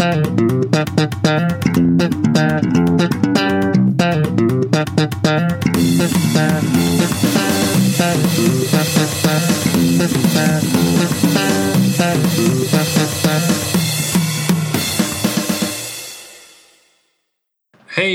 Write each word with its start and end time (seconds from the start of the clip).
Hej 0.00 0.08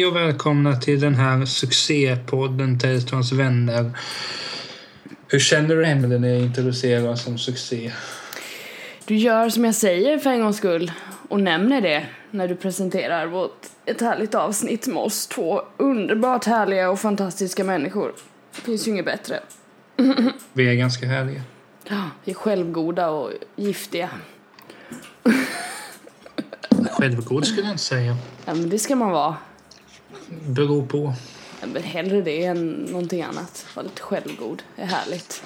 och 0.05 0.15
välkomna 0.15 0.75
till 0.75 0.99
den 0.99 1.15
här 1.15 1.45
succépodden 1.45 2.79
Tellströms 2.79 3.31
vänner. 3.31 3.91
Hur 5.27 5.39
känner 5.39 5.75
du 5.75 5.85
Emelie 5.85 6.19
när 6.19 6.27
jag 6.27 6.41
introducerar 6.41 7.15
som 7.15 7.37
succé? 7.37 7.91
Du 9.07 9.15
gör 9.15 9.49
som 9.49 9.65
jag 9.65 9.75
säger 9.75 10.19
för 10.19 10.29
en 10.29 10.41
gångs 10.41 10.57
skull 10.57 10.91
och 11.29 11.39
nämner 11.39 11.81
det 11.81 12.05
när 12.31 12.47
du 12.47 12.55
presenterar 12.55 13.27
vårt, 13.27 13.65
ett 13.85 14.01
härligt 14.01 14.35
avsnitt 14.35 14.87
med 14.87 14.97
oss 14.97 15.27
två 15.27 15.61
underbart 15.77 16.45
härliga 16.45 16.89
och 16.89 16.99
fantastiska 16.99 17.63
människor. 17.63 18.13
Det 18.55 18.61
finns 18.61 18.87
ju 18.87 18.91
inget 18.91 19.05
bättre. 19.05 19.39
Vi 20.53 20.69
är 20.69 20.73
ganska 20.73 21.05
härliga. 21.05 21.41
Ja, 21.83 22.09
vi 22.23 22.31
är 22.31 22.35
självgoda 22.35 23.09
och 23.09 23.31
giftiga. 23.55 24.09
Självgod 26.91 27.45
skulle 27.45 27.61
jag 27.61 27.73
inte 27.73 27.83
säga. 27.83 28.17
Ja, 28.45 28.53
men 28.53 28.69
det 28.69 28.79
ska 28.79 28.95
man 28.95 29.11
vara. 29.11 29.35
Beror 30.47 30.85
på. 30.85 31.13
Men 31.73 31.83
hellre 31.83 32.21
det 32.21 32.45
än 32.45 32.67
någonting 32.89 33.21
annat. 33.21 33.65
Vara 33.75 33.83
lite 33.83 34.01
självgod. 34.01 34.63
Det 34.75 34.81
är 34.81 34.85
härligt. 34.85 35.43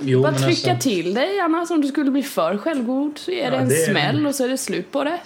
Jo, 0.00 0.22
Bara 0.22 0.32
men 0.32 0.40
trycka 0.42 0.70
alltså, 0.70 0.88
till 0.88 1.14
dig 1.14 1.40
annars 1.40 1.70
om 1.70 1.80
du 1.80 1.88
skulle 1.88 2.10
bli 2.10 2.22
för 2.22 2.56
självgod 2.58 3.18
så 3.18 3.30
är 3.30 3.44
Ja, 3.44 3.50
det 3.50 3.56
en 3.56 3.68
det 3.68 3.74
smäll 3.74 4.26
och 4.26 4.34
så 4.34 4.44
är 4.44 4.48
det 4.48 4.58
slut 4.58 4.92
på 4.92 5.04
det. 5.04 5.18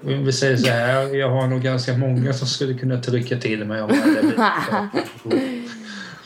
vi 0.00 0.32
säger 0.32 0.56
så 0.56 0.70
här, 0.70 1.14
jag 1.16 1.30
har 1.30 1.46
nog 1.46 1.62
ganska 1.62 1.92
många 1.98 2.32
som 2.32 2.46
skulle 2.48 2.74
kunna 2.74 3.00
trycka 3.02 3.36
till 3.36 3.64
mig 3.64 3.82
om 3.82 3.90
jag 3.90 4.88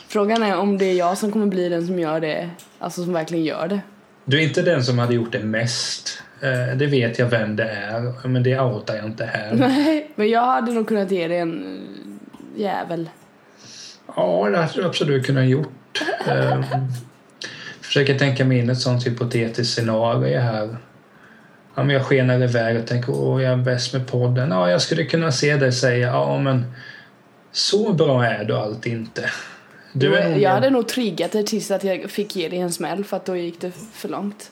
Frågan 0.07 0.43
är 0.43 0.57
om 0.57 0.77
det 0.77 0.85
är 0.85 0.93
jag 0.93 1.17
som 1.17 1.31
kommer 1.31 1.45
bli 1.45 1.69
den 1.69 1.87
som 1.87 1.99
gör 1.99 2.19
det, 2.19 2.49
alltså 2.79 3.03
som 3.03 3.13
verkligen 3.13 3.45
gör 3.45 3.67
det. 3.67 3.81
Du 4.25 4.39
är 4.39 4.43
inte 4.43 4.61
den 4.61 4.83
som 4.83 4.99
hade 4.99 5.13
gjort 5.13 5.31
det 5.31 5.39
mest. 5.39 6.23
Eh, 6.41 6.77
Det 6.77 6.85
vet 6.85 7.19
jag 7.19 7.25
vem 7.27 7.55
det 7.55 7.63
är, 7.63 8.27
men 8.27 8.43
det 8.43 8.59
outar 8.59 8.95
jag 8.95 9.05
inte 9.05 9.25
här. 9.25 9.53
Nej, 9.55 10.11
men 10.15 10.29
jag 10.29 10.45
hade 10.45 10.71
nog 10.71 10.87
kunnat 10.87 11.11
ge 11.11 11.27
det 11.27 11.37
en 11.37 11.63
eh, 12.55 12.61
jävel. 12.61 13.09
Ja, 14.15 14.49
det 14.49 14.57
hade 14.57 14.73
du 14.73 14.85
absolut 14.85 15.25
kunnat 15.25 15.45
gjort. 15.45 16.01
Um, 16.27 16.63
försöker 17.81 18.19
tänka 18.19 18.45
mig 18.45 18.59
in 18.59 18.69
ett 18.69 18.79
sånt 18.79 19.07
hypotetiskt 19.07 19.73
scenario 19.73 20.39
här. 20.39 20.77
Ja, 21.75 21.83
men 21.83 21.89
jag 21.89 22.05
skenar 22.05 22.43
iväg 22.43 22.79
och 22.79 22.87
tänker 22.87 23.11
åh, 23.11 23.43
jag 23.43 23.53
är 23.53 23.57
bäst 23.57 23.93
med 23.93 24.07
podden. 24.07 24.51
Ja, 24.51 24.69
jag 24.69 24.81
skulle 24.81 25.05
kunna 25.05 25.31
se 25.31 25.57
dig 25.57 25.71
säga 25.71 26.07
ja, 26.07 26.39
men 26.39 26.65
så 27.51 27.93
bra 27.93 28.25
är 28.25 28.43
du 28.43 28.57
allt 28.57 28.85
inte. 28.85 29.29
Du 29.93 30.15
är 30.15 30.37
jag 30.37 30.49
hade 30.49 30.69
nog 30.69 30.87
triggat 30.87 31.31
det 31.31 31.43
tills 31.43 31.71
att 31.71 31.83
jag 31.83 32.11
fick 32.11 32.35
ge 32.35 32.49
dig 32.49 32.59
en 32.59 32.71
smäll 32.71 33.03
för 33.03 33.17
att 33.17 33.25
då 33.25 33.35
gick 33.35 33.61
det 33.61 33.71
för 33.93 34.09
långt. 34.09 34.51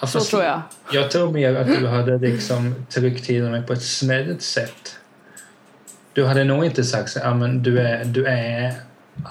Ja, 0.00 0.06
Så 0.06 0.20
tror 0.20 0.42
jag. 0.42 0.62
Jag 0.92 1.10
tror 1.10 1.32
mer 1.32 1.54
att 1.54 1.66
du 1.66 1.86
hade 1.86 2.18
liksom 2.18 2.74
tryckt 2.90 3.24
till 3.24 3.42
mig 3.42 3.62
på 3.62 3.72
ett 3.72 3.82
snällt 3.82 4.42
sätt. 4.42 4.96
Du 6.14 6.24
hade 6.24 6.44
nog 6.44 6.64
inte 6.64 6.84
sagt 6.84 7.10
så 7.10 7.18
ja, 7.18 7.34
men 7.34 7.62
du 7.62 7.78
är, 7.78 8.04
du 8.04 8.26
är, 8.26 8.72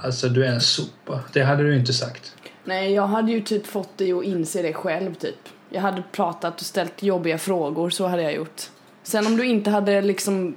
alltså 0.04 0.30
du 0.30 0.46
är 0.46 0.50
en 0.50 0.62
sopa. 0.62 1.20
Det 1.34 1.44
hade 1.44 1.64
du 1.64 1.76
inte 1.76 1.94
sagt. 1.94 2.36
Nej, 2.64 2.94
jag 2.94 3.08
hade 3.08 3.32
ju 3.32 3.42
typ 3.42 3.68
fått 3.68 3.98
dig 3.98 4.12
att 4.14 4.24
inse 4.24 4.62
det 4.62 4.74
själv 4.74 5.14
typ. 5.14 5.36
Jag 5.70 5.82
hade 5.82 6.04
pratat 6.12 6.60
och 6.60 6.66
ställt 6.66 7.04
jobbiga 7.04 7.38
frågor, 7.38 7.90
så 7.90 8.08
hade 8.08 8.22
jag 8.24 8.34
gjort. 8.36 8.62
Sen 9.04 9.28
om 9.28 9.38
du 9.38 9.46
inte 9.46 9.70
hade 9.70 10.02
liksom 10.02 10.56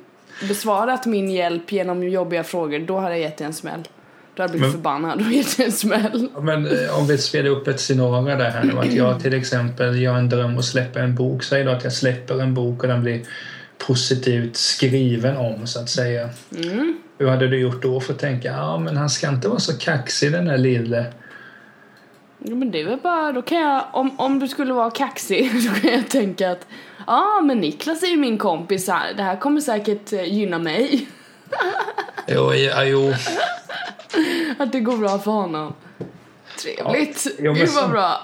besvarat 0.48 1.06
min 1.06 1.30
hjälp 1.30 1.72
genom 1.72 2.02
jobbiga 2.08 2.44
frågor, 2.44 2.78
då 2.78 2.98
hade 2.98 3.10
jag 3.14 3.20
gett 3.20 3.36
dig 3.36 3.46
en 3.46 3.52
smäll. 3.54 3.88
Då 4.34 4.42
hade 4.42 4.42
jag 4.42 4.50
blivit 4.50 4.62
Men- 4.66 4.72
förbannad 4.72 5.26
och 5.26 5.32
gett 5.32 5.56
dig 5.56 5.66
en 5.66 5.72
smäll. 5.72 6.28
Men 6.40 6.66
eh, 6.66 6.98
om 6.98 7.06
vi 7.06 7.18
spelar 7.18 7.50
upp 7.50 7.68
ett 7.68 7.80
scenario 7.80 8.36
där 8.36 8.50
här 8.50 8.64
nu. 8.64 8.78
Att 8.78 8.92
jag 8.92 9.20
till 9.20 9.34
exempel 9.34 10.00
gör 10.00 10.14
en 10.14 10.28
dröm 10.28 10.56
och 10.56 10.64
släpper 10.64 11.00
en 11.00 11.14
bok. 11.14 11.42
Säg 11.44 11.64
då 11.64 11.70
att 11.70 11.84
jag 11.84 11.92
släpper 11.92 12.40
en 12.42 12.54
bok 12.54 12.82
och 12.82 12.88
den 12.88 13.02
blir 13.02 13.22
positivt 13.78 14.56
skriven 14.56 15.36
om 15.36 15.66
så 15.66 15.80
att 15.80 15.90
säga. 15.90 16.28
Mm. 16.56 16.98
Hur 17.18 17.28
hade 17.28 17.48
du 17.48 17.58
gjort 17.60 17.82
då 17.82 18.00
för 18.00 18.12
att 18.12 18.18
tänka 18.18 18.48
ja 18.48 18.78
men 18.78 18.96
han 18.96 19.10
ska 19.10 19.28
inte 19.28 19.48
vara 19.48 19.58
så 19.60 19.78
kaxig 19.78 20.32
den 20.32 20.44
där 20.44 20.58
lille. 20.58 21.06
Ja, 22.38 22.54
men 22.54 22.70
det 22.70 22.80
är 22.80 22.84
väl 22.84 22.98
bara, 23.02 23.32
då 23.32 23.42
kan 23.42 23.58
jag, 23.58 23.84
om, 23.92 24.20
om 24.20 24.38
du 24.38 24.48
skulle 24.48 24.72
vara 24.72 24.90
kaxig, 24.90 25.50
då 25.68 25.80
kan 25.80 25.92
jag 25.92 26.08
tänka 26.08 26.50
att 26.50 26.66
ja, 27.06 27.40
men 27.44 27.58
Niklas 27.58 28.02
är 28.02 28.06
ju 28.06 28.16
min 28.16 28.38
kompis 28.38 28.88
här, 28.88 29.14
det 29.14 29.22
här 29.22 29.36
kommer 29.36 29.60
säkert 29.60 30.12
eh, 30.12 30.24
gynna 30.24 30.58
mig. 30.58 31.08
Jo, 32.28 32.54
ja, 32.54 32.84
jo. 32.84 33.14
Att 34.58 34.72
det 34.72 34.80
går 34.80 34.96
bra 34.96 35.18
för 35.18 35.30
honom. 35.30 35.74
Trevligt. 36.62 37.26
Ja, 37.26 37.32
jo, 37.38 37.52
var 37.54 37.66
så- 37.66 37.88
bra. 37.88 38.20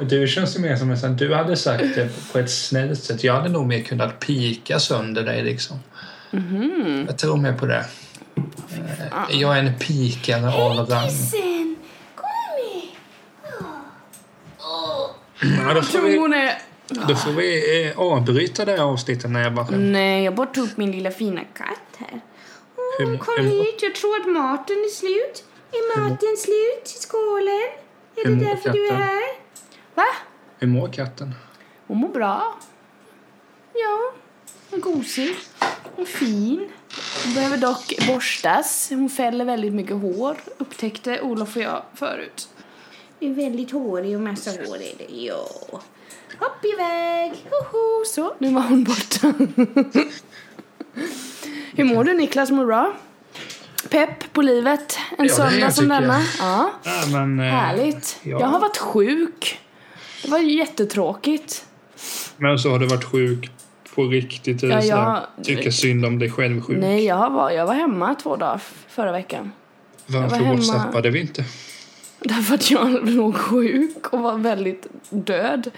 Du 0.00 0.28
känns 0.28 0.56
ju 0.56 0.60
mer 0.60 0.76
som 0.76 0.90
en 0.90 1.16
du 1.16 1.34
hade 1.34 1.56
sagt 1.56 1.82
det 1.94 2.08
på 2.32 2.38
ett 2.38 2.50
snällt 2.50 3.02
sätt. 3.04 3.24
Jag 3.24 3.32
hade 3.34 3.48
nog 3.48 3.66
mer 3.66 3.82
kunnat 3.82 4.20
pika 4.20 4.78
sönder 4.80 5.22
dig 5.22 5.42
liksom. 5.42 5.76
Mhm. 6.30 7.04
Jag 7.08 7.18
tror 7.18 7.36
mer 7.36 7.52
på 7.52 7.66
det. 7.66 7.84
Eh, 8.36 9.40
Jag 9.40 9.58
är 9.58 9.62
en 9.62 9.78
pikare 9.78 10.48
av 10.54 10.76
rang. 10.90 11.10
Sen, 11.10 11.76
kom 12.14 12.28
med. 12.56 12.82
Ja, 15.68 15.74
då, 15.74 15.82
får 15.82 16.00
vi, 16.00 16.18
då 17.08 17.14
får 17.16 17.30
vi 17.32 17.86
eh, 17.86 17.98
avbryta 17.98 18.64
det 18.64 18.72
här 18.72 18.78
avsnittet 18.82 19.30
när 19.30 19.42
jag 19.42 19.54
bara. 19.54 19.66
Nej, 19.70 20.24
jag 20.24 20.34
bara 20.34 20.46
tog 20.46 20.64
upp 20.64 20.76
min 20.76 20.92
lilla 20.92 21.10
fina 21.10 21.40
katt 21.40 21.98
här. 21.98 22.20
Hur- 22.98 23.14
Åh, 23.14 23.18
kom 23.18 23.34
hur- 23.44 23.50
hit, 23.64 23.78
jag 23.82 23.94
tror 23.94 24.20
att 24.20 24.26
maten 24.26 24.76
är 24.76 24.90
slut. 24.90 25.44
Är 25.72 25.98
maten 26.00 26.36
slut 26.38 26.96
i 26.96 27.02
skålen? 27.02 27.68
Är 28.16 28.28
det 28.30 28.44
därför 28.44 28.70
du 28.72 28.88
är 28.88 28.92
här? 28.92 29.28
Va? 29.98 30.04
Hur 30.58 30.68
mår 30.68 30.88
katten? 30.92 31.34
Hon 31.86 31.96
mår 31.98 32.08
bra. 32.08 32.54
Ja, 33.74 34.12
hon 34.70 34.78
är 34.78 34.82
gosig. 34.82 35.36
Hon 35.96 36.04
är 36.04 36.08
fin. 36.08 36.68
Hon 37.24 37.34
behöver 37.34 37.56
dock 37.56 37.94
borstas. 38.06 38.86
Hon 38.90 39.10
fäller 39.10 39.44
väldigt 39.44 39.72
mycket 39.72 39.96
hår, 39.96 40.36
upptäckte 40.58 41.20
Olof 41.20 41.56
och 41.56 41.62
jag 41.62 41.82
förut. 41.94 42.48
Det 43.18 43.26
är 43.26 43.34
väldigt 43.34 43.70
hårig 43.70 44.16
och 44.16 44.20
massa 44.22 44.50
hår 44.50 44.76
är 44.76 44.98
det, 44.98 45.14
ja. 45.16 45.48
Hopp 46.40 46.64
iväg! 46.64 47.32
Hoho! 47.50 48.04
Så, 48.06 48.34
nu 48.38 48.52
var 48.54 48.62
hon 48.62 48.84
borta. 48.84 49.32
Hur 51.76 51.84
mår 51.84 52.04
du 52.04 52.14
Niklas? 52.14 52.50
Mår 52.50 52.60
du 52.60 52.66
bra? 52.66 52.92
Pepp 53.90 54.32
på 54.32 54.42
livet 54.42 54.98
en 55.18 55.26
Ja, 55.26 55.34
söndag 55.34 55.70
som 55.70 55.88
denna? 55.88 56.20
Ja, 56.38 56.70
Ja, 56.84 57.02
men, 57.12 57.40
eh, 57.40 57.46
härligt. 57.46 58.18
ja. 58.22 58.40
Jag 58.40 58.46
har 58.46 58.60
varit 58.60 58.76
sjuk. 58.76 59.60
Det 60.22 60.30
var 60.30 60.38
ju 60.38 60.58
jättetråkigt. 60.58 61.64
Men 62.36 62.58
så 62.58 62.70
har 62.70 62.78
du 62.78 62.86
varit 62.86 63.04
sjuk 63.04 63.50
på 63.94 64.04
riktigt? 64.04 64.62
Eller 64.62 64.82
Ja, 64.82 65.26
jag- 65.36 65.44
tycka 65.44 65.72
synd 65.72 66.04
om 66.06 66.18
dig 66.18 66.30
själv 66.30 66.60
sjuk? 66.62 66.78
Nej, 66.80 67.04
jag 67.04 67.30
var, 67.30 67.50
jag 67.50 67.66
var 67.66 67.74
hemma 67.74 68.14
två 68.14 68.36
dagar 68.36 68.60
förra 68.88 69.12
veckan. 69.12 69.52
Varför 70.06 70.28
var 70.28 70.36
hemma- 70.36 70.54
whatsappade 70.56 71.10
vi 71.10 71.20
inte? 71.20 71.44
Därför 72.20 72.54
att 72.54 72.70
jag 72.70 73.08
låg 73.10 73.34
sjuk 73.36 74.06
och 74.12 74.20
var 74.20 74.38
väldigt 74.38 74.86
död. 75.10 75.70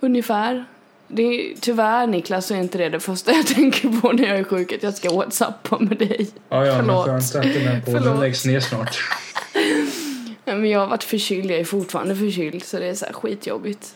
Ungefär. 0.00 0.64
Det 1.08 1.22
är, 1.22 1.54
tyvärr 1.60 2.06
Niklas 2.06 2.46
så 2.46 2.54
är 2.54 2.58
inte 2.58 2.78
det 2.78 2.88
det 2.88 3.00
första 3.00 3.32
jag 3.32 3.46
tänker 3.56 3.88
på 4.00 4.12
när 4.12 4.28
jag 4.28 4.38
är 4.38 4.44
sjuk 4.44 4.72
att 4.72 4.82
jag 4.82 4.94
ska 4.94 5.14
whatsappa 5.16 5.78
med 5.78 5.98
dig. 5.98 6.28
Ja, 6.48 6.66
ja, 6.66 6.76
Förlåt. 6.76 7.06
men 7.06 7.20
skönt 7.20 7.34
att 7.46 7.54
den 7.54 7.66
här 7.66 7.80
podden 7.80 8.02
Förlåt. 8.02 8.20
läggs 8.20 8.44
ner 8.44 8.60
snart. 8.60 8.98
Nej, 10.48 10.56
Men 10.56 10.70
jag 10.70 10.80
har 10.80 10.86
varit 10.86 11.04
förkyld, 11.04 11.50
jag 11.50 11.58
är 11.58 11.64
fortfarande 11.64 12.16
förkyld 12.16 12.64
så 12.64 12.78
det 12.78 12.86
är 12.86 12.94
så 12.94 13.06
här 13.06 13.12
skitjobbigt. 13.12 13.94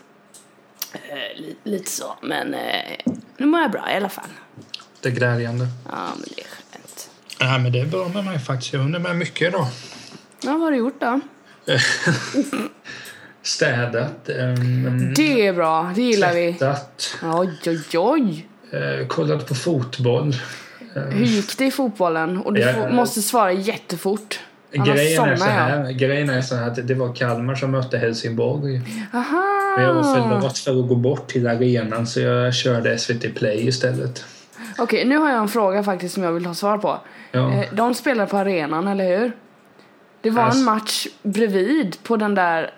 Eh, 0.93 1.41
li, 1.41 1.57
lite 1.65 1.91
så, 1.91 2.17
men 2.23 2.55
eh, 2.55 2.97
nu 3.37 3.47
mår 3.47 3.61
jag 3.61 3.71
bra 3.71 3.93
i 3.93 3.97
alla 3.97 4.09
fall. 4.09 4.28
Det 5.01 5.09
är 5.09 5.13
glädjande. 5.13 5.66
Ja, 5.91 5.99
men 6.16 6.25
det 6.37 6.41
är 6.41 6.47
skönt. 6.47 7.10
Ja, 7.39 7.59
men 7.59 7.72
det 7.72 7.81
är 7.81 7.87
bra 7.87 8.09
med 8.09 8.25
mig 8.25 8.39
faktiskt. 8.39 8.72
Jag 8.72 8.81
undrar 8.83 9.01
mig 9.01 9.15
mycket 9.15 9.49
idag. 9.49 9.66
Ja, 10.43 10.53
vad 10.53 10.60
har 10.60 10.71
du 10.71 10.77
gjort 10.77 11.01
då? 11.01 11.21
Städat. 13.43 14.28
Um, 14.28 15.15
Det 15.15 15.47
är 15.47 15.53
bra, 15.53 15.93
det 15.95 16.03
gillar 16.03 16.34
vi. 16.34 16.53
tvättat. 16.55 17.16
Oj, 17.22 17.59
oj, 17.66 17.98
oj. 17.98 18.47
Eh, 18.72 19.07
kollat 19.07 19.47
på 19.48 19.55
fotboll. 19.55 20.37
Hur 20.95 21.25
gick 21.25 21.59
det 21.59 21.65
i 21.66 21.71
fotbollen? 21.71 22.39
Och 22.39 22.53
du 22.53 22.60
Ja, 22.60 22.89
måste 22.91 23.22
svara 23.22 23.53
jättefort. 23.53 24.41
Grejen 24.72 25.24
är, 25.24 25.36
så 25.36 25.45
jag. 25.47 25.53
här, 25.53 25.92
grejen 25.92 26.30
är 26.30 26.42
så 26.42 26.57
här 26.57 26.66
att 26.71 26.89
det 26.89 26.95
var 26.95 27.15
Kalmar 27.15 27.54
som 27.54 27.71
mötte 27.71 27.98
Helsingborg. 27.98 28.80
Aha! 29.15 29.74
Men 29.77 29.84
jag 29.86 29.95
var 29.95 30.03
för 30.15 30.41
lat 30.41 30.59
för 30.59 30.80
att 30.80 30.89
gå 30.89 30.95
bort 30.95 31.28
till 31.28 31.47
arenan 31.47 32.07
så 32.07 32.21
jag 32.21 32.54
körde 32.54 32.98
SVT 32.98 33.34
Play 33.34 33.69
istället. 33.69 34.24
Okej, 34.78 35.04
nu 35.04 35.16
har 35.16 35.30
jag 35.30 35.39
en 35.39 35.48
fråga 35.48 35.83
faktiskt 35.83 36.15
som 36.15 36.22
jag 36.22 36.33
vill 36.33 36.47
ha 36.47 36.54
svar 36.54 36.78
på. 36.78 36.98
Ja. 37.33 37.53
Eh, 37.53 37.65
De 37.74 37.95
spelar 37.95 38.27
på 38.27 38.36
arenan, 38.36 38.89
eller 38.89 39.19
hur? 39.19 39.33
Det 40.22 40.30
var 40.30 40.42
Alltså- 40.42 40.59
en 40.59 40.65
match 40.65 41.07
bredvid 41.22 41.97
på 42.03 42.16
den 42.16 42.34
där... 42.34 42.71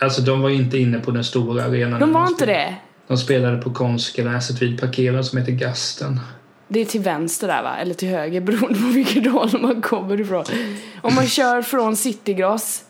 Alltså 0.00 0.22
de 0.22 0.40
var 0.42 0.50
inte 0.50 0.78
inne 0.78 0.98
på 0.98 1.10
den 1.10 1.24
stora 1.24 1.64
arenan. 1.64 2.00
De 2.00 2.12
var 2.12 2.26
inte 2.26 2.46
det? 2.46 2.74
De 3.06 3.16
spelade 3.16 3.56
på 3.62 3.70
konstgräset 3.72 4.62
vid 4.62 4.80
parkeringen 4.80 5.24
som 5.24 5.38
heter 5.38 5.52
Gasten. 5.52 6.20
Det 6.68 6.80
är 6.80 6.84
till 6.84 7.00
vänster 7.00 7.46
där 7.48 7.62
va? 7.62 7.76
Eller 7.76 7.94
till 7.94 8.08
höger 8.08 8.40
beroende 8.40 8.78
på 8.78 8.86
vilket 8.86 9.32
håll 9.32 9.60
man 9.60 9.82
kommer 9.82 10.20
ifrån. 10.20 10.44
Om 11.02 11.14
man 11.14 11.26
kör 11.26 11.62
från 11.62 11.96
Citygross 11.96 12.84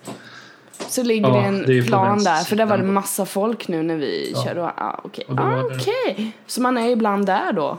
så 0.89 1.03
ligger 1.03 1.29
Ja, 1.29 1.35
det 1.35 1.41
en 1.47 1.63
det 1.67 1.83
plan 1.83 2.25
där 2.25 2.45
för 2.45 2.57
där 2.57 2.67
var 2.67 2.79
det 2.79 2.85
massa 2.85 3.27
folk 3.27 3.69
nu 3.69 3.83
när 3.83 3.97
vi 3.97 4.33
Ja. 4.35 4.45
körde. 4.45 4.65
Ah, 4.65 5.01
okej. 5.05 5.25
Då 5.29 5.43
Ah, 5.43 5.63
okej. 5.65 6.33
Så 6.47 6.61
man 6.63 6.79
är 6.79 6.89
ibland 6.91 7.27
där 7.27 7.53
då? 7.53 7.79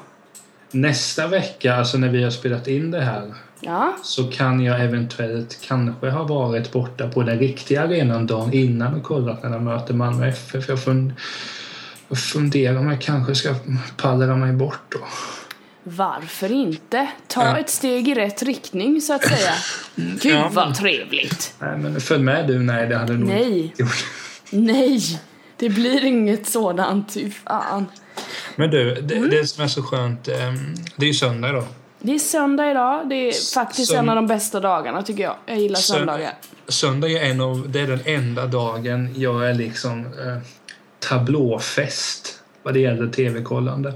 Nästa 0.72 1.28
vecka, 1.28 1.76
alltså 1.76 1.98
när 1.98 2.10
vi 2.10 2.24
har 2.24 2.32
spelat 2.32 2.68
in 2.68 2.92
det 2.92 3.02
här, 3.02 3.34
Ja. 3.60 3.94
så 4.04 4.24
kan 4.32 4.64
jag 4.64 4.82
eventuellt 4.84 5.58
kanske 5.62 6.10
ha 6.10 6.24
varit 6.24 6.72
borta 6.72 7.08
på 7.10 7.24
den 7.24 7.40
riktiga 7.40 7.84
arenan 7.84 8.28
dagen 8.28 8.54
innan 8.54 8.94
och 8.94 9.04
kollat 9.04 9.44
när 9.44 9.50
de 9.50 9.64
möter 9.64 9.94
Malmö 9.94 10.28
FF. 10.28 10.66
Jag 12.10 12.18
funderar 12.18 12.78
om 12.78 12.90
jag 12.92 13.02
kanske 13.02 13.36
ska 13.36 13.56
pallra 13.98 14.36
mig 14.36 14.54
bort 14.54 14.80
då. 14.90 15.00
Varför 15.88 16.52
inte? 16.52 17.08
Ta 17.28 17.44
Ja. 17.46 17.58
ett 17.58 17.70
steg 17.70 18.08
i 18.08 18.14
rätt 18.16 18.44
riktning 18.44 19.02
så 19.02 19.14
att 19.14 19.24
säga. 19.24 19.52
Gud 19.96 20.26
Ja, 20.34 20.50
vad 20.54 20.76
trevligt. 20.76 21.54
Nej, 21.60 21.78
men 21.78 22.02
följ 22.02 22.24
med 22.24 22.48
du. 22.48 22.60
Nej, 22.60 22.88
det 22.88 22.98
hade 22.98 23.14
nog 23.14 23.28
Nej. 23.30 23.74
Nej, 24.50 25.20
det 25.58 25.70
blir 25.70 26.06
inget 26.06 26.48
sådant. 26.48 27.14
Fy 27.14 27.32
fan. 27.32 27.86
Men 28.56 28.72
du, 28.72 28.96
det, 29.02 29.28
det 29.28 29.48
som 29.48 29.64
är 29.64 29.68
så 29.68 29.84
skönt, 29.84 30.28
ehm, 30.28 30.76
det 30.96 31.06
är 31.06 31.08
ju 31.08 31.14
söndag 31.14 31.50
idag. 31.50 31.66
Det 32.00 32.16
är 32.16 32.20
söndag 32.20 32.72
idag. 32.72 33.10
Det 33.10 33.16
är 33.16 33.54
faktiskt 33.54 33.92
Sönd- 33.92 34.00
en 34.00 34.10
av 34.10 34.16
de 34.16 34.28
bästa 34.28 34.60
dagarna 34.60 35.04
tycker 35.04 35.24
jag. 35.24 35.36
Jag 35.46 35.58
gillar 35.60 35.80
Sönd- 35.80 35.98
söndagar. 35.98 36.34
Söndag 36.68 37.08
är, 37.10 37.24
en 37.32 37.42
av, 37.42 37.66
det 37.70 37.80
är 37.82 37.88
den 37.88 38.02
enda 38.06 38.46
dagen 38.46 39.14
jag 39.18 39.50
är 39.50 39.54
liksom 39.54 40.00
eh, 40.06 40.38
tablåfest 41.00 42.40
vad 42.64 42.74
det 42.74 42.80
gäller 42.80 43.08
tv-kollande. 43.08 43.94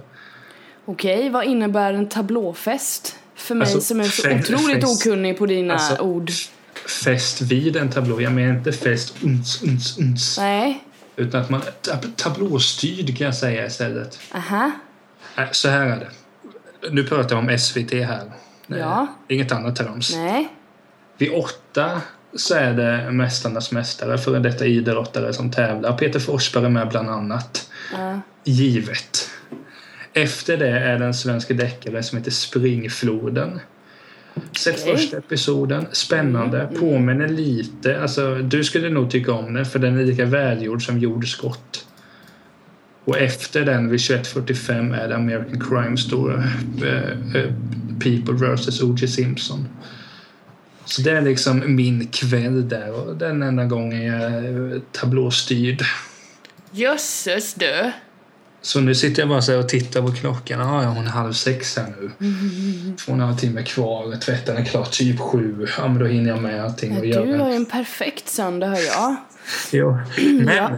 Okej, 0.92 1.30
vad 1.30 1.46
innebär 1.46 1.94
en 1.94 2.10
tablåfest? 2.10 3.16
För 3.36 3.56
mig 3.56 3.66
Alltså, 3.66 3.82
som 3.82 4.00
är 4.00 4.04
så 4.04 4.32
otroligt 4.32 4.82
fest. 4.82 5.08
okunnig 5.08 5.38
på 5.38 5.46
dina 5.46 5.74
Alltså, 5.74 5.98
ord. 6.04 6.32
Fest 7.04 7.42
vid 7.42 7.76
en 7.76 7.90
tablå. 7.92 8.22
Jag 8.22 8.32
menar 8.34 8.54
inte 8.58 8.72
fest 8.72 9.16
uns, 9.24 9.64
uns, 9.64 9.98
uns. 10.00 10.38
Nej, 10.38 10.84
Utan 11.16 11.42
att 11.42 11.50
man 11.50 11.62
tab- 11.62 12.16
tablåstyrd 12.16 13.18
kan 13.18 13.26
jag 13.26 13.36
säga 13.36 13.66
istället. 13.66 14.20
aha. 14.32 14.72
Så 15.52 15.70
här 15.70 15.86
är 15.86 15.96
det. 16.00 16.10
Nu 16.92 17.04
pratar 17.04 17.36
jag 17.36 17.44
om 17.50 17.58
SVT 17.60 17.92
här. 17.94 18.32
Ja. 18.68 19.08
Inget 19.28 19.52
annat 19.52 19.76
trams. 19.76 20.16
Nej. 20.16 20.50
Vid 21.18 21.32
åtta 21.34 22.02
så 22.36 22.56
är 22.56 22.74
det 22.74 23.12
Mästarnas 23.12 23.72
mästare, 23.72 24.18
före 24.18 24.40
detta 24.40 24.66
idrottare 24.66 25.34
som 25.34 25.52
tävlar. 25.52 25.98
Peter 25.98 26.20
Forsberg 26.20 26.66
är 26.66 26.70
med 26.70 26.90
bland 26.90 27.10
annat. 27.10 27.70
Ja. 27.94 28.20
Givet. 28.44 29.30
Efter 30.14 30.58
det 30.58 30.70
är 30.70 31.00
det 31.00 31.06
en 31.06 31.14
svensk 31.14 31.58
deckare 31.58 32.04
som 32.04 32.18
heter 32.18 32.32
Springfloden. 32.32 33.60
Sett 34.58 34.80
Okej. 34.82 34.96
första 34.98 35.18
episoden. 35.18 35.86
Spännande. 35.92 36.70
Påminner 36.80 37.28
lite. 37.28 38.02
Alltså, 38.02 38.36
du 38.36 38.64
skulle 38.64 38.90
nog 38.90 39.12
tycka 39.12 39.32
om 39.32 39.54
den 39.54 39.66
för 39.66 39.80
den 39.80 40.00
är 40.00 40.06
lika 40.06 40.26
välgjord 40.26 40.86
som 40.86 41.00
Jordskott. 41.00 41.86
Och 43.06 43.18
efter 43.18 43.66
den 43.66 43.90
vid 43.90 44.00
21.45 44.00 45.02
är 45.02 45.08
det 45.08 45.16
American 45.16 45.62
Crime 45.62 45.98
Story. 45.98 46.36
eh, 46.84 47.42
eh, 47.42 47.54
People 48.00 48.34
vs 48.56 48.82
O.J. 48.82 49.08
Simpson. 49.08 49.68
Så 50.86 51.02
det 51.02 51.12
är 51.12 51.22
liksom 51.22 51.76
min 51.76 52.08
kväll 52.08 52.70
där 52.70 52.92
och 52.92 53.16
den 53.16 53.44
enda 53.44 53.66
gången 53.66 54.06
jag 54.06 54.22
är 54.22 54.74
eh, 54.74 54.82
tablåstyrd. 54.92 55.84
Jösses 56.72 57.54
du. 57.54 57.92
Så 58.62 58.82
nu 58.82 58.96
sitter 58.96 59.22
jag 59.22 59.30
bara 59.30 59.42
så 59.42 59.60
och 59.60 59.70
tittar 59.70 60.02
på 60.02 60.12
klockan. 60.12 60.62
Ah, 60.62 60.84
ja, 60.84 60.90
hon 60.90 61.06
är 61.06 61.10
halv 61.10 61.34
sex 61.34 61.78
här 61.78 61.94
nu. 62.00 62.12
Två 62.98 63.12
och 63.12 63.18
en 63.18 63.24
halv 63.24 63.38
timme 63.38 63.64
kvar. 63.64 64.16
Tvätten 64.20 64.58
är 64.58 64.66
klar 64.66 64.86
typ 64.86 65.20
sju. 65.20 65.68
Ja, 65.78 65.88
men 65.88 66.00
då 66.00 66.06
hinner 66.06 66.30
jag 66.30 66.42
med 66.42 66.64
allting 66.64 66.98
och 66.98 67.02
Du 67.02 67.38
har 67.38 67.50
ju 67.50 67.56
en 67.56 67.66
perfekt 67.66 68.30
söndag 68.30 68.68
hör 68.68 68.86
jag. 68.86 69.16
Jo. 69.72 69.98
Men 70.46 70.56
Ja. 70.56 70.70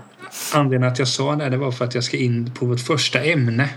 anledningen 0.53 0.91
att 0.93 0.99
jag 0.99 1.07
sa 1.07 1.35
det, 1.35 1.49
det 1.49 1.57
var 1.57 1.71
för 1.71 1.85
att 1.85 1.95
jag 1.95 2.03
ska 2.03 2.17
in 2.17 2.51
på 2.53 2.65
vårt 2.65 2.79
första 2.79 3.23
ämne. 3.23 3.69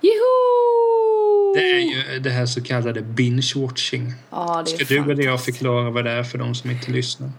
Joho! 0.00 1.54
Det 1.54 1.70
är 1.72 2.12
ju 2.14 2.18
det 2.20 2.30
här 2.30 2.46
så 2.46 2.62
kallade 2.62 3.00
binge-watching. 3.00 4.12
Är 4.32 4.64
Ska 4.64 4.84
du 4.84 5.12
eller 5.12 5.24
jag 5.24 5.44
förklara 5.44 5.90
vad 5.90 6.04
det 6.04 6.10
är 6.10 6.22
för 6.22 6.38
de 6.38 6.54
som 6.54 6.70
inte 6.70 6.90
lyssnar? 6.90 7.30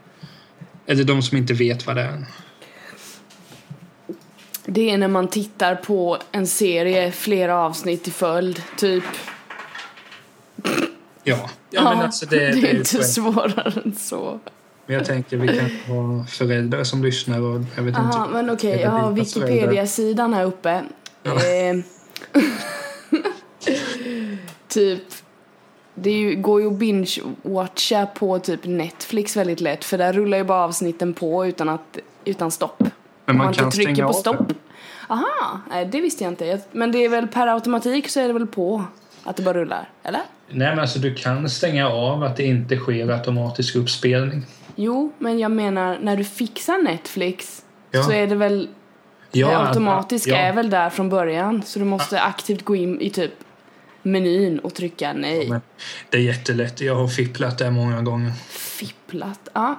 Eller 0.88 1.04
de 1.04 1.22
som 1.22 1.38
inte 1.38 1.54
vet 1.54 1.88
vad 1.88 1.96
det 1.96 2.02
är. 2.02 2.26
Det 4.66 4.92
är 4.92 4.98
när 4.98 5.08
man 5.08 5.28
tittar 5.28 5.76
på 5.76 6.18
en 6.32 6.48
serie 6.48 7.12
flera 7.12 7.60
avsnitt 7.60 8.08
i 8.08 8.12
följd, 8.12 8.62
typ. 8.78 9.04
Ja, 11.24 11.50
ja 11.70 11.84
men 11.84 12.00
alltså 12.00 12.26
det, 12.26 12.38
det 12.40 12.46
är 12.46 12.62
det 12.62 12.70
är 12.70 12.76
inte 12.76 13.04
svårare 13.04 13.82
än 13.86 13.96
så. 13.96 14.40
Men 14.86 14.96
jag 14.96 15.06
tänker 15.06 15.38
vi 15.38 15.48
kan 15.48 15.96
ha 15.96 16.26
föräldrar 16.26 16.84
som 16.84 17.04
lyssnar 17.04 17.42
och 17.42 17.62
jag 17.76 17.84
vet 17.84 17.96
Aha, 17.96 18.24
inte. 18.24 18.34
men 18.34 18.50
okej, 18.50 18.72
Eller 18.72 18.84
jag 18.84 18.92
har 18.92 19.14
dina 19.14 19.26
föräldrar. 19.26 19.54
Wikipedia-sidan 19.54 20.34
här 20.34 20.46
uppe. 20.46 20.84
Ja. 21.24 21.32
Eh, 21.32 21.76
typ, 24.68 25.04
det 25.96 26.10
är 26.10 26.18
ju, 26.18 26.36
går 26.36 26.62
ju 26.62 26.68
att 26.68 26.74
binge-watcha 26.74 28.06
på 28.06 28.40
typ 28.40 28.66
Netflix 28.66 29.38
väldigt 29.38 29.62
lätt 29.62 29.84
för 29.84 29.98
där 29.98 30.14
rullar 30.14 30.38
ju 30.38 30.44
bara 30.44 30.64
avsnitten 30.64 31.14
på 31.14 31.46
utan, 31.46 31.70
att, 31.70 32.00
utan 32.26 32.52
stopp. 32.52 32.84
Men 33.26 33.38
man 33.38 33.46
man 33.46 33.54
kan 33.54 33.66
inte 33.66 33.78
trycker 33.78 33.94
stänga 33.94 34.08
på 34.08 34.14
stopp. 34.14 34.48
den. 34.48 34.58
Aha, 35.08 35.60
nej 35.70 35.86
det 35.86 36.02
visste 36.02 36.24
jag 36.24 36.32
inte. 36.32 36.60
Men 36.72 36.92
det 36.92 37.06
är 37.06 37.10
väl 37.10 37.28
per 37.28 37.48
automatik 37.48 38.10
så 38.10 38.20
är 38.20 38.28
det 38.28 38.34
väl 38.34 38.48
på 38.48 38.86
att 39.24 39.36
det 39.36 39.44
bara 39.44 39.54
rullar, 39.54 39.90
eller? 40.04 40.22
Nej 40.50 40.70
men 40.70 40.80
alltså 40.80 41.00
du 41.00 41.16
kan 41.16 41.50
stänga 41.50 41.90
av 41.90 42.24
att 42.24 42.38
det 42.38 42.44
inte 42.44 42.78
sker 42.78 43.10
automatisk 43.10 43.76
uppspelning. 43.76 44.46
Jo, 44.76 45.14
men 45.20 45.40
jag 45.40 45.52
menar 45.52 45.98
när 46.02 46.18
du 46.18 46.24
fixar 46.24 46.84
Netflix 46.84 47.62
Ja. 47.92 48.04
så 48.04 48.12
är 48.12 48.28
det 48.28 48.36
väl 48.36 48.70
Ja, 49.32 49.48
det 49.50 49.58
automatiska 49.68 50.32
ja. 50.32 50.38
är 50.38 50.54
väl 50.54 50.70
där 50.70 50.90
från 50.90 51.10
början 51.10 51.64
så 51.66 51.80
du 51.80 51.86
måste 51.86 52.22
aktivt 52.22 52.66
gå 52.66 52.76
in 52.76 53.02
i 53.02 53.10
typ 53.10 53.32
menyn 54.02 54.60
och 54.60 54.74
trycka 54.74 55.14
nej. 55.14 55.50
Men 55.50 55.62
det 56.10 56.18
är 56.18 56.22
jättelätt. 56.22 56.82
Jag 56.82 56.96
har 56.96 57.08
fipplat 57.08 57.58
där 57.58 57.72
många 57.72 58.02
gånger. 58.02 58.32
Fipplat, 58.50 59.50
ja. 59.54 59.76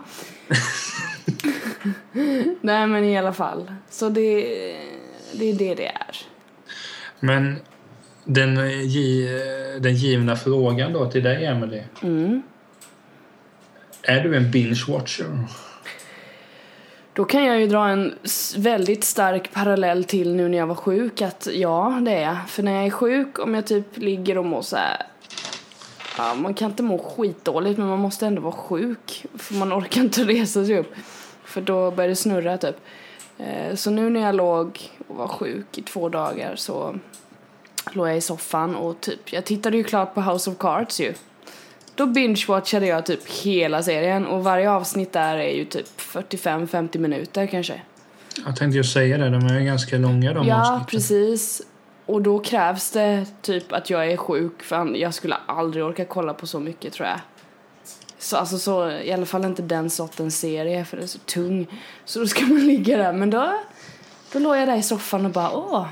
nej 2.61 2.87
men 2.87 3.05
i 3.05 3.19
alla 3.19 3.33
fall. 3.33 3.73
Så 3.91 4.09
det, 4.09 4.41
det 5.33 5.51
är 5.51 5.55
det 5.55 5.75
det 5.75 5.87
är. 5.87 6.17
Men 7.21 7.57
den, 8.25 8.71
gi, 8.71 9.29
den 9.81 9.95
givna 9.95 10.37
frågan 10.37 10.93
då 10.93 11.11
till 11.11 11.23
dig, 11.23 11.45
Emily. 11.45 11.83
Mm. 12.03 12.43
Är 14.03 14.21
du 14.21 14.37
en 14.37 14.51
binge-watcher? 14.51 15.47
Då 17.13 17.25
kan 17.25 17.45
jag 17.45 17.61
ju 17.61 17.67
dra 17.67 17.89
en 17.89 18.15
väldigt 18.57 19.05
stark 19.05 19.53
parallell 19.53 20.05
till 20.05 20.35
nu 20.35 20.49
när 20.49 20.59
jag 20.59 20.67
var 20.67 20.75
sjuk 20.75 21.23
att 21.23 21.49
ja, 21.53 22.01
det 22.03 22.13
är 22.13 22.23
jag. 22.23 22.37
För 22.49 22.63
när 22.63 22.73
jag 22.73 22.87
är 22.87 22.91
sjuk, 22.91 23.39
om 23.39 23.55
jag 23.55 23.67
typ 23.67 23.97
ligger 23.99 24.39
och 24.39 24.45
mår 24.45 24.63
så 24.63 24.77
här. 24.77 25.03
Ja, 26.19 26.35
man 26.35 26.55
kan 26.55 26.71
inte 26.71 26.83
må 26.83 26.99
skitdåligt 26.99 27.79
men 27.79 27.89
man 27.89 27.99
måste 27.99 28.27
ändå 28.27 28.43
vara 28.43 28.53
sjuk. 28.53 29.25
För 29.39 29.55
man 29.55 29.73
orkar 29.73 30.01
inte 30.01 30.25
resa 30.25 30.65
sig 30.65 30.79
upp. 30.79 30.95
För 31.47 31.61
då 31.61 31.91
börjar 31.91 32.09
det 32.09 32.17
snurra 32.17 32.59
typ. 32.59 32.77
Eh, 33.39 33.75
Så 33.75 33.91
nu 33.91 34.11
när 34.11 34.21
jag 34.21 34.35
låg 34.35 34.81
och 35.09 35.17
var 35.17 35.29
sjuk 35.29 35.79
i 35.79 35.83
två 35.83 36.09
dagar 36.09 36.57
så 36.57 36.95
låg 37.93 38.09
jag 38.09 38.17
i 38.17 38.21
soffan 38.21 38.77
och 38.77 39.01
typ, 39.01 39.33
jag 39.33 39.45
tittade 39.45 39.77
ju 39.77 39.85
klart 39.85 40.15
på 40.15 40.21
House 40.21 40.51
of 40.51 40.59
Cards 40.59 41.01
ju. 41.01 41.15
Då 41.95 42.07
binge-watchade 42.07 42.87
jag 42.87 43.07
typ 43.07 43.29
hela 43.31 43.83
serien 43.83 44.27
och 44.27 44.45
varje 44.45 44.71
avsnitt 44.71 45.13
där 45.13 45.37
är 45.37 45.51
ju 45.55 45.65
typ 45.65 45.87
45-50 46.01 46.99
minuter 46.99 47.47
kanske. 47.47 47.81
Jag 48.47 48.57
tänkte 48.57 48.77
ju 48.77 48.85
säga 48.85 49.19
det, 49.19 49.31
de 49.31 49.47
är 49.47 49.61
ganska 49.61 49.97
långa 49.99 50.33
de 50.33 50.47
Ja, 50.49 50.61
avsnitten. 50.61 50.87
precis. 50.87 51.63
Och 52.07 52.23
då 52.23 52.39
krävs 52.39 52.91
det 52.91 53.27
typ 53.43 53.73
att 53.73 53.91
jag 53.91 54.13
är 54.13 54.17
sjuk 54.17 54.63
för 54.63 54.97
jag 54.97 55.15
skulle 55.15 55.37
aldrig 55.47 55.85
orka 55.85 56.05
kolla 56.05 56.35
på 56.35 56.47
så 56.47 56.61
mycket 56.61 56.93
tror 56.93 57.09
jag. 57.09 57.21
Så 58.19 58.37
alltså 58.37 58.59
så, 58.59 58.91
i 58.91 59.13
alla 59.13 59.27
fall 59.27 59.45
inte 59.45 59.63
den 59.63 59.91
sortens 59.91 60.39
serie 60.41 60.85
för 60.85 60.97
det 60.97 61.03
är 61.03 61.07
så 61.07 61.19
tung. 61.19 61.67
Så 62.05 62.19
då 62.19 62.27
ska 62.27 62.45
man 62.47 62.67
ligga 62.67 62.97
där 62.97 63.13
men 63.13 63.31
då, 63.31 63.61
då 64.33 64.39
låg 64.39 64.57
jag 64.57 64.69
där 64.69 64.77
i 64.77 64.83
soffan 64.83 65.25
och 65.27 65.33
bara 65.33 65.51
åh, 65.51 65.87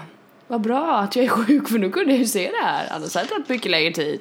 vad 0.47 0.61
bra 0.61 0.97
att 0.99 1.17
jag 1.17 1.25
är 1.25 1.29
sjuk 1.29 1.69
för 1.69 1.79
nu 1.79 1.91
kunde 1.91 2.11
jag 2.13 2.19
ju 2.21 2.27
se 2.27 2.51
det 2.51 2.67
här. 2.67 2.87
Annars 2.91 3.15
hade 3.15 3.27
det 3.27 3.31
tagit 3.31 3.49
mycket 3.49 3.71
längre 3.71 3.93
tid. 3.93 4.21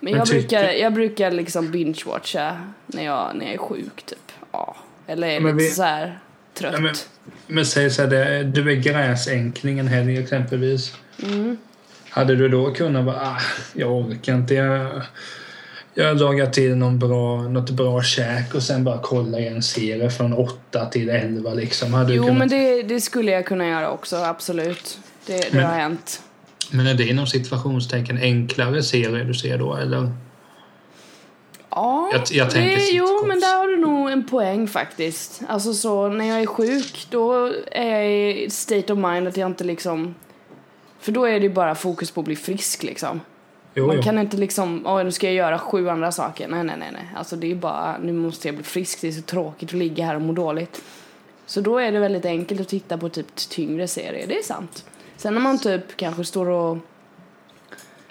Men 0.00 0.12
jag 0.12 0.28
brukar, 0.28 0.64
jag 0.72 0.92
brukar 0.94 1.30
liksom 1.30 1.72
binge-watcha 1.72 2.56
när 2.86 3.04
jag, 3.04 3.30
när 3.36 3.44
jag 3.44 3.54
är 3.54 3.58
sjuk 3.58 4.02
typ. 4.06 4.32
Ja. 4.52 4.76
Eller 5.06 5.28
är 5.28 5.40
Men 5.40 5.56
lite 5.56 5.68
vi- 5.68 5.74
så 5.74 5.82
här 5.82 6.18
trött. 6.54 6.72
Ja, 6.74 6.80
men, 6.80 6.94
men 7.46 7.66
säg 7.66 7.90
så 7.90 8.02
här, 8.02 8.44
du 8.44 8.70
är 8.72 8.76
gräsänkling 8.76 9.78
en 9.78 9.88
helg 9.88 10.18
exempelvis. 10.18 10.96
Mm. 11.22 11.56
Hade 12.10 12.36
du 12.36 12.48
då 12.48 12.74
kunnat 12.74 13.04
vara, 13.04 13.20
ah, 13.20 13.40
jag 13.72 13.92
orkar 13.92 14.34
inte, 14.34 14.54
jag, 14.54 15.02
jag 15.94 16.20
lagar 16.20 16.46
till 16.46 16.76
någon 16.76 16.98
bra, 16.98 17.42
något 17.42 17.70
bra 17.70 18.02
käk 18.02 18.54
och 18.54 18.62
sen 18.62 18.84
bara 18.84 18.98
kolla 19.02 19.38
i 19.40 19.46
en 19.48 19.62
serie 19.62 20.10
från 20.10 20.32
8 20.32 20.86
till 20.86 21.08
11 21.08 21.54
liksom. 21.54 21.94
Hade 21.94 22.14
Jo, 22.14 22.22
kunnat... 22.22 22.38
men 22.38 22.48
det, 22.48 22.82
det 22.82 23.00
skulle 23.00 23.30
jag 23.30 23.46
kunna 23.46 23.66
göra 23.68 23.90
också, 23.90 24.16
absolut. 24.16 24.98
Det, 25.26 25.32
det 25.36 25.48
Men- 25.52 25.64
har 25.64 25.74
hänt. 25.74 26.22
men 26.70 26.86
är 26.86 26.94
det 26.94 27.06
inom 27.08 27.26
situationstecken 27.26 28.18
enklare 28.18 28.82
serier 28.82 29.24
du 29.24 29.34
ser 29.34 29.58
då 29.58 29.74
eller? 29.76 30.12
Ja, 31.70 32.10
Jag- 32.12 32.22
jag 32.30 32.50
tänker 32.50 32.76
det, 32.76 32.88
jo 32.92 33.24
men 33.26 33.40
där 33.40 33.56
har 33.58 33.68
du 33.68 33.76
nog 33.76 34.10
en 34.10 34.26
poäng 34.28 34.68
faktiskt. 34.68 35.40
Alltså 35.48 35.74
så, 35.74 36.08
när 36.08 36.24
jag 36.28 36.40
är 36.42 36.46
sjuk 36.46 37.06
då 37.10 37.52
är 37.72 37.86
jag 37.90 38.06
i 38.10 38.50
state 38.50 38.92
of 38.92 38.98
mind 38.98 39.28
att 39.28 39.36
jag 39.36 39.46
inte 39.50 39.64
liksom... 39.64 40.14
För 41.00 41.12
då 41.12 41.24
är 41.24 41.32
det 41.40 41.46
ju 41.46 41.52
bara 41.52 41.74
fokus 41.74 42.10
på 42.10 42.20
att 42.20 42.26
bli 42.26 42.36
frisk 42.36 42.82
liksom. 42.82 43.20
Jo, 43.74 43.86
Man 43.86 43.96
jo. 43.96 44.02
kan 44.02 44.18
inte 44.18 44.36
liksom, 44.36 44.86
åh 44.86 45.04
nu 45.04 45.12
ska 45.12 45.26
jag 45.26 45.34
göra 45.34 45.58
sju 45.58 45.88
andra 45.88 46.12
saker. 46.12 46.48
Nej, 46.48 46.64
nej, 46.64 46.76
nej, 46.78 46.90
nej. 46.92 47.08
Alltså 47.16 47.36
det 47.36 47.50
är 47.50 47.54
bara, 47.54 47.98
nu 47.98 48.12
måste 48.12 48.48
jag 48.48 48.54
bli 48.54 48.64
frisk. 48.64 49.00
Det 49.00 49.08
är 49.08 49.12
så 49.12 49.22
tråkigt 49.22 49.68
att 49.68 49.74
ligga 49.74 50.06
här 50.06 50.14
och 50.14 50.22
må 50.22 50.32
dåligt. 50.32 50.82
Så 51.46 51.60
då 51.60 51.78
är 51.78 51.92
det 51.92 51.98
väldigt 51.98 52.24
enkelt 52.24 52.60
att 52.60 52.68
titta 52.68 52.98
på 52.98 53.08
typ 53.08 53.36
tyngre 53.36 53.88
serier, 53.88 54.26
det 54.26 54.38
är 54.38 54.42
sant. 54.42 54.84
Sen 55.16 55.34
när 55.34 55.40
man 55.40 55.58
typ 55.58 55.96
kanske 55.96 56.24
står 56.24 56.48
och... 56.48 56.78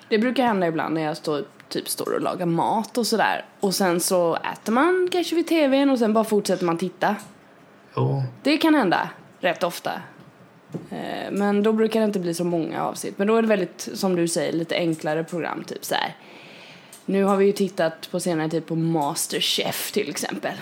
Det 0.09 0.17
brukar 0.17 0.45
hända 0.45 0.67
ibland 0.67 0.93
när 0.93 1.01
jag 1.01 1.17
står, 1.17 1.43
typ 1.69 1.89
står 1.89 2.13
och 2.13 2.21
lagar 2.21 2.45
mat 2.45 2.97
och 2.97 3.07
sådär. 3.07 3.45
Och 3.59 3.75
sen 3.75 3.99
så 3.99 4.35
äter 4.35 4.73
man 4.73 5.09
kanske 5.11 5.35
vid 5.35 5.47
tvn 5.47 5.89
och 5.89 5.99
sen 5.99 6.13
bara 6.13 6.23
fortsätter 6.23 6.65
man 6.65 6.77
titta. 6.77 7.15
Jo. 7.95 8.23
Det 8.43 8.57
kan 8.57 8.75
hända 8.75 9.09
rätt 9.39 9.63
ofta. 9.63 9.91
Eh, 10.91 11.31
Men 11.31 11.63
då 11.63 11.73
brukar 11.73 11.99
det 11.99 12.05
inte 12.05 12.19
bli 12.19 12.33
så 12.33 12.43
många 12.43 12.83
avsnitt. 12.83 13.17
Men 13.17 13.27
då 13.27 13.35
är 13.35 13.41
det 13.41 13.47
väldigt, 13.47 13.89
som 13.93 14.15
du 14.15 14.27
säger, 14.27 14.53
lite 14.53 14.75
enklare 14.75 15.23
program. 15.23 15.63
Typ 15.63 15.85
så 15.85 15.95
här. 15.95 16.15
Nu 17.05 17.23
har 17.23 17.37
vi 17.37 17.45
ju 17.45 17.51
tittat 17.51 18.11
på 18.11 18.19
senare 18.19 18.49
tid 18.49 18.65
på 18.65 18.75
Masterchef 18.75 19.91
till 19.91 20.09
exempel. 20.09 20.53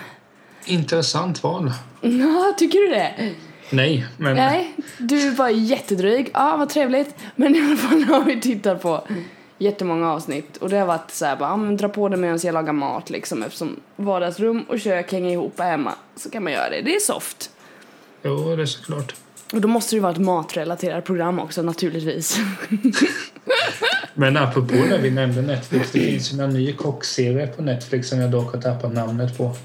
Intressant 0.64 1.42
val. 1.42 1.72
Ja, 2.00 2.54
tycker 2.58 2.78
du 2.78 2.88
det? 2.88 3.34
Nej, 3.70 4.06
men 4.16 4.36
Nej, 4.36 4.74
du 4.98 5.30
var 5.30 5.48
jättedryg. 5.48 6.30
Ja, 6.34 6.56
vad 6.56 6.68
trevligt. 6.68 7.14
Men 7.36 7.56
i 7.56 7.60
alla 7.60 7.76
fall 7.76 8.04
har 8.08 8.24
vi 8.24 8.40
tittat 8.40 8.82
på 8.82 9.04
jättemånga 9.58 10.12
avsnitt. 10.12 10.56
Och 10.56 10.68
det 10.68 10.76
har 10.76 10.86
varit 10.86 11.10
så 11.10 11.24
här, 11.24 11.36
bara, 11.36 11.48
ja, 11.48 11.56
men 11.56 11.76
dra 11.76 11.88
på 11.88 12.08
det 12.08 12.16
medan 12.16 12.38
jag 12.42 12.52
lagar 12.54 12.72
mat 12.72 13.10
liksom. 13.10 13.42
Eftersom 13.42 13.80
vardagsrum 13.96 14.62
och 14.62 14.80
kök 14.80 15.12
hänger 15.12 15.30
ihop 15.32 15.60
hemma. 15.60 15.92
Så 16.16 16.30
kan 16.30 16.42
man 16.44 16.52
göra 16.52 16.70
det. 16.70 16.80
Det 16.82 16.94
är 16.96 17.00
soft. 17.00 17.50
jo, 18.22 18.56
det 18.56 18.62
är 18.62 18.66
såklart. 18.66 19.14
Och 19.52 19.60
då 19.60 19.68
måste 19.68 19.96
det 19.96 20.00
vara 20.00 20.12
ett 20.12 20.18
matrelaterat 20.18 21.04
program 21.04 21.38
också 21.38 21.62
naturligtvis. 21.62 22.38
Men 24.14 24.36
apropå 24.36 24.74
det 24.74 24.98
vi 24.98 25.10
nämnde 25.10 25.42
Netflix, 25.42 25.90
det 25.90 26.00
finns 26.00 26.32
ju 26.32 26.40
en 26.40 26.50
ny 26.50 26.72
kockserie 26.72 27.46
på 27.46 27.62
Netflix 27.62 28.08
som 28.08 28.20
jag 28.20 28.30
dock 28.30 28.54
har 28.54 28.60
tappat 28.60 28.92
namnet 28.92 29.38
på. 29.38 29.56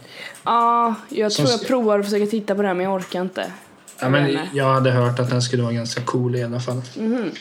Ja, 0.44 0.96
jag 1.10 1.32
Som 1.32 1.46
tror 1.46 1.58
jag 1.60 1.68
provar 1.68 2.00
att 2.00 2.06
försöka 2.06 2.26
titta 2.26 2.56
på 2.56 2.62
det 2.62 2.68
här 2.68 2.76
men 2.76 2.86
jag 2.86 2.96
orkar 2.96 3.22
inte. 3.22 3.52
Ja, 4.02 4.10
men 4.10 4.38
jag 4.54 4.74
hade 4.74 4.92
hört 4.92 5.20
att 5.20 5.30
den 5.30 5.42
skulle 5.42 5.64
vara 5.64 5.74
ganska 5.74 6.02
cool 6.02 6.36
i 6.36 6.44
alla 6.44 6.60
fall. 6.60 6.82
Mhm. 6.98 7.32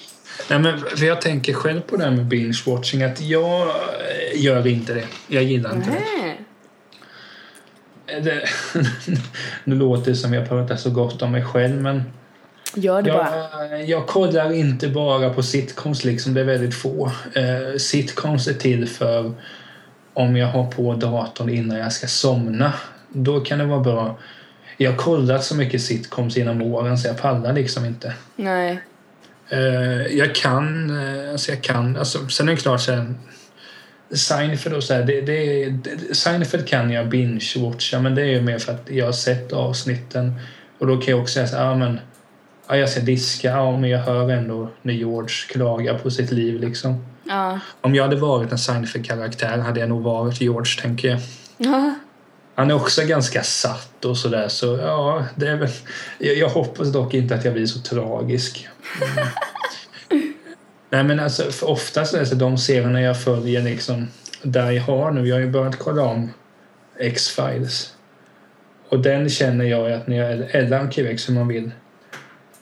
Nej, 0.51 0.59
men 0.59 0.81
för 0.81 1.07
jag 1.07 1.21
tänker 1.21 1.53
själv 1.53 1.81
på 1.81 1.97
det 1.97 2.05
här 2.05 2.11
med 2.11 2.25
binge-watching 2.25 3.13
att 3.13 3.21
jag 3.21 3.69
gör 4.35 4.67
inte 4.67 4.95
det. 4.95 5.05
Jag 5.29 5.43
gillar 5.43 5.77
inte 5.77 5.91
det. 5.91 6.03
Nej. 8.07 8.23
det. 8.23 8.49
Nu 9.65 9.75
låter 9.75 10.11
det 10.11 10.17
som 10.17 10.33
jag 10.33 10.49
pratar 10.49 10.77
så 10.77 10.91
gott 10.91 11.23
om 11.23 11.33
mig 11.33 11.45
själv 11.45 11.83
men 11.83 12.03
Gör 12.75 13.03
det 13.03 13.13
bara. 13.13 13.69
jag, 13.71 13.89
jag 13.89 14.07
kollar 14.07 14.53
inte 14.53 14.89
bara 14.89 15.31
på 15.31 15.43
sitcoms 15.43 16.05
liksom, 16.05 16.35
det 16.35 16.41
är 16.41 16.45
väldigt 16.45 16.75
få. 16.75 17.13
Eh, 17.35 17.79
sitcoms 17.79 18.49
är 18.49 18.55
till 18.55 18.89
för 18.89 19.33
om 20.15 20.37
jag 20.37 20.47
har 20.47 20.71
på 20.71 20.95
datorn 20.95 21.49
innan 21.49 21.79
jag 21.79 21.93
ska 21.93 22.07
somna. 22.07 22.73
Då 23.09 23.41
kan 23.41 23.59
det 23.59 23.65
vara 23.65 23.81
bra. 23.81 24.19
Jag 24.77 24.91
har 24.91 24.99
kollat 24.99 25.45
så 25.45 25.55
mycket 25.55 25.83
sitcoms 25.83 26.37
genom 26.37 26.63
åren 26.63 26.99
så 26.99 27.09
jag 27.09 27.19
pallar 27.19 27.53
liksom 27.53 27.85
inte. 27.85 28.15
Nej. 28.37 28.81
Eh, 29.49 30.07
jag 30.17 30.35
kan, 30.35 30.91
eh, 30.91 31.31
alltså 31.31 31.53
jag 31.53 31.63
kan, 31.63 31.97
alltså, 31.97 32.29
sen 32.29 32.49
är 32.49 32.53
det 32.53 32.61
klart 32.61 32.81
så 32.81 32.93
här, 32.93 33.15
Seinfeld 34.11 34.77
och 34.77 34.85
så 34.85 34.95
här, 34.95 35.03
det, 35.03 35.21
det, 35.21 35.69
det, 35.71 36.15
Seinfeld 36.15 36.69
kan 36.69 36.91
jag 36.91 37.07
binge-watcha 37.07 38.01
men 38.01 38.15
det 38.15 38.23
är 38.23 38.27
ju 38.27 38.41
mer 38.41 38.59
för 38.59 38.73
att 38.73 38.91
jag 38.91 39.05
har 39.05 39.13
sett 39.13 39.53
avsnitten 39.53 40.33
och 40.79 40.87
då 40.87 40.97
kan 40.97 41.11
jag 41.11 41.21
också 41.21 41.35
säga 41.35 41.47
så 41.47 41.57
här, 41.57 41.65
ja 41.65 41.75
men 41.75 42.01
ja, 42.69 42.77
jag 42.77 42.89
ska 42.89 43.01
diska, 43.01 43.49
ja 43.49 43.79
men 43.79 43.91
jag 43.91 43.99
hör 43.99 44.31
ändå 44.31 44.69
när 44.83 44.95
George 44.95 45.35
klagar 45.49 45.99
på 45.99 46.11
sitt 46.11 46.31
liv 46.31 46.61
liksom. 46.61 47.05
Ja. 47.25 47.61
Om 47.81 47.95
jag 47.95 48.05
hade 48.05 48.17
varit 48.17 48.53
en 48.53 48.59
Seinfeld-karaktär 48.59 49.59
hade 49.59 49.81
jag 49.81 49.89
nog 49.89 50.03
varit 50.03 50.41
George 50.41 50.83
tänker 50.83 51.09
jag. 51.09 51.21
Ja. 51.57 51.95
Han 52.55 52.71
är 52.71 52.75
också 52.75 53.03
ganska 53.07 53.43
satt 53.43 54.05
och 54.05 54.19
sådär 54.19 54.49
så 54.49 54.77
ja, 54.77 55.25
det 55.35 55.49
är 55.49 55.57
väl... 55.57 55.69
Jag, 56.19 56.37
jag 56.37 56.49
hoppas 56.49 56.93
dock 56.93 57.15
inte 57.15 57.35
att 57.35 57.45
jag 57.45 57.55
blir 57.55 57.67
så 57.67 57.81
tragisk. 57.81 58.69
Mm. 59.03 59.29
Nej 60.91 61.05
men 61.05 61.21
alltså 61.21 61.67
oftast 61.67 62.15
är 62.15 62.19
det 62.19 62.27
så 62.27 62.35
de 62.35 62.59
serierna 62.59 63.01
jag 63.01 63.23
följer 63.23 63.63
liksom 63.63 64.09
där 64.43 64.71
jag 64.71 64.83
har 64.83 65.11
nu, 65.11 65.29
jag 65.29 65.37
har 65.37 65.41
ju 65.41 65.51
börjat 65.51 65.79
kolla 65.79 66.03
om 66.03 66.31
X-Files. 66.99 67.95
Och 68.89 69.01
den 69.01 69.29
känner 69.29 69.65
jag 69.65 69.93
att 69.93 70.07
när 70.07 70.17
jag, 70.17 70.55
eller 70.55 70.79
Arkivex 70.79 71.29
hur 71.29 71.35
man 71.35 71.49
vill. 71.49 71.71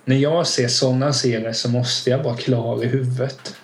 När 0.04 0.16
jag 0.16 0.46
ser 0.46 0.68
såna 0.68 1.12
serier 1.12 1.52
så 1.52 1.68
måste 1.68 2.10
jag 2.10 2.22
vara 2.22 2.36
klar 2.36 2.84
i 2.84 2.86
huvudet. 2.86 3.56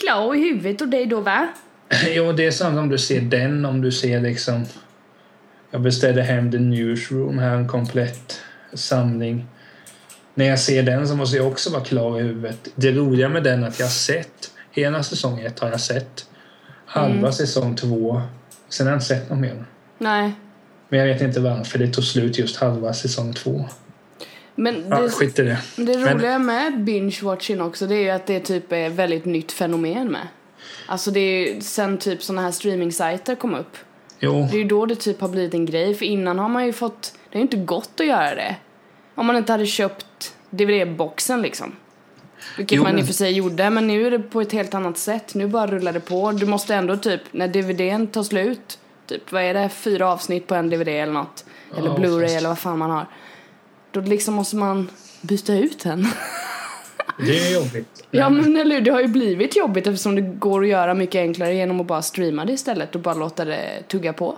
Klar 0.00 0.34
i 0.34 0.38
huvudet 0.38 0.80
och 0.80 0.88
dig 0.88 1.06
då 1.06 1.20
va? 1.20 1.48
Jo, 2.08 2.32
det 2.32 2.46
är 2.46 2.50
samma 2.50 2.80
om 2.80 2.88
du 2.88 2.98
ser 2.98 3.20
den, 3.20 3.64
om 3.64 3.80
du 3.80 3.92
ser 3.92 4.20
liksom... 4.20 4.64
Jag 5.70 5.80
beställde 5.80 6.22
hem 6.22 6.50
The 6.50 6.58
Newsroom 6.58 7.38
här, 7.38 7.56
en 7.56 7.68
komplett 7.68 8.40
samling. 8.72 9.46
När 10.34 10.44
jag 10.44 10.58
ser 10.58 10.82
den 10.82 11.08
så 11.08 11.16
måste 11.16 11.36
jag 11.36 11.46
också 11.46 11.70
vara 11.70 11.84
klar 11.84 12.20
i 12.20 12.22
huvudet. 12.22 12.68
Det 12.74 12.92
roliga 12.92 13.28
med 13.28 13.42
den 13.42 13.62
är 13.64 13.68
att 13.68 13.78
jag 13.78 13.86
har 13.86 13.90
sett, 13.90 14.50
hela 14.70 15.02
säsong 15.02 15.40
ett 15.40 15.58
har 15.58 15.70
jag 15.70 15.80
sett. 15.80 16.26
Halva 16.86 17.18
Mm. 17.18 17.32
säsong 17.32 17.76
två. 17.76 18.22
Sen 18.68 18.86
har 18.86 18.92
jag 18.92 18.96
inte 18.96 19.06
sett 19.06 19.30
något 19.30 19.38
mer. 19.38 19.64
Nej. 19.98 20.32
Men 20.88 21.00
jag 21.00 21.06
vet 21.06 21.22
inte 21.22 21.40
varför 21.40 21.78
det 21.78 21.88
tog 21.88 22.04
slut 22.04 22.38
just 22.38 22.56
halva 22.56 22.92
säsong 22.92 23.32
två. 23.34 23.68
Men 24.54 24.84
Ja, 24.90 25.00
det, 25.00 25.08
skit 25.10 25.38
i 25.38 25.42
det. 25.42 25.58
det 25.76 25.98
Men- 25.98 26.14
roliga 26.18 26.38
med 26.38 26.72
binge-watching 26.72 27.66
också 27.66 27.86
det 27.86 27.94
är 27.94 28.00
ju 28.00 28.10
att 28.10 28.26
det 28.26 28.40
typ 28.40 28.72
är 28.72 28.86
ett 28.86 28.92
väldigt 28.92 29.24
nytt 29.24 29.52
fenomen 29.52 30.08
med. 30.12 30.28
Alltså 30.86 31.10
det 31.10 31.20
är 31.20 31.54
ju 31.54 31.60
sen 31.60 31.98
typ 31.98 32.22
såna 32.22 32.42
här 32.42 32.50
streaming-sajter 32.50 33.34
kom 33.34 33.54
upp. 33.54 33.76
Jo, 34.20 34.48
Det 34.50 34.56
är 34.56 34.58
ju 34.58 34.64
då 34.68 34.86
det 34.86 34.94
typ 34.94 35.20
har 35.20 35.28
blivit 35.28 35.54
en 35.54 35.66
grej 35.66 35.94
för 35.94 36.04
innan 36.04 36.38
har 36.38 36.48
man 36.48 36.66
ju 36.66 36.72
fått, 36.72 37.02
det 37.30 37.38
har 37.38 37.40
ju 37.40 37.42
inte 37.42 37.56
gått 37.56 38.00
att 38.00 38.06
göra 38.06 38.34
det. 38.34 38.56
Om 39.14 39.26
man 39.26 39.36
inte 39.36 39.52
hade 39.52 39.66
köpt 39.66 40.34
DVD-boxen 40.50 41.42
liksom. 41.42 41.72
Vilket 42.56 42.76
Jo, 42.76 42.82
man 42.82 42.90
i 42.90 42.94
men- 42.94 43.00
och 43.02 43.06
för 43.06 43.14
sig 43.14 43.32
gjorde 43.32 43.70
men 43.70 43.86
nu 43.86 44.06
är 44.06 44.10
det 44.10 44.18
på 44.18 44.40
ett 44.40 44.52
helt 44.52 44.74
annat 44.74 44.98
sätt. 44.98 45.34
Nu 45.34 45.46
bara 45.46 45.66
rullar 45.66 45.92
det 45.92 46.00
på. 46.00 46.32
Du 46.32 46.46
måste 46.46 46.74
ändå 46.74 46.96
typ, 46.96 47.20
när 47.30 47.48
DVDn 47.48 48.06
tar 48.06 48.22
slut, 48.22 48.78
typ 49.06 49.32
vad 49.32 49.42
är 49.42 49.54
det, 49.54 49.68
fyra 49.68 50.08
avsnitt 50.12 50.46
på 50.46 50.54
en 50.54 50.70
DVD 50.70 50.88
eller 50.88 51.12
något. 51.12 51.44
Eller 51.76 51.88
Ja, 51.88 51.96
Blu-ray 51.96 52.36
eller 52.36 52.48
vad 52.48 52.58
fan 52.58 52.78
man 52.78 52.90
har. 52.90 53.06
Då 53.92 54.00
liksom 54.00 54.34
måste 54.34 54.56
man 54.56 54.90
byta 55.20 55.54
ut 55.54 55.82
den. 55.82 56.06
det 57.26 57.38
är 57.38 57.54
jobbigt. 57.54 58.04
Ja 58.10 58.28
men 58.30 58.56
eller 58.56 58.80
det 58.80 58.90
har 58.90 59.00
ju 59.00 59.08
blivit 59.08 59.56
jobbigt 59.56 59.86
eftersom 59.86 60.14
det 60.14 60.22
går 60.22 60.62
att 60.62 60.68
göra 60.68 60.94
mycket 60.94 61.18
enklare 61.18 61.54
genom 61.54 61.80
att 61.80 61.86
bara 61.86 62.02
streama 62.02 62.44
det 62.44 62.52
istället 62.52 62.94
och 62.94 63.00
bara 63.00 63.14
låta 63.14 63.44
det 63.44 63.82
tugga 63.88 64.12
på. 64.12 64.36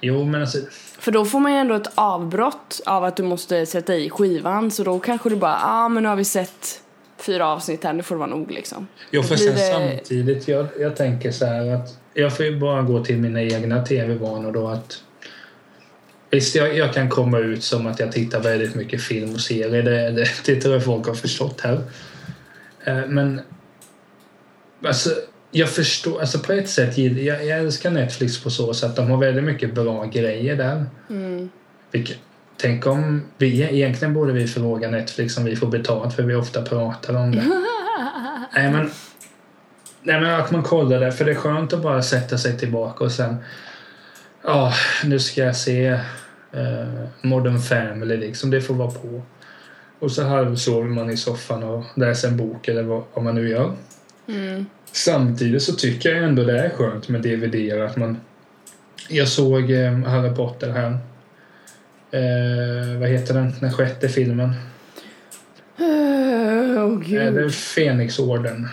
Jo, 0.00 0.24
men 0.24 0.40
alltså... 0.40 0.58
För 0.98 1.12
då 1.12 1.24
får 1.24 1.40
man 1.40 1.52
ju 1.52 1.58
ändå 1.58 1.74
ett 1.74 1.90
avbrott 1.94 2.80
av 2.86 3.04
att 3.04 3.16
du 3.16 3.22
måste 3.22 3.66
sätta 3.66 3.94
i 3.94 4.10
skivan 4.10 4.70
så 4.70 4.84
då 4.84 4.98
kanske 5.00 5.28
du 5.28 5.36
bara, 5.36 5.58
ah, 5.62 5.88
men 5.88 6.02
nu 6.02 6.08
har 6.08 6.16
vi 6.16 6.24
sett 6.24 6.80
fyra 7.18 7.46
avsnitt 7.48 7.84
här, 7.84 7.92
nu 7.92 8.02
får 8.02 8.14
det 8.14 8.18
vara 8.18 8.30
nog 8.30 8.50
liksom. 8.50 8.86
Jo, 9.10 9.22
för 9.22 9.36
sen 9.36 9.54
det- 9.54 10.00
samtidigt, 10.00 10.48
jag, 10.48 10.66
jag 10.80 10.96
tänker 10.96 11.30
så 11.30 11.46
här 11.46 11.74
att 11.74 11.88
jag 12.14 12.36
får 12.36 12.46
ju 12.46 12.58
bara 12.60 12.82
gå 12.82 13.04
till 13.04 13.16
mina 13.16 13.42
egna 13.42 13.84
tv-vanor 13.84 14.52
då 14.52 14.68
att 14.68 15.02
Visst, 16.32 16.54
jag, 16.54 16.76
jag 16.76 16.94
kan 16.94 17.08
komma 17.08 17.38
ut 17.38 17.64
som 17.64 17.86
att 17.86 18.00
jag 18.00 18.12
tittar 18.12 18.40
väldigt 18.40 18.74
mycket 18.74 19.02
film 19.02 19.34
och 19.34 19.40
serier. 19.40 19.82
Det, 19.82 20.10
det, 20.10 20.28
det 20.44 20.60
tror 20.60 20.74
jag 20.74 20.84
folk 20.84 21.06
har 21.06 21.14
förstått 21.14 21.60
här. 21.60 21.80
Eh, 22.84 23.06
Men 23.06 23.40
alltså, 24.84 25.10
jag 25.50 25.70
förstår, 25.70 26.20
alltså 26.20 26.38
på 26.38 26.52
ett 26.52 26.68
sätt, 26.68 26.98
jag, 26.98 27.46
jag 27.46 27.58
älskar 27.58 27.90
Netflix 27.90 28.42
på 28.42 28.50
så 28.50 28.74
sätt 28.74 28.96
de 28.96 29.10
har 29.10 29.16
väldigt 29.16 29.44
mycket 29.44 29.74
bra 29.74 30.04
grejer 30.04 30.56
där. 30.56 30.86
Mm. 31.10 31.50
Vilket, 31.90 32.18
tänk 32.56 32.86
om 32.86 33.22
vi, 33.38 33.62
egentligen 33.62 34.14
borde 34.14 34.32
vi 34.32 34.46
fråga 34.46 34.90
Netflix 34.90 35.36
om 35.36 35.44
vi 35.44 35.56
får 35.56 35.66
betalt 35.66 36.14
för 36.14 36.22
vi 36.22 36.34
ofta 36.34 36.62
pratar 36.62 37.14
om 37.14 37.32
det. 37.32 37.42
nej 38.54 38.70
men, 38.70 38.90
nej 40.02 40.20
men 40.20 40.40
att 40.40 40.50
man 40.50 40.62
kollar 40.62 41.00
det, 41.00 41.12
för 41.12 41.24
det 41.24 41.30
är 41.30 41.34
skönt 41.34 41.72
att 41.72 41.82
bara 41.82 42.02
sätta 42.02 42.38
sig 42.38 42.58
tillbaka 42.58 43.04
och 43.04 43.12
sen, 43.12 43.36
ja, 44.44 44.72
nu 45.04 45.18
ska 45.18 45.40
jag 45.40 45.56
se 45.56 45.86
eh, 46.52 47.04
Modern 47.22 47.58
Family 47.58 48.16
liksom, 48.16 48.50
det 48.50 48.60
får 48.60 48.74
vara 48.74 48.90
på. 48.90 49.22
Och 49.98 50.12
så 50.12 50.24
halvsover 50.24 50.88
man 50.88 51.10
i 51.10 51.16
soffan 51.16 51.62
och 51.62 51.84
läser 51.96 52.28
en 52.28 52.36
bok 52.36 52.68
eller 52.68 52.82
vad, 52.82 53.02
vad 53.14 53.24
man 53.24 53.34
nu 53.34 53.48
gör. 53.48 53.72
Samtidigt 54.92 55.62
så 55.62 55.72
tycker 55.72 56.14
jag 56.14 56.24
ändå 56.24 56.44
det 56.44 56.60
är 56.60 56.70
skönt 56.70 57.08
med 57.08 57.22
DVD 57.22 57.72
att 57.82 57.96
man... 57.96 58.16
Jag 59.08 59.28
såg 59.28 59.70
eh, 59.70 59.92
Harry 59.98 60.34
Potter 60.34 60.70
här. 60.70 60.90
Eh, 62.10 62.98
vad 63.00 63.08
heter 63.08 63.34
den? 63.34 63.52
Den 63.60 63.72
sjätte 63.72 64.08
filmen. 64.08 64.52
Åh 65.78 65.86
Eh, 65.86 66.98
det 67.08 67.16
är 67.16 67.30
gud. 67.32 67.54
Fenixorden. 67.54 68.68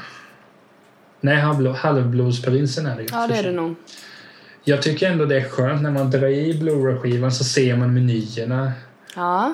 Nej, 1.21 1.35
halvblo- 1.37 1.73
Halvblodsprinsen 1.73 2.85
är 2.85 2.95
det 2.95 3.01
ju. 3.01 3.07
Ja, 3.11 3.27
det 3.27 3.35
är 3.35 3.43
det 3.43 3.51
nog. 3.51 3.75
Jag 4.69 4.81
tycker 4.81 5.11
ändå 5.11 5.25
det 5.25 5.35
är 5.37 5.49
skönt 5.49 5.81
när 5.81 5.91
man 5.91 6.11
drar 6.11 6.27
i 6.27 6.53
Blu-ray-skivan 6.53 7.31
så 7.31 7.43
ser 7.43 7.75
man 7.75 7.93
menyerna. 7.93 8.71
Ja. 9.15 9.53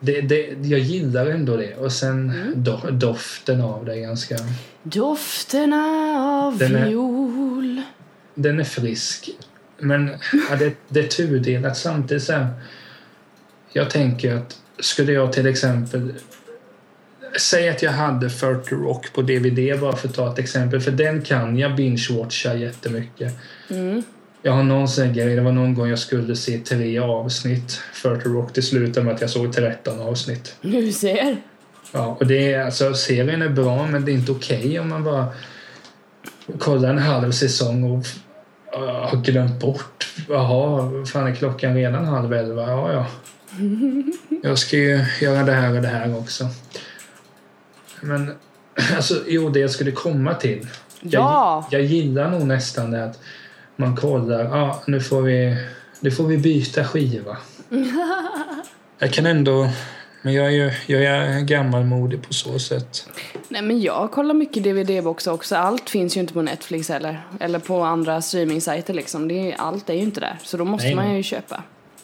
Det, 0.00 0.20
det, 0.20 0.46
jag 0.62 0.80
gillar 0.80 1.26
ändå 1.26 1.56
det. 1.56 1.74
Och 1.76 1.92
sen 1.92 2.30
Mm. 2.30 2.52
do, 2.64 2.78
doften 2.90 3.60
av 3.60 3.84
det 3.84 3.92
är 3.94 4.00
ganska... 4.00 4.36
Dofterna 4.82 5.84
av 6.46 6.58
Den 6.58 6.74
är- 6.76 6.88
viol. 6.88 7.82
Den 8.34 8.60
är 8.60 8.64
frisk. 8.64 9.30
Men 9.78 10.10
ja, 10.50 10.56
det, 10.56 10.74
det 10.88 11.00
är 11.00 11.06
tudelat 11.08 11.76
samtidigt. 11.76 12.22
Så 12.22 12.32
här, 12.32 12.46
jag 13.72 13.90
tänker 13.90 14.34
att 14.34 14.56
skulle 14.78 15.12
jag 15.12 15.32
till 15.32 15.46
exempel... 15.46 16.14
Säg 17.40 17.68
att 17.68 17.82
jag 17.82 17.92
hade 17.92 18.30
40 18.30 18.74
Rock 18.74 19.12
på 19.12 19.22
DVD 19.22 19.80
bara 19.80 19.96
för 19.96 20.08
att 20.08 20.14
ta 20.14 20.32
ett 20.32 20.38
exempel. 20.38 20.80
För 20.80 20.90
den 20.90 21.22
kan 21.22 21.58
jag 21.58 21.70
binge-watcha 21.78 22.56
jättemycket. 22.56 23.32
Mm. 23.70 24.02
Jag 24.46 24.52
har 24.52 24.62
någon 24.62 24.88
sån 24.88 25.12
grej. 25.12 25.34
Det 25.36 25.40
var 25.42 25.52
någon 25.52 25.74
gång 25.74 25.88
jag 25.88 25.98
skulle 25.98 26.36
se 26.36 26.58
tre 26.58 26.98
avsnitt. 26.98 27.80
40 27.92 28.28
Rock. 28.28 28.50
Det 28.54 28.62
slutade 28.62 29.06
med 29.06 29.14
att 29.14 29.20
jag 29.20 29.30
såg 29.30 29.52
13 29.52 30.00
avsnitt. 30.00 30.56
Du 30.60 30.92
ser. 30.92 31.36
Ja, 31.92 32.16
och 32.20 32.26
det 32.26 32.52
är, 32.52 32.64
alltså, 32.64 32.94
serien 32.94 33.42
är 33.42 33.48
bra 33.48 33.86
men 33.86 34.04
det 34.04 34.12
är 34.12 34.14
inte 34.14 34.32
okej 34.32 34.80
om 34.80 34.88
man 34.88 35.04
bara 35.04 35.26
kollar 36.58 36.90
en 36.90 36.98
halv 36.98 37.32
säsong 37.32 37.84
och 37.84 38.04
har 38.80 39.22
glömt 39.24 39.60
bort. 39.60 40.06
Jaha, 40.28 40.90
fan 41.06 41.26
är 41.26 41.34
klockan 41.34 41.74
redan 41.74 42.04
halv 42.04 42.32
elva? 42.32 42.62
Ja, 42.70 42.92
ja. 42.92 43.06
Jag 44.42 44.58
ska 44.58 44.76
ju 44.76 45.04
göra 45.20 45.42
det 45.44 45.52
här 45.52 45.76
och 45.76 45.82
det 45.82 45.88
här 45.88 46.18
också. 46.18 46.48
Men 48.00 48.34
alltså, 48.96 49.14
jo, 49.26 49.48
det 49.48 49.60
jag 49.60 49.70
skulle 49.70 49.90
komma 49.90 50.34
till. 50.34 50.66
Jag, 51.00 51.22
Ja. 51.22 51.68
jag 51.70 51.82
gillar 51.82 52.30
nog 52.30 52.46
nästan 52.46 52.90
det 52.90 53.04
att 53.04 53.18
man 53.76 53.96
kollar, 53.96 54.44
ja, 54.44 54.82
nu 54.86 55.00
får 55.00 55.22
vi, 55.22 55.56
nu 56.00 56.10
får 56.10 56.24
vi 56.24 56.38
byta 56.38 56.84
skiva. 56.84 57.36
Jag 58.98 59.12
kan 59.12 59.26
ändå, 59.26 59.68
men 60.22 60.34
jag 60.34 60.46
är 60.46 60.50
ju 60.50 60.72
jag 60.86 61.02
är 61.02 61.40
gammalmodig 61.40 62.22
på 62.22 62.32
så 62.32 62.58
sätt. 62.58 63.08
Nej 63.48 63.62
men 63.62 63.80
jag 63.80 64.10
kollar 64.10 64.34
mycket 64.34 64.62
DVD-boxar 64.62 65.32
också. 65.32 65.56
Allt 65.56 65.90
finns 65.90 66.16
ju 66.16 66.20
inte 66.20 66.34
på 66.34 66.42
Netflix 66.42 66.88
heller. 66.88 67.20
Eller 67.40 67.58
på 67.58 67.82
andra 67.82 68.22
streamingsajter 68.22 68.94
liksom. 68.94 69.28
Det 69.28 69.52
är, 69.52 69.56
allt 69.56 69.90
är 69.90 69.94
ju 69.94 70.00
inte 70.00 70.20
där. 70.20 70.38
Så 70.42 70.56
då 70.56 70.64
måste 70.64 70.86
Nej, 70.86 70.96
man 70.96 71.16
ju 71.16 71.22
köpa. 71.22 71.62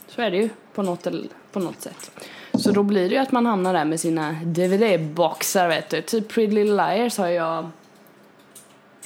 Så 0.08 0.22
är 0.22 0.30
det 0.30 0.36
ju 0.36 0.48
på 0.74 0.82
något, 0.82 1.06
på 1.52 1.60
något 1.60 1.80
sätt. 1.80 2.10
Så 2.54 2.70
då 2.72 2.82
blir 2.82 3.08
det 3.08 3.14
ju 3.14 3.20
att 3.20 3.32
man 3.32 3.46
hamnar 3.46 3.72
där 3.72 3.84
med 3.84 4.00
sina 4.00 4.36
DVD-boxar 4.44 5.68
vet 5.68 5.88
du. 5.88 6.02
Typ 6.02 6.28
Pretty 6.28 6.54
Little 6.54 6.72
Liars 6.72 7.18
har 7.18 7.28
jag... 7.28 7.70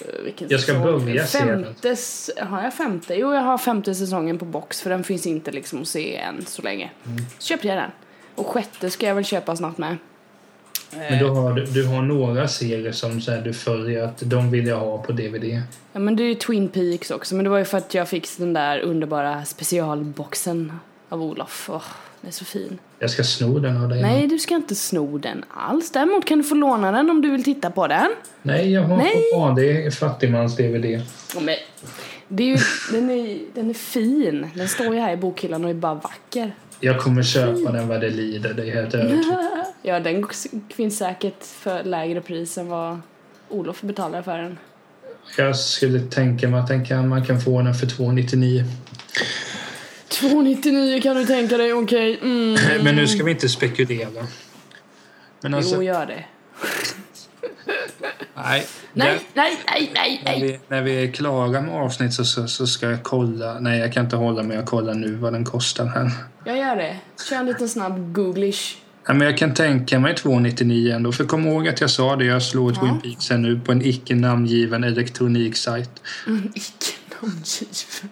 eh, 0.00 0.24
Vilken 0.24 0.48
Jag 0.50 0.60
ska 0.60 0.72
säsong? 0.72 1.04
börja 1.04 1.26
se 1.26 1.38
den. 1.44 1.64
femte, 1.64 1.96
Har 2.44 2.62
jag 2.62 2.74
femte? 2.74 3.14
Jo, 3.14 3.34
jag 3.34 3.40
har 3.42 3.58
femte 3.58 3.94
säsongen 3.94 4.38
på 4.38 4.44
box 4.44 4.80
för 4.80 4.90
den 4.90 5.04
finns 5.04 5.26
inte 5.26 5.50
liksom 5.50 5.82
att 5.82 5.88
se 5.88 6.16
än 6.16 6.46
så 6.46 6.62
länge. 6.62 6.90
Mm. 7.06 7.18
Så 7.38 7.46
köpte 7.46 7.68
jag 7.68 7.76
den. 7.76 7.90
Och 8.34 8.46
sjätte 8.46 8.90
ska 8.90 9.06
jag 9.06 9.14
väl 9.14 9.24
köpa 9.24 9.56
snart 9.56 9.78
med. 9.78 9.96
Men 10.96 11.18
då 11.18 11.28
har 11.28 11.52
du, 11.52 11.64
du 11.64 11.86
har 11.86 12.02
några 12.02 12.48
serier 12.48 12.92
som 12.92 13.20
så 13.20 13.30
här, 13.30 13.40
du 13.40 13.52
följer 13.54 14.04
att 14.04 14.18
de 14.24 14.50
vill 14.50 14.66
jag 14.66 14.78
ha 14.80 14.98
på 15.02 15.12
DVD. 15.12 15.62
Ja 15.92 16.00
men 16.00 16.16
det 16.16 16.22
är 16.22 16.28
ju 16.28 16.34
Twin 16.34 16.68
Peaks 16.68 17.10
också, 17.10 17.34
men 17.34 17.44
det 17.44 17.50
var 17.50 17.58
ju 17.58 17.64
för 17.64 17.78
att 17.78 17.94
jag 17.94 18.08
fick 18.08 18.38
den 18.38 18.52
där 18.52 18.78
underbara 18.80 19.44
specialboxen 19.44 20.72
av 21.08 21.22
Olof. 21.22 21.70
Åh, 21.72 21.82
den 22.24 22.28
är 22.28 22.32
så 22.32 22.44
fin. 22.44 22.78
Jag 22.98 23.10
ska 23.10 23.24
sno 23.24 23.58
den 23.58 23.82
av 23.82 23.88
dig. 23.88 24.02
Nej, 24.02 24.26
du 24.26 24.38
ska 24.38 24.54
inte 24.54 24.74
sno 24.74 25.18
den 25.18 25.44
alls. 25.48 25.90
Däremot 25.90 26.24
kan 26.24 26.38
du 26.38 26.44
få 26.44 26.54
låna 26.54 26.92
den 26.92 27.10
om 27.10 27.20
du 27.20 27.30
vill 27.30 27.44
titta 27.44 27.70
på 27.70 27.86
den. 27.86 28.10
Nej, 28.42 28.72
jag 28.72 28.82
har 28.82 28.96
Nej. 28.96 29.22
vanlig 29.36 29.92
fattigmans-DVD. 29.92 31.02
Men, 31.40 31.56
det 32.28 32.42
är 32.42 32.46
ju, 32.46 32.58
den, 32.92 33.10
är, 33.10 33.38
den 33.54 33.70
är 33.70 33.74
fin. 33.74 34.50
Den 34.54 34.68
står 34.68 34.94
ju 34.94 35.00
här 35.00 35.12
i 35.12 35.16
bokhyllan 35.16 35.64
och 35.64 35.70
är 35.70 35.74
bara 35.74 35.94
vacker. 35.94 36.54
Jag 36.80 37.00
kommer 37.00 37.22
köpa 37.22 37.72
den 37.72 37.88
vad 37.88 38.00
det 38.00 38.10
lider, 38.10 38.54
det 38.54 38.62
är 38.62 38.74
helt 38.74 38.94
övertygad 38.94 39.38
Ja, 39.82 40.00
den 40.00 40.26
finns 40.74 40.98
säkert 40.98 41.44
för 41.44 41.84
lägre 41.84 42.20
pris 42.20 42.58
än 42.58 42.68
vad 42.68 43.00
Olof 43.48 43.82
betalar 43.82 44.22
för 44.22 44.38
den. 44.38 44.58
Jag 45.38 45.56
skulle 45.56 46.00
tänka 46.00 46.48
mig 46.48 46.60
att 46.60 46.68
den 46.68 46.84
kan, 46.84 47.08
man 47.08 47.24
kan 47.24 47.40
få 47.40 47.62
den 47.62 47.74
för 47.74 47.86
299. 47.86 48.64
299 50.14 51.00
kan 51.02 51.16
du 51.16 51.26
tänka 51.26 51.56
dig, 51.56 51.72
okej. 51.72 52.18
Mm. 52.22 52.84
Men 52.84 52.96
nu 52.96 53.06
ska 53.06 53.24
vi 53.24 53.30
inte 53.30 53.48
spekulera. 53.48 54.26
Men 55.40 55.54
alltså, 55.54 55.74
Jo, 55.74 55.82
gör 55.82 56.06
det. 56.06 56.24
nej. 58.34 58.66
Nej, 58.92 59.20
nej, 59.34 59.58
nej, 59.66 59.90
nej, 59.94 60.20
När 60.24 60.32
nej. 60.32 60.42
vi, 60.42 60.58
när 60.68 60.82
vi 60.82 61.04
är 61.04 61.12
klara 61.12 61.60
med 61.60 61.74
avsnitt 61.74 62.14
så, 62.14 62.24
så, 62.24 62.48
så 62.48 62.66
ska 62.66 62.90
jag 62.90 63.02
kolla. 63.02 63.60
Nej, 63.60 63.78
jag 63.80 63.92
kan 63.92 64.04
inte 64.04 64.16
hålla 64.16 64.42
mig. 64.42 64.56
Jag 64.56 64.66
kollar 64.66 64.94
nu 64.94 65.14
vad 65.14 65.32
den 65.32 65.44
kostar 65.44 65.86
här. 65.86 66.10
Jag 66.44 66.58
gör 66.58 66.76
det. 66.76 66.96
Kör 67.28 67.36
en 67.36 67.46
liten 67.46 67.68
snabb 67.68 68.12
googlish. 68.14 68.76
Ja, 69.06 69.14
men 69.14 69.26
jag 69.26 69.38
kan 69.38 69.54
tänka 69.54 69.98
mig 69.98 70.14
299 70.14 70.94
ändå. 70.94 71.12
För 71.12 71.24
kom 71.24 71.46
ihåg 71.46 71.68
att 71.68 71.80
jag 71.80 71.90
sa 71.90 72.16
det. 72.16 72.24
Jag 72.24 72.42
slår 72.42 72.72
Ja. 72.72 72.80
Twin 72.80 73.00
Peaks 73.00 73.30
här 73.30 73.38
nu 73.38 73.60
på 73.60 73.72
en 73.72 73.82
icke 73.82 74.14
namngiven 74.14 74.84
elektroniksajt. 74.84 75.90
Mm, 76.26 76.52
icke 76.54 76.92
namngiven. 77.20 78.10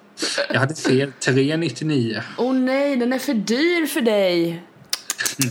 Jag 0.52 0.60
hade 0.60 0.74
fel. 0.74 1.12
399. 1.12 2.22
Åh 2.38 2.54
nej, 2.54 2.96
den 2.96 3.12
är 3.12 3.18
för 3.18 3.34
dyr 3.34 3.86
för 3.86 4.00
dig. 4.00 4.62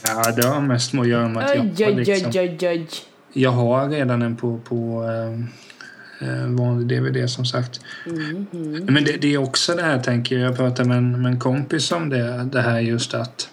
Ja, 0.04 0.32
det 0.32 0.48
har 0.48 0.62
mest 0.62 0.94
med 0.94 1.02
att 1.02 1.08
göra 1.08 1.28
med 1.28 1.44
att 1.44 1.80
jag, 1.80 1.90
Oj, 1.90 1.96
liksom, 1.96 2.32
oj, 2.36 2.58
oj, 2.62 2.88
jag 3.34 3.52
har 3.52 3.90
redan 3.90 4.22
en 4.22 4.38
på, 4.38 4.60
på 4.60 5.04
eh, 5.04 6.30
eh, 6.30 6.46
vanlig 6.46 6.88
DVD 6.88 7.30
som 7.30 7.46
sagt. 7.46 7.82
Mhm. 8.06 8.86
Men 8.90 9.04
det, 9.04 9.18
det 9.22 9.34
är 9.34 9.38
också 9.38 9.76
det 9.76 9.84
här 9.84 10.00
tänker 10.00 10.36
jag. 10.36 10.48
Jag 10.48 10.58
pratade 10.58 10.90
med 10.90 10.98
en, 10.98 11.22
med 11.22 11.32
en 11.32 11.40
kompis 11.40 11.92
om 11.92 12.10
det. 12.10 12.50
Det 12.52 12.62
här 12.62 12.80
just 12.80 13.14
att 13.14 13.50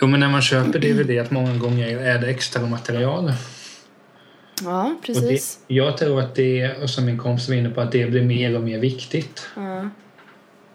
Jo 0.00 0.06
men 0.06 0.20
när 0.20 0.28
man 0.28 0.42
köper 0.42 0.78
DVD 0.78 1.20
att 1.20 1.30
många 1.30 1.56
gånger 1.56 1.98
är 1.98 2.18
det 2.18 2.26
extra 2.26 2.66
material. 2.66 3.32
Ja, 4.64 4.96
precis. 5.06 5.58
det, 5.68 5.74
jag 5.74 5.96
tror 5.96 6.20
att 6.20 6.34
det, 6.34 6.74
och 6.82 6.90
som 6.90 7.04
min 7.04 7.18
kompis 7.18 7.48
var 7.48 7.56
inne 7.56 7.70
på, 7.70 7.80
att 7.80 7.92
det 7.92 8.10
blir 8.10 8.22
mer 8.22 8.56
och 8.56 8.62
mer 8.62 8.78
viktigt. 8.78 9.48
Ja. 9.56 9.88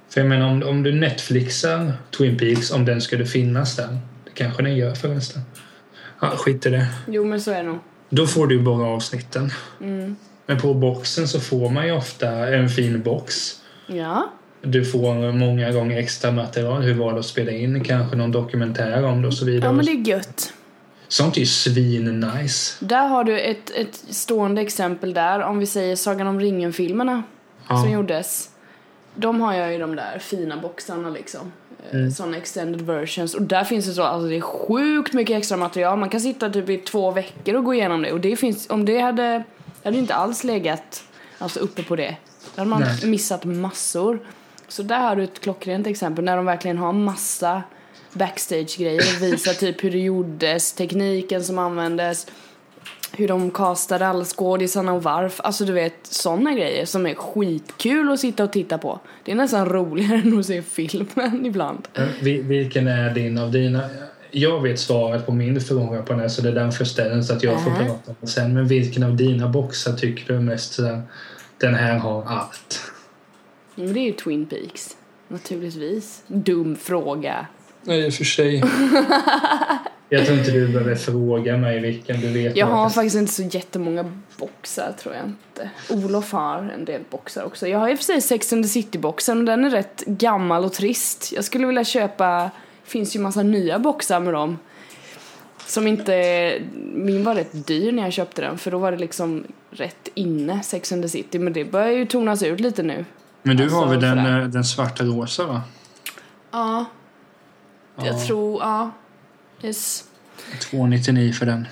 För 0.09 0.21
jag 0.21 0.27
menar 0.27 0.51
om, 0.51 0.63
om 0.63 0.83
du 0.83 0.91
Netflixar 0.91 1.93
Twin 2.17 2.37
Peaks, 2.37 2.71
om 2.71 2.85
den 2.85 3.01
skulle 3.01 3.25
finnas 3.25 3.75
där. 3.75 3.97
Det 4.25 4.31
kanske 4.33 4.63
den 4.63 4.75
gör 4.75 4.95
förresten. 4.95 5.41
Ja, 6.21 6.27
skit 6.37 6.65
i 6.65 6.69
det. 6.69 6.87
Jo, 7.07 7.25
men 7.25 7.41
så 7.41 7.51
är 7.51 7.57
det 7.57 7.63
nog. 7.63 7.79
Då 8.09 8.27
får 8.27 8.47
du 8.47 8.59
bara 8.59 8.87
avsnitten. 8.87 9.51
Mm. 9.81 10.15
Men 10.45 10.59
på 10.59 10.73
boxen 10.73 11.27
så 11.27 11.39
får 11.39 11.69
man 11.69 11.85
ju 11.87 11.91
ofta 11.91 12.29
en 12.29 12.69
fin 12.69 13.01
box. 13.01 13.61
Ja. 13.87 14.31
Du 14.61 14.85
får 14.85 15.31
många 15.31 15.71
gånger 15.71 15.97
extra 15.97 16.31
material. 16.31 16.81
Hur 16.81 16.93
var 16.93 17.13
det 17.13 17.19
att 17.19 17.25
spela 17.25 17.51
in? 17.51 17.83
Kanske 17.83 18.15
någon 18.15 18.31
dokumentär 18.31 19.03
om 19.03 19.21
det 19.21 19.27
och 19.27 19.33
så 19.33 19.45
vidare. 19.45 19.65
ja, 19.65 19.71
men 19.71 19.85
det 19.85 19.91
är 19.91 20.07
gött. 20.07 20.53
Sånt 21.11 21.35
är 21.37 21.39
ju 21.39 21.45
svin-nice. 21.45 22.75
Där 22.79 23.07
har 23.07 23.23
du 23.23 23.39
ett, 23.39 23.69
ett 23.69 24.03
stående 24.09 24.61
exempel 24.61 25.13
där. 25.13 25.39
Om 25.39 25.59
vi 25.59 25.65
säger 25.65 25.95
Sagan 25.95 26.27
om 26.27 26.39
ringen-filmerna 26.39 27.23
Ja. 27.69 27.77
som 27.77 27.91
gjordes. 27.91 28.49
De 29.15 29.41
har 29.41 29.53
jag 29.53 29.75
i 29.75 29.77
de 29.77 29.95
där 29.95 30.19
fina 30.19 30.57
boxarna 30.57 31.09
liksom. 31.09 31.51
Mm. 31.91 32.11
Sådana 32.11 32.37
extended 32.37 32.81
versions. 32.81 33.33
Och 33.33 33.41
där 33.41 33.63
finns 33.63 33.85
det 33.85 33.93
så, 33.93 34.03
alltså 34.03 34.27
det 34.29 34.35
är 34.35 34.41
sjukt 34.41 35.13
mycket 35.13 35.37
extra 35.37 35.57
material. 35.57 35.99
Man 35.99 36.09
kan 36.09 36.21
sitta 36.21 36.49
typ 36.49 36.69
i 36.69 36.77
två 36.77 37.11
veckor 37.11 37.55
och 37.55 37.63
gå 37.63 37.73
igenom 37.73 38.01
det. 38.01 38.11
Och 38.11 38.19
det 38.21 38.35
finns, 38.35 38.69
om 38.69 38.85
det 38.85 38.99
hade, 38.99 39.43
hade 39.83 39.97
inte 39.97 40.13
alls 40.15 40.43
legat 40.43 41.03
alltså 41.37 41.59
uppe 41.59 41.83
på 41.83 41.95
det. 41.95 42.15
Då 42.55 42.61
hade 42.61 42.69
man 42.69 42.81
Nej. 42.81 43.05
missat 43.09 43.45
massor. 43.45 44.19
Så 44.67 44.83
där 44.83 44.99
har 44.99 45.15
du 45.15 45.23
ett 45.23 45.39
klockrent 45.39 45.87
exempel 45.87 46.25
när 46.25 46.35
de 46.35 46.45
verkligen 46.45 46.77
har 46.77 46.93
massa 46.93 47.63
backstage-grejer 48.13 49.01
och 49.17 49.21
visar 49.23 49.53
typ 49.53 49.83
hur 49.83 49.91
det 49.91 49.99
gjordes, 49.99 50.73
tekniken 50.73 51.43
som 51.43 51.57
användes, 51.57 52.27
hur 53.17 53.27
de 53.27 53.51
castade 53.51 54.07
alla 54.07 54.25
skådisarna 54.25 54.93
och 54.93 55.03
varför. 55.03 55.43
Alltså 55.43 55.65
du 55.65 55.73
vet 55.73 55.93
sådana 56.01 56.53
grejer 56.53 56.85
som 56.85 57.05
är 57.05 57.13
skitkul 57.15 58.11
att 58.11 58.19
sitta 58.19 58.43
och 58.43 58.51
titta 58.51 58.77
på. 58.77 58.99
Det 59.23 59.31
är 59.31 59.35
nästan 59.35 59.69
roligare 59.69 60.15
än 60.25 60.39
att 60.39 60.45
se 60.45 60.61
filmen 60.61 61.45
ibland. 61.45 61.87
Vi- 62.21 62.41
Vilken 62.41 62.87
är 62.87 63.13
din 63.13 63.37
av 63.37 63.51
dina? 63.51 63.89
Jag 64.33 64.61
vet 64.61 64.79
svaret 64.79 65.25
på 65.25 65.31
min 65.31 65.61
fråga 65.61 66.01
på 66.01 66.13
den 66.13 66.19
här, 66.21 66.27
så 66.27 66.41
det 66.41 66.49
är 66.49 66.53
den 67.09 67.23
så 67.23 67.33
att 67.33 67.43
jag 67.43 67.63
får 67.63 67.71
Äh. 67.71 67.77
prata 67.77 68.15
om 68.21 68.27
sen. 68.27 68.53
Men 68.53 68.67
vilken 68.67 69.03
av 69.03 69.15
dina 69.15 69.47
boxar 69.49 69.93
tycker 69.93 70.27
du 70.27 70.35
är 70.35 70.41
mest 70.41 70.73
sådär, 70.73 71.01
den 71.57 71.73
här 71.75 71.97
har 71.97 72.23
allt? 72.23 72.79
Men 73.75 73.93
det 73.93 73.99
är 73.99 74.05
ju 74.05 74.11
Twin 74.13 74.45
Peaks. 74.45 74.97
Naturligtvis. 75.27 76.23
Dum 76.27 76.75
fråga. 76.75 77.45
Nej, 77.83 78.05
i 78.05 78.09
och 78.09 78.13
för 78.13 78.23
sig. 78.23 78.63
Jag 80.13 80.25
tror 80.25 80.37
inte 80.37 80.51
du 80.51 80.67
behöver 80.67 80.95
fråga 80.95 81.57
mig 81.57 81.79
vilken 81.79 82.21
du 82.21 82.27
vet. 82.27 82.57
Jag 82.57 82.67
har 82.67 82.89
faktiskt 82.89 83.15
inte 83.15 83.33
så 83.33 83.43
jättemånga 83.43 84.11
boxar 84.37 84.93
tror 84.99 85.15
jag 85.15 85.23
inte. 85.25 85.69
Olof 85.89 86.31
har 86.31 86.71
en 86.75 86.85
del 86.85 87.01
boxar 87.09 87.43
också. 87.43 87.67
Jag 87.67 87.79
har 87.79 87.89
i 87.89 87.93
och 87.93 87.97
för 87.97 88.03
sig 88.05 88.21
Sex 88.21 88.53
and 88.53 88.63
the 88.63 88.69
City-boxen 88.69 89.37
men 89.37 89.45
den 89.45 89.65
är 89.65 89.69
rätt 89.69 90.03
gammal 90.05 90.65
och 90.65 90.73
trist. 90.73 91.31
Jag 91.35 91.43
skulle 91.43 91.67
vilja 91.67 91.83
köpa, 91.83 92.51
finns 92.83 93.15
ju 93.15 93.19
massa 93.19 93.43
nya 93.43 93.79
boxar 93.79 94.19
med 94.19 94.33
dem. 94.33 94.57
Som 95.65 95.87
inte, 95.87 96.53
min 96.93 97.23
var 97.23 97.35
rätt 97.35 97.67
dyr 97.67 97.91
när 97.91 98.03
jag 98.03 98.13
köpte 98.13 98.41
den 98.41 98.57
för 98.57 98.71
då 98.71 98.77
var 98.77 98.91
det 98.91 98.97
liksom 98.97 99.43
rätt 99.71 100.07
inne 100.13 100.63
Sex 100.63 100.91
and 100.91 101.03
the 101.03 101.09
City 101.09 101.39
men 101.39 101.53
det 101.53 101.65
börjar 101.65 101.91
ju 101.91 102.05
tonas 102.05 102.43
ut 102.43 102.59
lite 102.59 102.83
nu. 102.83 103.05
Men 103.43 103.57
du 103.57 103.63
Alltså, 103.63 103.77
har 103.79 103.87
väl 103.87 104.01
den, 104.01 104.41
eh, 104.41 104.47
den 104.47 104.63
svarta 104.63 105.03
rosa 105.03 105.45
va? 105.45 105.61
Ja, 106.51 106.85
Ja. 107.95 108.05
jag 108.05 108.25
tror, 108.25 108.61
ja. 108.61 108.91
Yes. 109.63 110.03
299 110.59 111.33
för 111.33 111.45
den. 111.45 111.67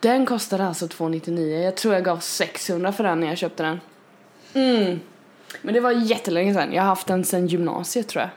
Den 0.00 0.26
kostade 0.26 0.66
alltså 0.66 0.88
299. 0.88 1.64
Jag 1.64 1.76
tror 1.76 1.94
jag 1.94 2.04
gav 2.04 2.18
600 2.18 2.92
för 2.92 3.04
den 3.04 3.20
när 3.20 3.26
jag 3.26 3.38
köpte 3.38 3.62
den. 3.62 3.80
Mm. 4.54 5.00
Men 5.62 5.74
det 5.74 5.80
var 5.80 5.92
jättelänge 5.92 6.54
sedan. 6.54 6.72
Jag 6.72 6.82
har 6.82 6.88
haft 6.88 7.06
den 7.06 7.24
sedan 7.24 7.46
gymnasiet 7.46 8.08
tror 8.08 8.22
jag. 8.22 8.30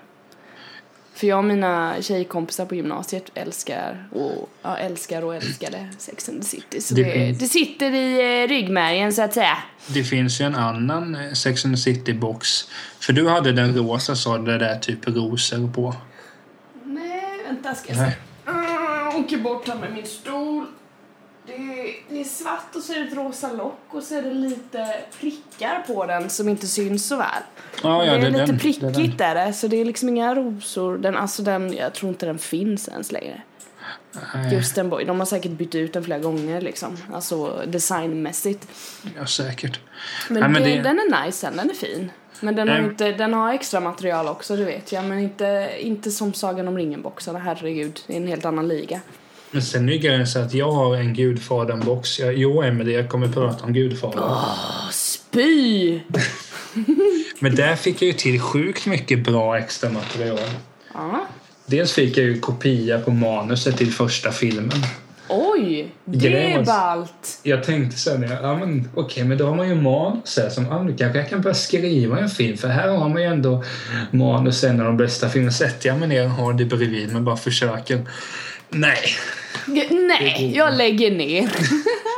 För 1.13 1.27
jag 1.27 1.37
och 1.37 1.45
mina 1.45 1.95
tjejkompisar 2.01 2.65
på 2.65 2.75
gymnasiet 2.75 3.31
älskar 3.33 4.07
och, 4.11 4.49
ja, 4.61 4.77
älskar 4.77 5.21
och 5.21 5.35
älskade 5.35 5.89
Sex 5.97 6.29
and 6.29 6.41
the 6.41 6.47
City. 6.47 6.81
Så 6.81 6.95
Det 6.95 7.03
det, 7.03 7.31
det 7.31 7.47
sitter 7.47 7.91
i 7.91 8.43
eh, 8.43 8.47
ryggmärgen 8.47 9.13
så 9.13 9.21
att 9.21 9.33
säga. 9.33 9.57
Det 9.87 10.03
finns 10.03 10.41
ju 10.41 10.45
en 10.45 10.55
annan 10.55 11.15
eh, 11.15 11.33
Sex 11.33 11.65
and 11.65 11.75
the 11.75 11.81
City-box. 11.81 12.67
För 12.99 13.13
du 13.13 13.29
hade 13.29 13.51
den 13.51 13.75
rosa 13.75 14.15
så 14.15 14.37
det 14.37 14.57
där 14.57 14.79
typ 14.79 15.07
rosor 15.07 15.73
på. 15.73 15.95
Vänta 17.63 17.75
ska 17.79 17.93
jag 17.93 17.97
se. 18.11 18.15
Ah, 18.45 19.17
åker 19.17 19.37
bort 19.37 19.67
här 19.67 19.75
med 19.75 19.93
min 19.93 20.05
stol. 20.05 20.65
Det 21.47 21.53
är, 21.53 21.95
det 22.09 22.19
är 22.19 22.23
svart 22.23 22.75
och 22.75 22.81
så 22.81 22.93
är 22.93 22.99
det 22.99 23.05
ett 23.07 23.17
rosa 23.17 23.51
lock 23.53 23.79
och 23.89 24.03
så 24.03 24.15
är 24.15 24.21
det 24.21 24.33
lite 24.33 24.95
prickar 25.19 25.83
på 25.87 26.05
den 26.05 26.29
som 26.29 26.49
inte 26.49 26.67
syns 26.67 27.07
så 27.07 27.17
väl. 27.17 27.25
Ja, 27.83 28.05
ja, 28.05 28.11
det 28.13 28.17
är 28.17 28.21
det 28.21 28.29
lite 28.29 28.45
den, 28.45 28.59
prickigt 28.59 28.95
det 28.95 29.01
är 29.01 29.33
där 29.35 29.45
det, 29.45 29.53
så 29.53 29.67
det 29.67 29.77
är 29.77 29.85
liksom 29.85 30.09
inga 30.09 30.35
rosor. 30.35 30.97
Den, 30.97 31.17
alltså 31.17 31.43
den, 31.43 31.73
jag 31.73 31.93
tror 31.93 32.09
inte 32.09 32.25
den 32.25 32.39
finns 32.39 32.87
ens 32.87 33.11
längre. 33.11 33.41
Nej, 34.33 34.53
Just 34.53 34.75
den 34.75 34.89
boy, 34.89 35.05
de 35.05 35.19
har 35.19 35.25
säkert 35.25 35.51
bytt 35.51 35.75
ut 35.75 35.93
den 35.93 36.03
flera 36.03 36.19
gånger 36.19 36.61
liksom. 36.61 36.97
Alltså 37.13 37.61
designmässigt. 37.67 38.67
ja, 39.17 39.25
säkert. 39.25 39.79
Men, 40.29 40.39
Nej, 40.39 40.49
men 40.49 40.61
det, 40.63 40.69
det- 40.75 40.81
den 40.81 40.99
är 40.99 41.25
nice 41.25 41.47
den, 41.47 41.57
den 41.57 41.69
är 41.69 41.73
fin. 41.73 42.11
Men 42.39 42.55
den 42.55 42.67
har, 42.67 42.75
Nej. 42.75 42.89
inte, 42.89 43.11
den 43.11 43.33
har 43.33 43.53
extra 43.53 43.79
material 43.79 44.27
också, 44.27 44.55
det 44.55 44.65
vet 44.65 44.91
jag. 44.91 45.05
Men 45.05 45.19
inte, 45.19 45.69
inte 45.79 46.11
som 46.11 46.33
Sagan 46.33 46.67
om 46.67 46.77
ringen-boxarna, 46.77 47.39
herregud. 47.39 47.99
Det 48.07 48.13
är 48.13 48.17
en 48.17 48.27
helt 48.27 48.45
annan 48.45 48.67
liga. 48.67 49.01
Men 49.51 49.61
sen 49.61 49.89
är 49.89 49.97
grejen 49.97 50.27
så 50.27 50.39
att 50.39 50.53
jag 50.53 50.71
har 50.71 50.95
en 50.95 51.15
Gudfadern-box. 51.15 52.31
Jo, 52.31 52.61
Emelie, 52.61 52.97
jag 52.97 53.09
kommer 53.09 53.27
prata 53.27 53.65
om 53.65 53.73
Gudfadern. 53.73 54.23
Åh, 54.23 54.89
spy! 54.91 55.99
Men 57.39 57.55
där 57.55 57.75
fick 57.75 58.01
jag 58.01 58.07
ju 58.07 58.13
till 58.13 58.39
sjukt 58.39 58.85
mycket 58.85 59.23
bra 59.23 59.57
extra 59.57 59.89
material. 59.89 60.39
Ja. 60.93 61.25
Dels 61.65 61.93
fick 61.93 62.17
jag 62.17 62.25
ju 62.25 62.39
kopia 62.39 62.99
på 62.99 63.11
manuset 63.11 63.77
till 63.77 63.91
första 63.91 64.31
filmen. 64.31 64.71
Oj, 65.29 65.91
det 66.05 66.53
är 66.53 66.65
ballt. 66.65 67.39
Jag 67.43 67.63
tänkte 67.63 67.97
sen, 67.97 68.25
ja 68.41 68.57
men 68.57 68.89
okej, 68.95 69.23
men 69.23 69.37
då 69.37 69.45
har 69.45 69.55
man 69.55 69.69
ju 69.69 69.75
manus 69.75 70.37
här 70.37 70.49
som, 70.49 70.65
ja 70.65 70.83
nu 70.83 70.95
kanske 70.97 71.19
jag 71.19 71.29
kan 71.29 71.41
börja 71.41 71.53
skriva 71.53 72.19
en 72.19 72.29
film 72.29 72.57
för 72.57 72.67
här 72.67 72.87
har 72.87 73.09
man 73.09 73.21
ju 73.21 73.27
ändå 73.27 73.63
manus, 74.11 74.63
en 74.63 74.79
av 74.79 74.85
de 74.85 74.97
bästa 74.97 75.29
filmerna. 75.29 75.51
Sätter 75.51 75.89
jag 75.89 75.99
mig 75.99 76.07
ner 76.07 76.25
och 76.25 76.31
har 76.31 76.53
det 76.53 76.65
bredvid 76.65 77.13
men 77.13 77.25
bara 77.25 77.37
försöker. 77.37 78.05
Nej. 78.69 79.03
Nej, 79.89 80.51
jag 80.55 80.77
lägger 80.77 81.11
ner. 81.11 81.49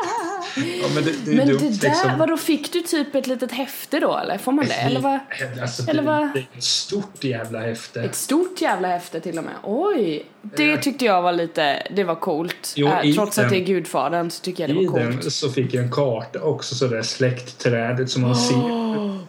Ja, 0.55 0.87
men 0.95 1.03
det, 1.03 1.11
det 1.25 1.35
Men 1.35 1.47
dumt, 1.47 1.57
det 1.59 1.81
där, 1.81 1.89
liksom. 1.89 2.17
vadå 2.17 2.37
fick 2.37 2.73
du 2.73 2.81
typ 2.81 3.15
ett 3.15 3.27
litet 3.27 3.51
häfte 3.51 3.99
då 3.99 4.17
eller? 4.17 4.37
Får 4.37 4.51
man 4.51 4.65
det? 4.65 4.73
Eller 4.73 4.99
vad? 4.99 5.19
Alltså, 5.61 5.89
eller 5.89 6.03
vad? 6.03 6.23
ett 6.57 6.63
stort 6.63 7.23
jävla 7.23 7.59
häfte. 7.59 8.01
Ett 8.01 8.15
stort 8.15 8.61
jävla 8.61 8.87
häfte 8.87 9.19
till 9.19 9.37
och 9.37 9.43
med. 9.43 9.53
Oj! 9.63 10.25
Det 10.41 10.77
tyckte 10.77 11.05
jag 11.05 11.21
var 11.21 11.31
lite, 11.33 11.87
det 11.95 12.03
var 12.03 12.15
coolt. 12.15 12.73
Jo, 12.75 12.87
Äh, 12.87 13.05
i 13.09 13.13
trots 13.13 13.37
att 13.37 13.43
den- 13.43 13.53
det 13.53 13.59
är 13.59 13.65
Gudfadern 13.65 14.29
så 14.31 14.41
tycker 14.43 14.67
jag 14.67 14.75
det 14.77 14.81
I 14.83 14.87
var 14.87 14.99
den 14.99 15.11
coolt. 15.17 15.33
så 15.33 15.49
fick 15.51 15.73
jag 15.73 15.83
en 15.83 15.91
karta 15.91 16.41
också, 16.41 16.75
så 16.75 16.87
där 16.87 17.01
släktträdet 17.01 18.09
som 18.09 18.21
man 18.21 18.35
ser. 18.35 18.57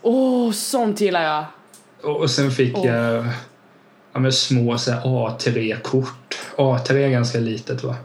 Åh, 0.02 0.52
sånt 0.52 1.00
gillar 1.00 1.22
jag. 1.24 1.44
Och 2.02 2.20
och 2.20 2.30
sen 2.30 2.50
fick 2.50 2.76
Åh. 2.78 2.86
jag 2.86 3.24
ja, 4.12 4.20
men 4.20 4.32
små 4.32 4.78
så 4.78 4.90
här 4.92 5.00
A3-kort. 5.00 6.38
A3 6.56 6.92
är 6.92 7.08
ganska 7.08 7.38
litet 7.38 7.84
va? 7.84 7.96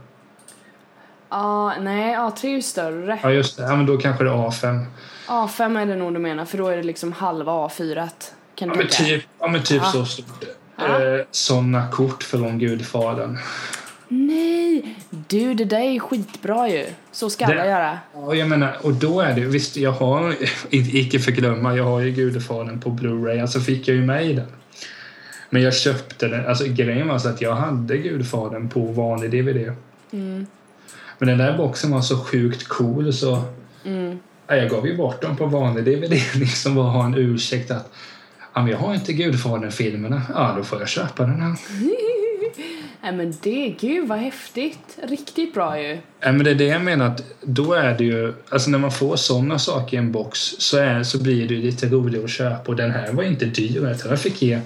Ja, 1.29 1.73
nej, 1.81 2.15
A3 2.15 2.45
är 2.45 2.49
ju 2.49 2.61
större. 2.61 3.19
Ja 3.23 3.31
just 3.31 3.57
det, 3.57 3.63
ja, 3.63 3.75
men 3.75 3.85
då 3.85 3.97
kanske 3.97 4.23
det 4.23 4.29
är 4.29 4.33
A5. 4.33 4.85
A5 5.27 5.79
är 5.81 5.85
det 5.85 5.95
nog 5.95 6.13
du 6.13 6.19
menar, 6.19 6.45
för 6.45 6.57
då 6.57 6.67
är 6.67 6.77
det 6.77 6.83
liksom 6.83 7.11
halva 7.13 7.51
A4. 7.51 8.09
Kan 8.55 8.67
Ja 8.67 8.73
du 8.73 8.79
men 8.79 8.87
typ, 8.87 9.23
ja, 9.39 9.47
men 9.47 9.63
typ 9.63 9.81
Ja. 9.85 9.91
så 9.91 10.05
stort. 10.05 10.43
Ja. 10.77 11.03
Eh, 11.03 11.21
såna 11.31 11.87
kort 11.91 12.23
från 12.23 12.59
Gudfadern. 12.59 13.37
Nej! 14.07 14.95
Du, 15.09 15.53
det 15.53 15.65
där 15.65 15.79
är 15.79 15.99
skitbra 15.99 16.69
ju. 16.69 16.85
Så 17.11 17.29
ska 17.29 17.45
Det- 17.45 17.51
alla 17.53 17.65
göra. 17.65 17.99
Ja, 18.13 18.33
jag 18.35 18.49
menar, 18.49 18.77
och 18.81 18.93
då 18.93 19.21
är 19.21 19.33
det 19.33 19.41
visst, 19.41 19.77
jag 19.77 19.91
har, 19.91 20.35
inte- 20.69 20.97
icke 20.97 21.19
förglömma, 21.19 21.75
jag 21.75 21.83
har 21.83 21.99
ju 21.99 22.11
Gudfadern 22.11 22.79
på 22.81 22.89
Blu-ray, 22.89 23.41
alltså 23.41 23.59
fick 23.59 23.87
jag 23.87 23.95
ju 23.95 24.05
med 24.05 24.25
i 24.25 24.33
den. 24.33 24.47
Men 25.49 25.61
jag 25.61 25.75
köpte 25.75 26.27
den, 26.27 26.45
alltså 26.47 26.63
grejen 26.67 27.07
var 27.07 27.19
så 27.19 27.29
att 27.29 27.41
jag 27.41 27.55
hade 27.55 27.97
Gudfadern 27.97 28.69
på 28.69 28.79
vanlig 28.79 29.31
DVD. 29.31 29.73
Mm. 30.11 30.47
Men 31.17 31.27
den 31.27 31.37
där 31.37 31.57
boxen 31.57 31.91
var 31.91 32.01
så 32.01 32.17
sjukt 32.17 32.67
cool 32.67 33.13
så 33.13 33.43
Mm. 33.85 34.19
ja, 34.47 34.55
jag 34.55 34.69
gav 34.69 34.87
ju 34.87 34.97
bort 34.97 35.21
dem 35.21 35.37
på 35.37 35.45
vanlig 35.45 35.83
DVD 35.83 36.11
liksom 36.35 36.75
bara 36.75 36.89
ha 36.89 37.05
en 37.05 37.15
ursäkt 37.15 37.71
att 37.71 37.93
ja, 38.53 38.61
men 38.61 38.71
jag 38.71 38.77
har 38.77 38.93
inte 38.93 39.13
Gudfadern-filmerna. 39.13 40.21
Ja, 40.33 40.53
då 40.57 40.63
får 40.63 40.79
jag 40.79 40.89
köpa 40.89 41.23
den 41.23 41.41
här. 41.41 41.55
Nej 43.01 43.13
men 43.13 43.33
det, 43.41 43.69
gud 43.79 44.07
vad 44.07 44.17
häftigt. 44.17 44.97
Riktigt 45.03 45.53
bra 45.53 45.81
ju. 45.81 45.97
Ja, 46.19 46.31
men 46.31 46.43
det 46.43 46.51
är 46.51 46.55
det 46.55 46.65
jag 46.65 46.81
menar 46.81 47.05
att 47.07 47.23
då 47.41 47.73
är 47.73 47.97
det 47.97 48.03
ju, 48.03 48.33
alltså 48.49 48.69
när 48.69 48.79
man 48.79 48.91
får 48.91 49.15
sådana 49.15 49.59
saker 49.59 49.97
i 49.97 49.99
en 49.99 50.11
box 50.11 50.39
så, 50.39 50.77
är, 50.77 51.03
så 51.03 51.23
blir 51.23 51.47
det 51.47 51.53
ju 51.53 51.61
lite 51.61 51.87
roligare 51.89 52.25
att 52.25 52.31
köpa 52.31 52.71
och 52.71 52.75
den 52.75 52.91
här 52.91 53.11
var 53.13 53.23
inte 53.23 53.45
dyr. 53.45 53.77
utan 53.91 54.09
Jag 54.09 54.19
fick 54.19 54.41
ge 54.41 54.59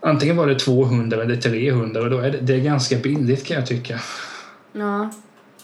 antingen 0.00 0.36
var 0.36 0.46
det 0.46 0.58
200 0.58 1.22
eller 1.22 1.36
300 1.36 2.00
och 2.00 2.10
då 2.10 2.18
är 2.18 2.30
det, 2.30 2.38
det 2.38 2.54
är 2.54 2.60
ganska 2.60 2.96
billigt 2.96 3.46
kan 3.46 3.56
jag 3.56 3.66
tycka. 3.66 4.00
Ja. 4.72 5.10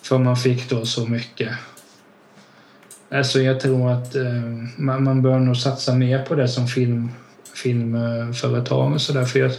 För 0.02 0.18
man 0.18 0.36
fick 0.36 0.70
då 0.70 0.86
så 0.86 1.06
mycket. 1.06 1.52
Alltså 3.10 3.40
jag 3.40 3.60
tror 3.60 3.90
att 3.90 4.14
eh, 4.14 4.24
man, 4.76 5.04
man 5.04 5.22
bör 5.22 5.38
nog 5.38 5.56
satsa 5.56 5.94
mer 5.94 6.24
på 6.24 6.34
det 6.34 6.48
som 6.48 6.66
film, 6.66 7.10
filmföretag 7.54 8.92
och 8.92 9.00
sådär. 9.00 9.24
För 9.24 9.38
jag, 9.38 9.52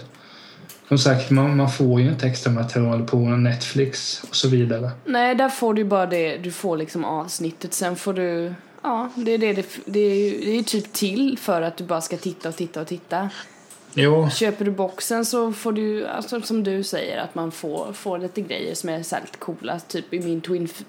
som 0.87 0.97
sagt, 0.97 1.29
man, 1.29 1.57
man 1.57 1.71
får 1.71 2.01
ju 2.01 2.09
inte 2.09 2.27
extra 2.27 2.51
material 2.51 3.03
på 3.03 3.17
Netflix 3.17 4.23
och 4.29 4.35
så 4.35 4.47
vidare. 4.47 4.91
Nej, 5.05 5.35
där 5.35 5.49
får 5.49 5.73
du 5.73 5.83
bara 5.83 6.05
det, 6.05 6.37
du 6.37 6.51
får 6.51 6.77
liksom 6.77 7.05
avsnittet. 7.05 7.73
Sen 7.73 7.95
får 7.95 8.13
du, 8.13 8.53
ja, 8.81 9.09
det 9.15 9.31
är 9.31 9.37
det, 9.37 9.53
det, 9.53 9.65
det 9.85 9.99
är 9.99 10.15
ju 10.15 10.45
det 10.45 10.59
är 10.59 10.63
typ 10.63 10.93
till 10.93 11.37
för 11.37 11.61
att 11.61 11.77
du 11.77 11.83
bara 11.83 12.01
ska 12.01 12.17
titta 12.17 12.49
och 12.49 12.55
titta 12.55 12.81
och 12.81 12.87
titta. 12.87 13.29
Jo, 13.95 14.29
Köper 14.29 14.65
du 14.65 14.71
boxen 14.71 15.25
så 15.25 15.51
får 15.51 15.71
du, 15.71 16.07
alltså 16.07 16.41
som 16.41 16.63
du 16.63 16.83
säger, 16.83 17.17
att 17.17 17.35
man 17.35 17.51
får, 17.51 17.93
får 17.93 18.17
lite 18.19 18.41
grejer 18.41 18.75
som 18.75 18.89
är 18.89 19.03
särskilt 19.03 19.39
coola. 19.39 19.79
Typ 19.79 20.13
i 20.13 20.19
min 20.19 20.41
Twin, 20.41 20.63
F- 20.71 20.83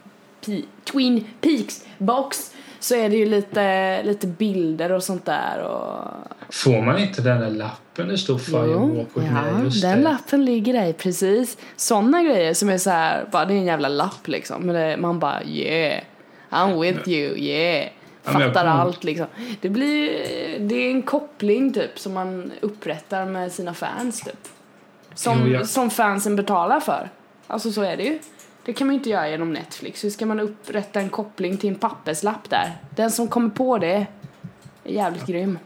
P- 0.46 0.62
Twin 0.92 1.24
Peaks 1.40 1.84
box 1.98 2.52
så 2.80 2.94
är 2.94 3.08
det 3.08 3.16
ju 3.16 3.26
lite, 3.26 4.02
lite 4.02 4.26
bilder 4.26 4.92
och 4.92 5.02
sånt 5.02 5.24
där 5.24 5.62
och... 5.62 6.08
får 6.50 6.82
man 6.82 6.98
inte 6.98 7.22
den 7.22 7.40
där 7.40 7.50
lappen 7.50 8.08
det 8.08 8.18
står 8.18 8.38
Firewalk 8.38 9.08
ja? 9.14 9.62
Just 9.64 9.82
den 9.82 9.98
det. 9.98 10.04
lappen 10.04 10.44
ligger 10.44 10.72
där 10.72 10.92
precis. 10.92 11.58
Såna 11.76 12.22
grejer 12.22 12.54
som 12.54 12.68
är 12.68 12.78
så 12.78 12.90
här, 12.90 13.26
bara 13.32 13.44
det 13.44 13.54
är 13.54 13.58
en 13.58 13.64
jävla 13.64 13.88
lapp 13.88 14.28
liksom. 14.28 14.62
Men 14.62 14.74
det, 14.74 14.96
man 14.96 15.18
bara 15.18 15.44
yeah, 15.44 16.02
I'm 16.50 16.80
with 16.80 17.08
you, 17.08 17.38
yeah. 17.38 17.88
Ja, 18.24 18.32
Fattar 18.32 18.64
allt 18.66 19.04
liksom. 19.04 19.26
Det 19.60 19.68
blir, 19.68 20.10
det 20.60 20.74
är 20.74 20.90
en 20.90 21.02
koppling 21.02 21.72
typ 21.72 21.98
som 21.98 22.12
man 22.12 22.52
upprättar 22.60 23.26
med 23.26 23.52
sina 23.52 23.74
fans 23.74 24.20
typ. 24.20 24.48
Som, 25.14 25.50
jag- 25.52 25.68
som 25.68 25.90
fansen 25.90 26.36
betalar 26.36 26.80
för. 26.80 27.10
Alltså 27.46 27.72
så 27.72 27.82
är 27.82 27.96
det 27.96 28.02
ju. 28.02 28.18
Det 28.64 28.72
kan 28.72 28.86
man 28.86 28.94
ju 28.94 28.98
inte 28.98 29.10
göra 29.10 29.28
genom 29.30 29.52
Netflix. 29.52 30.04
Hur 30.04 30.10
ska 30.10 30.26
man 30.26 30.40
upprätta 30.40 31.00
en 31.00 31.08
koppling 31.08 31.56
till 31.56 31.68
en 31.70 31.74
papperslapp 31.74 32.50
där? 32.50 32.76
Den 32.96 33.10
som 33.10 33.28
kommer 33.28 33.50
på 33.50 33.78
det 33.78 34.06
är 34.84 34.92
jävligt 34.92 35.26
grym. 35.26 35.58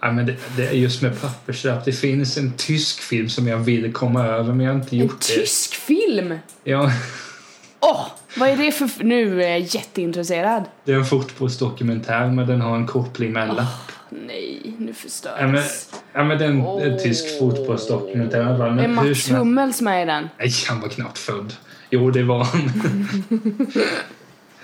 Ja, 0.00 0.12
men 0.12 0.26
det, 0.26 0.36
det 0.56 0.66
är 0.68 0.72
just 0.72 1.02
med 1.02 1.20
papperslapp. 1.20 1.84
Det 1.84 1.92
finns 1.92 2.36
en 2.38 2.52
tysk 2.56 3.00
film 3.00 3.28
som 3.28 3.46
jag 3.48 3.58
vill 3.58 3.92
komma 3.92 4.26
över 4.26 4.52
men 4.54 4.66
jag 4.66 4.72
har 4.74 4.80
inte 4.80 4.96
En 4.96 5.02
gjort 5.02 5.20
det. 5.20 5.26
tysk 5.34 5.74
film! 5.74 6.38
Ja, 6.64 6.90
Åh! 7.80 8.06
Vad 8.36 8.48
är 8.48 8.56
det 8.56 8.72
för... 8.72 9.04
Nu 9.04 9.42
är 9.42 9.48
jag 9.48 9.60
jätteintresserad. 9.60 10.64
det 10.84 10.92
är 10.92 10.96
en 10.96 11.04
fotbollsdokumentär 11.04 12.26
men 12.26 12.46
den 12.46 12.60
har 12.60 12.76
en 12.76 12.86
koppling 12.86 13.32
med 13.32 13.48
en 13.48 13.54
lapp. 13.54 13.92
Nej, 14.26 14.74
nu 14.78 14.94
förstörs. 14.94 15.32
Ja, 15.40 15.46
men, 15.46 15.62
ja, 16.12 16.24
men 16.24 16.38
den 16.38 16.60
Åh. 16.66 16.82
en 16.82 16.98
tysk 16.98 17.38
fotbollsdokumentär 17.38 18.40
i 18.40 18.44
alla 18.44 18.58
fall. 18.58 18.66
är 18.66 18.74
Men 18.74 18.98
hur 18.98 19.08
Mats 19.08 19.30
Hummels 19.30 19.80
med 19.80 20.02
i 20.02 20.06
den? 20.06 20.28
Nej, 20.38 20.50
han 20.68 20.80
var 20.80 20.88
knappt 20.88 21.18
född. 21.18 21.54
Jo, 21.90 22.10
det 22.10 22.22
var 22.22 22.44
han. 22.44 22.70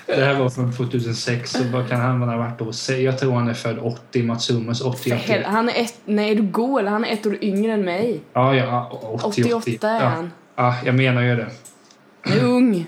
Det 0.07 0.24
här 0.24 0.35
var 0.35 0.50
från 0.50 0.72
2006, 0.72 1.50
så 1.50 1.64
vad 1.72 1.88
kan 1.88 2.00
han 2.00 2.22
ha 2.22 2.37
varit 2.37 2.59
då? 2.59 2.94
Jag 2.94 3.18
tror 3.18 3.35
han 3.35 3.48
är 3.48 3.54
född 3.54 3.78
80, 3.78 4.22
Mats 4.22 4.50
Hummels 4.50 4.81
80. 4.81 5.11
För 5.11 5.16
hel- 5.16 5.44
Han 5.44 5.68
är 5.68 5.83
ett, 5.83 5.94
nej, 6.04 6.31
är 6.31 6.35
du 6.35 6.42
god 6.42 6.81
eller? 6.81 6.90
Han 6.90 7.04
är 7.04 7.12
ett 7.12 7.26
år 7.26 7.38
yngre 7.40 7.72
än 7.72 7.85
mig. 7.85 8.20
Ja, 8.33 8.54
ja, 8.54 9.00
80, 9.22 9.54
88 9.54 9.88
är 9.88 10.02
ja. 10.02 10.09
han. 10.09 10.33
Ja, 10.57 10.74
jag 10.85 10.94
menar 10.94 11.22
ju 11.22 11.37
det. 11.37 11.46
Han 12.22 12.38
är 12.38 12.44
ung. 12.44 12.87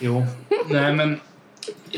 Jo. 0.00 0.26
Nej, 0.70 0.94
men 0.94 1.20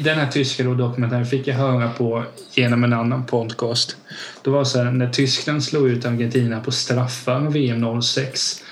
den 0.00 0.18
här 0.18 0.26
tyska 0.26 0.62
då 0.64 0.74
dokumentären 0.74 1.26
fick 1.26 1.46
jag 1.46 1.54
höra 1.54 1.90
på 1.90 2.24
genom 2.52 2.84
en 2.84 2.92
annan 2.92 3.26
podcast. 3.26 3.96
Det 4.44 4.50
var 4.50 4.64
så 4.64 4.82
här, 4.82 4.90
när 4.90 5.08
Tyskland 5.08 5.64
slog 5.64 5.88
ut 5.88 6.04
Argentina 6.04 6.60
på 6.60 6.70
straffar 6.70 7.40
VM 7.40 8.02
06 8.02 8.64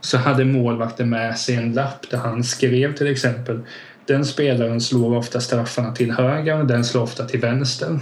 så 0.00 0.18
hade 0.18 0.44
målvakten 0.44 1.10
med 1.10 1.38
sig 1.38 1.54
en 1.54 1.72
lapp 1.72 2.10
där 2.10 2.18
han 2.18 2.44
skrev 2.44 2.94
till 2.94 3.06
exempel 3.06 3.60
den 4.06 4.24
spelaren 4.24 4.80
slår 4.80 5.16
ofta 5.16 5.40
straffarna 5.40 5.92
till 5.92 6.12
höger 6.12 6.60
och 6.60 6.66
den 6.66 6.84
slår 6.84 7.02
ofta 7.02 7.24
till 7.24 7.40
vänster. 7.40 8.00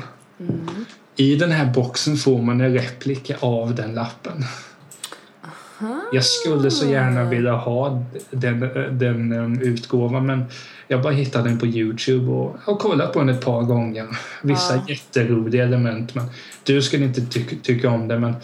I 1.16 1.36
den 1.36 1.50
här 1.50 1.72
boxen 1.72 2.16
får 2.16 2.42
man 2.42 2.60
en 2.60 2.72
replika 2.72 3.36
av 3.40 3.74
den 3.74 3.94
lappen. 3.94 4.44
Jag 6.12 6.24
skulle 6.24 6.70
så 6.70 6.86
gärna 6.86 7.24
vilja 7.24 7.52
ha 7.52 8.04
den, 8.30 8.60
den 8.98 9.32
um, 9.32 9.60
utgåvan 9.60 10.26
men 10.26 10.44
jag 10.88 11.02
bara 11.02 11.12
hittade 11.12 11.48
den 11.48 11.58
på 11.58 11.66
Youtube 11.66 12.30
och 12.32 12.56
har 12.64 12.76
kollat 12.76 13.12
på 13.12 13.18
den 13.18 13.28
ett 13.28 13.44
par 13.44 13.62
gånger. 13.62 14.06
Vissa 14.42 14.74
Ja. 14.74 14.82
jätteroliga 14.88 15.64
element 15.64 16.14
men 16.14 16.24
du 16.64 16.82
skulle 16.82 17.04
inte 17.04 17.26
ty- 17.26 17.56
tycka 17.62 17.90
om 17.90 18.08
det 18.08 18.18
men 18.18 18.34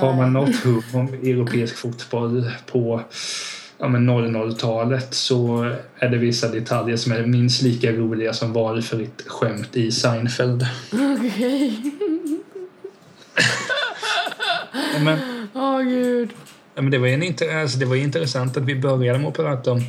har 0.00 0.14
man 0.16 0.32
något 0.32 0.56
hum 0.56 0.82
om 0.94 1.08
europeisk 1.08 1.76
fotboll 1.76 2.50
på 2.72 3.00
ja, 3.78 3.88
men 3.88 4.10
00-talet 4.10 5.14
så 5.14 5.72
är 5.98 6.08
det 6.08 6.18
vissa 6.18 6.48
detaljer 6.48 6.96
som 6.96 7.12
är 7.12 7.26
minst 7.26 7.62
lika 7.62 7.92
roliga 7.92 8.32
som 8.32 8.52
valfritt 8.52 9.22
skämt 9.26 9.76
i 9.76 9.92
Seinfeld. 9.92 10.66
Okej. 10.92 11.80
Men, 15.04 15.18
Åh 15.54 15.82
gud. 15.82 16.30
Ja, 16.74 16.82
men 16.82 16.90
det, 16.90 16.98
var 16.98 17.08
en, 17.08 17.22
alltså, 17.62 17.78
det 17.78 17.86
var 17.86 17.96
intressant 17.96 18.56
att 18.56 18.62
vi 18.62 18.74
började 18.74 19.18
med 19.18 19.28
att 19.28 19.34
prata 19.34 19.72
om 19.72 19.82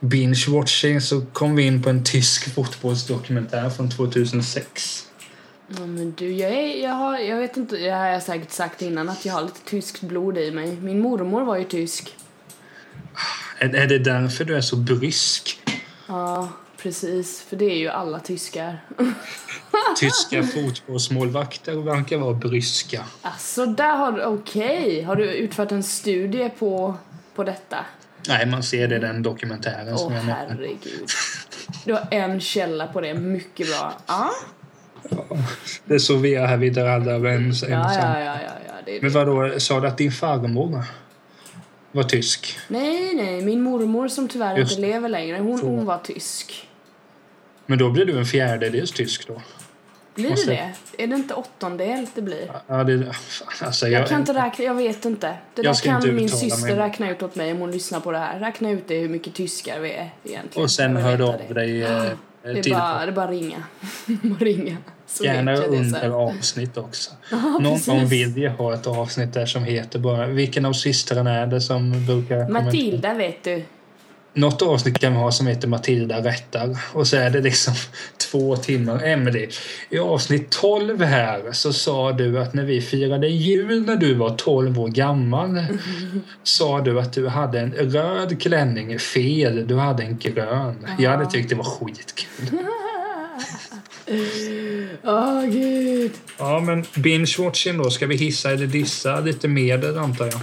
binge-watching 0.00 1.00
så 1.00 1.20
kom 1.20 1.56
vi 1.56 1.62
in 1.62 1.82
på 1.82 1.90
en 1.90 2.04
tysk 2.04 2.54
fotbollsdokumentär 2.54 3.70
från 3.70 3.90
2006. 3.90 5.04
Ja, 5.68 5.86
men 5.86 6.14
du, 6.16 6.32
jag, 6.32 6.52
är, 6.52 6.82
jag, 6.82 6.94
har, 6.94 7.18
jag 7.18 7.36
vet 7.36 7.56
inte, 7.56 7.76
det 7.76 7.90
har 7.90 8.06
jag 8.06 8.22
säkert 8.22 8.50
sagt 8.50 8.82
innan, 8.82 9.08
att 9.08 9.24
jag 9.24 9.32
har 9.32 9.42
lite 9.42 9.60
tyskt 9.64 10.00
blod 10.00 10.38
i 10.38 10.50
mig. 10.50 10.76
Min 10.80 11.00
mormor 11.00 11.44
var 11.44 11.56
ju 11.56 11.64
tysk. 11.64 12.16
Är, 13.58 13.74
är 13.74 13.86
det 13.86 13.98
därför 13.98 14.44
du 14.44 14.56
är 14.56 14.60
så 14.60 14.76
brysk? 14.76 15.60
Ja, 16.06 16.48
precis. 16.82 17.42
För 17.42 17.56
det 17.56 17.64
är 17.64 17.76
ju 17.78 17.88
alla 17.88 18.18
tyskar. 18.20 18.84
Tyska 19.96 20.42
fotbollsmålvakter 20.42 21.74
verkar 21.74 22.16
vara 22.18 22.34
bryska. 22.34 23.04
Alltså, 23.22 23.66
där 23.66 23.96
har 23.96 24.12
du, 24.12 24.24
okej. 24.24 25.02
Har 25.02 25.16
du 25.16 25.24
utfört 25.24 25.72
en 25.72 25.82
studie 25.82 26.50
på, 26.58 26.94
på 27.34 27.44
detta? 27.44 27.76
Nej, 28.28 28.46
man 28.46 28.62
ser 28.62 28.88
det 28.88 28.96
i 28.96 28.98
den 28.98 29.22
dokumentären 29.22 29.88
Åh 29.92 29.96
som 29.96 30.12
jag 30.12 30.26
nämnde. 30.26 30.54
herregud. 30.54 31.08
Du 31.84 31.92
har 31.92 32.08
en 32.10 32.40
källa 32.40 32.86
på 32.86 33.00
det, 33.00 33.14
mycket 33.14 33.66
bra. 33.68 33.92
Ja, 34.06 34.30
Det 35.84 35.94
är 35.94 35.98
så 35.98 36.16
vi 36.16 36.34
är 36.34 36.46
här, 36.46 36.56
vi 36.56 36.70
drar 36.70 36.86
alla 36.88 37.12
överens. 37.12 37.62
ja, 37.62 37.68
ja, 37.68 38.20
ja, 38.20 38.24
ja, 38.24 38.34
ja. 38.66 38.72
Det 38.84 39.02
Men 39.02 39.10
vadå, 39.12 39.60
sa 39.60 39.80
du 39.80 39.88
att 39.88 39.98
din 39.98 40.12
farmor 40.12 40.84
var 41.92 42.02
tysk? 42.02 42.58
Nej, 42.68 43.14
nej, 43.14 43.42
min 43.42 43.60
mormor 43.62 44.08
som 44.08 44.28
tyvärr 44.28 44.56
Just 44.56 44.72
inte 44.78 44.88
lever 44.88 45.08
längre, 45.08 45.38
hon, 45.38 45.60
hon 45.60 45.84
var 45.86 45.98
tysk. 45.98 46.67
Men 47.70 47.78
då 47.78 47.90
blir 47.90 48.04
du 48.04 48.18
en 48.18 48.26
fjärdedels 48.26 48.92
tysk 48.92 49.26
då? 49.28 49.42
Blir 50.14 50.30
Måste- 50.30 50.50
det 50.50 50.72
det? 50.96 51.02
Är 51.02 51.06
det 51.06 51.14
inte 51.16 51.34
åttondel 51.34 52.06
det 52.14 52.22
blir? 52.22 52.50
Ja, 52.66 52.84
det... 52.84 53.12
Fan, 53.12 53.48
alltså, 53.66 53.88
Jag 53.88 54.08
kan 54.08 54.20
inte 54.20 54.34
räkna, 54.34 54.64
jag 54.64 54.74
vet 54.74 55.04
inte. 55.04 55.26
Det 55.26 55.36
Jag 55.54 55.64
där 55.64 55.70
inte 55.94 56.06
kan 56.06 56.14
min 56.16 56.28
syster 56.28 56.62
mig. 56.76 56.76
räkna 56.76 57.10
ut 57.10 57.22
åt 57.22 57.34
mig 57.36 57.52
om 57.52 57.58
hon 57.58 57.70
lyssnar 57.70 58.00
på 58.00 58.12
det 58.12 58.18
här. 58.18 58.40
Räkna 58.40 58.70
ut 58.70 58.84
det 58.88 58.98
hur 59.00 59.08
mycket 59.08 59.34
tyskar 59.34 59.80
vi 59.80 59.92
är 59.92 60.10
egentligen. 60.24 60.64
Och 60.64 60.70
sen 60.70 60.94
Jag 60.96 61.02
hör 61.02 61.16
du 61.16 61.24
av 61.24 61.34
det. 61.48 61.54
dig 61.54 61.82
eh, 61.82 61.88
Det 62.42 62.50
är 62.50 62.70
bara, 62.74 63.06
det 63.06 63.10
är 63.10 63.12
bara 63.12 63.30
ringa. 63.30 63.62
ringa. 64.40 64.76
Så 65.06 65.24
Gärna 65.24 65.52
jag 65.52 65.64
under 65.64 66.10
avsnitt 66.10 66.76
också. 66.76 67.10
Någon 67.60 67.80
gång 67.86 68.06
vill 68.06 68.36
jag 68.42 68.50
ha 68.52 68.74
ett 68.74 68.86
avsnitt 68.86 69.32
där 69.34 69.46
som 69.46 69.64
heter 69.64 69.98
bara 69.98 70.26
Vilken 70.26 70.64
av 70.64 70.72
systrarna 70.72 71.34
är 71.34 71.46
det 71.46 71.60
som 71.60 72.06
brukar? 72.06 72.48
Matilda 72.48 73.14
vet 73.14 73.44
du. 73.44 73.62
Något 74.38 74.62
avsnitt 74.62 74.98
kan 74.98 75.12
vi 75.12 75.18
ha 75.18 75.32
som 75.32 75.46
heter 75.46 75.68
Matilda 75.68 76.24
rättar 76.24 76.78
och 76.92 77.06
så 77.06 77.16
är 77.16 77.30
det 77.30 77.40
liksom 77.40 77.74
två 78.30 78.56
timmar. 78.56 79.04
Emily, 79.04 79.48
i 79.90 79.98
avsnitt 79.98 80.50
12 80.50 81.02
här 81.02 81.52
så 81.52 81.72
sa 81.72 82.12
du 82.12 82.38
att 82.38 82.54
när 82.54 82.64
vi 82.64 82.80
firade 82.80 83.28
jul 83.28 83.86
när 83.86 83.96
du 83.96 84.14
var 84.14 84.36
12 84.36 84.80
år 84.80 84.88
gammal 84.88 85.64
sa 86.42 86.80
du 86.80 87.00
att 87.00 87.12
du 87.12 87.28
hade 87.28 87.60
en 87.60 87.72
röd 87.72 88.42
klänning. 88.42 88.98
Fel, 88.98 89.66
du 89.66 89.76
hade 89.76 90.02
en 90.02 90.18
grön. 90.18 90.86
Jag 90.98 91.10
hade 91.10 91.30
tyckt 91.30 91.48
det 91.48 91.54
var 91.54 91.64
skitkul. 91.64 92.58
Åh 95.04 95.44
gud. 95.44 96.12
Ja, 96.38 96.60
men 96.60 96.82
binge-watching 96.82 97.82
då. 97.82 97.90
Ska 97.90 98.06
vi 98.06 98.16
hissa 98.16 98.50
eller 98.50 98.66
dissa 98.66 99.20
lite 99.20 99.48
mer 99.48 99.78
där 99.78 99.98
antar 99.98 100.26
jag? 100.26 100.40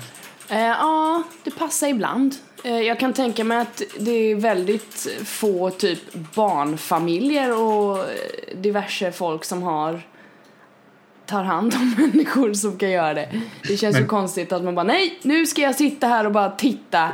Eh, 0.49 0.67
ja, 0.67 1.23
det 1.43 1.51
passar 1.51 1.87
ibland. 1.87 2.35
Eh, 2.65 2.79
jag 2.81 2.99
kan 2.99 3.13
tänka 3.13 3.43
mig 3.43 3.57
att 3.57 3.81
det 3.99 4.11
är 4.11 4.35
väldigt 4.35 5.07
få 5.25 5.69
typ 5.69 5.99
barnfamiljer 6.13 7.61
och 7.61 7.99
eh, 7.99 8.57
diverse 8.57 9.11
folk 9.11 9.45
som 9.45 9.63
har 9.63 10.01
tar 11.25 11.43
hand 11.43 11.73
om 11.75 11.95
människor 12.13 12.53
som 12.53 12.77
kan 12.77 12.91
göra 12.91 13.13
det. 13.13 13.41
Det 13.67 13.77
känns 13.77 13.95
ju 13.95 13.99
Men- 13.99 14.09
konstigt 14.09 14.51
att 14.51 14.63
man 14.63 14.75
bara 14.75 14.83
nej, 14.83 15.19
nu 15.21 15.45
ska 15.45 15.61
jag 15.61 15.75
sitta 15.75 16.07
här 16.07 16.25
och 16.25 16.31
bara 16.31 16.49
titta 16.49 17.11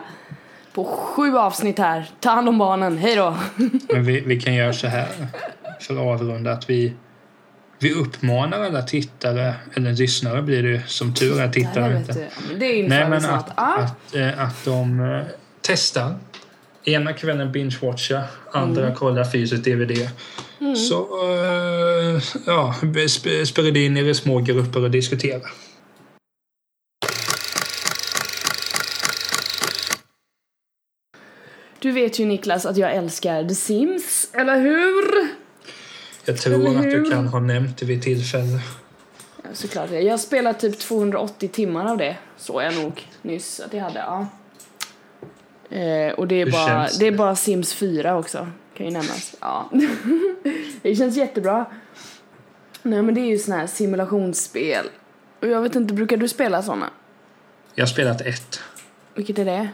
på 0.73 0.83
sju 0.83 1.37
avsnitt 1.37 1.79
här. 1.79 2.09
Ta 2.19 2.29
hand 2.29 2.49
om 2.49 2.57
barnen, 2.57 2.97
hej 2.97 3.15
då. 3.15 3.37
Men 3.93 4.05
vi, 4.05 4.19
vi 4.19 4.41
kan 4.41 4.53
göra 4.53 4.73
så 4.73 4.87
här 4.87 5.07
för 5.79 5.93
att 5.93 5.99
avrunda 5.99 6.51
att 6.51 6.69
vi, 6.69 6.93
vi 7.79 7.93
uppmanar 7.93 8.59
alla 8.63 8.81
tittare, 8.81 9.53
eller 9.75 9.93
lyssnare 9.93 10.41
blir 10.41 10.63
det 10.63 10.69
ju, 10.69 10.81
som 10.87 11.13
tur 11.13 11.39
är 11.41 11.49
tittare 11.49 11.97
inte. 11.97 12.27
det 12.59 12.73
inför 12.73 12.89
Nej 12.89 13.09
men 13.09 13.25
att, 13.25 13.49
ah, 13.55 13.75
att, 13.75 14.15
eh, 14.15 14.43
att 14.43 14.65
de 14.65 14.99
testar. 15.62 16.15
Ena 16.84 17.13
kvällen 17.13 17.52
binge-watcha, 17.52 18.24
andra 18.52 18.84
Mm. 18.84 18.95
kollar 18.95 19.24
fysiskt 19.32 19.63
DVD. 19.63 20.10
Så 20.76 20.95
eh, 21.34 22.21
ja, 22.45 22.76
sp- 22.84 23.45
sprid 23.45 23.78
in 23.78 23.97
er 23.97 24.04
i 24.10 24.13
små 24.15 24.39
grupper 24.39 24.84
och 24.84 24.91
diskutera. 24.91 25.41
Du 31.80 31.91
vet 31.91 32.19
ju 32.19 32.26
Niklas 32.26 32.65
att 32.65 32.78
jag 32.78 32.95
älskar 32.95 33.43
The 33.43 33.56
Sims, 33.56 34.30
eller 34.34 34.60
hur? 34.60 35.28
Jag 36.26 36.38
tror 36.38 36.54
Eller 36.54 36.76
att 36.78 36.84
du 36.84 36.89
hur? 36.97 37.12
kan 37.12 37.28
ha 37.28 37.39
nämnt 37.39 37.78
det 37.78 37.86
vid 37.86 38.02
tillfälle. 38.04 38.60
Ja, 39.43 39.50
såklart 39.54 39.89
det. 39.89 40.02
Jag 40.02 40.13
har 40.13 40.17
spelat 40.17 40.60
typ 40.60 40.80
280 40.80 41.50
timmar 41.50 41.91
av 41.91 41.97
det. 41.97 42.17
Så 42.38 42.62
jag 42.62 42.76
nog 42.76 43.08
nyss 43.21 43.60
att 43.60 43.74
jag 43.74 43.82
hade, 43.84 44.00
ja. 44.00 44.28
Eh, 45.71 46.13
och 46.13 46.27
det 46.27 46.36
är, 46.41 46.45
Hur 46.45 46.51
bara, 46.51 46.67
känns 46.67 46.99
det 46.99 47.07
är 47.07 47.12
det? 47.12 47.17
bara 47.17 47.36
Sims 47.36 47.73
4 47.73 48.17
också. 48.17 48.47
Kan 48.77 48.86
ju 48.86 48.91
nämnas. 48.91 49.36
Ja. 49.41 49.69
det 50.81 50.95
känns 50.95 51.17
jättebra. 51.17 51.65
Nej 52.84 53.01
men 53.01 53.15
det 53.15 53.21
är 53.21 53.25
ju 53.29 53.38
sån 53.38 53.53
här 53.53 53.67
simulationsspel. 53.67 54.86
Och 55.41 55.47
jag 55.47 55.62
vet 55.62 55.75
inte, 55.75 55.93
brukar 55.93 56.17
du 56.17 56.27
spela 56.27 56.63
såna? 56.63 56.89
Jag 57.75 57.81
har 57.86 57.88
spelat 57.89 58.21
ett. 58.21 58.60
Vilket 59.15 59.39
är 59.39 59.45
det? 59.45 59.69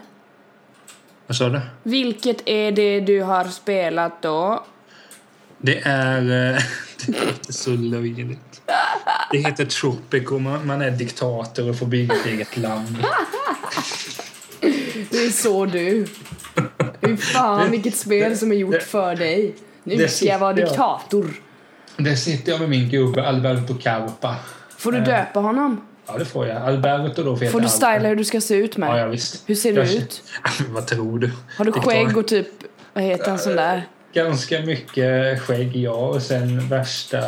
Vad 1.26 1.36
sa 1.36 1.48
du? 1.48 1.60
Vilket 1.82 2.48
är 2.48 2.72
det 2.72 3.00
du 3.00 3.22
har 3.22 3.44
spelat 3.44 4.22
då? 4.22 4.64
Det 5.58 5.80
är... 5.84 6.52
eh, 6.54 6.60
Det 7.06 7.24
låter 7.26 7.52
så 7.52 7.70
löjligt. 7.70 8.62
Det 9.32 9.38
heter 9.38 9.64
Tropico. 9.64 10.38
Man, 10.38 10.66
man 10.66 10.82
är 10.82 10.90
diktator 10.90 11.70
och 11.70 11.78
får 11.78 11.86
bygga 11.86 12.14
ett 12.14 12.26
eget 12.26 12.56
land. 12.56 12.96
Det 15.18 15.24
är 15.26 15.30
så 15.30 15.66
du. 15.66 16.06
Fy 17.02 17.16
fan 17.16 17.70
vilket 17.70 17.96
spel 17.96 18.38
som 18.38 18.52
är 18.52 18.56
gjort 18.56 18.82
för 18.82 19.16
dig. 19.16 19.54
Nu 19.84 20.08
ska 20.08 20.24
jag 20.26 20.38
vara 20.38 20.52
diktator. 20.52 21.26
Där 21.96 22.14
sitter 22.14 22.52
jag 22.52 22.60
med 22.60 22.68
min 22.70 22.88
gubbe 22.88 23.26
Alberto 23.28 23.74
Carpa. 23.74 24.36
Får 24.78 24.92
du 24.92 24.98
Eh. 24.98 25.04
döpa 25.04 25.40
honom? 25.40 25.80
Ja, 26.06 26.18
det 26.18 26.24
får 26.24 26.46
jag. 26.46 26.62
Alberto 26.62 27.22
då 27.22 27.36
för 27.36 27.46
Får 27.46 27.60
du 27.60 27.68
styla 27.68 27.98
hur 28.08 28.16
du 28.16 28.24
ska 28.24 28.40
se 28.40 28.54
ut 28.54 28.76
med? 28.76 28.88
Ja, 28.90 28.98
ja, 28.98 29.06
visst. 29.06 29.42
Hur 29.46 29.54
ser 29.54 29.72
du 29.72 29.78
Jag- 29.80 29.92
ut? 29.94 30.22
Vad 30.68 30.86
tror 30.86 31.18
du? 31.18 31.30
Har 31.56 31.64
du 31.64 31.72
skägg 31.72 32.16
och 32.16 32.28
typ, 32.28 32.48
vad 32.92 33.04
heter 33.04 33.30
en 33.30 33.38
sån 33.38 33.56
där? 33.56 33.86
Ganska 34.12 34.60
mycket 34.60 35.42
skägg, 35.42 35.76
ja. 35.76 35.90
Och 35.92 36.22
sen 36.22 36.68
värsta... 36.68 37.20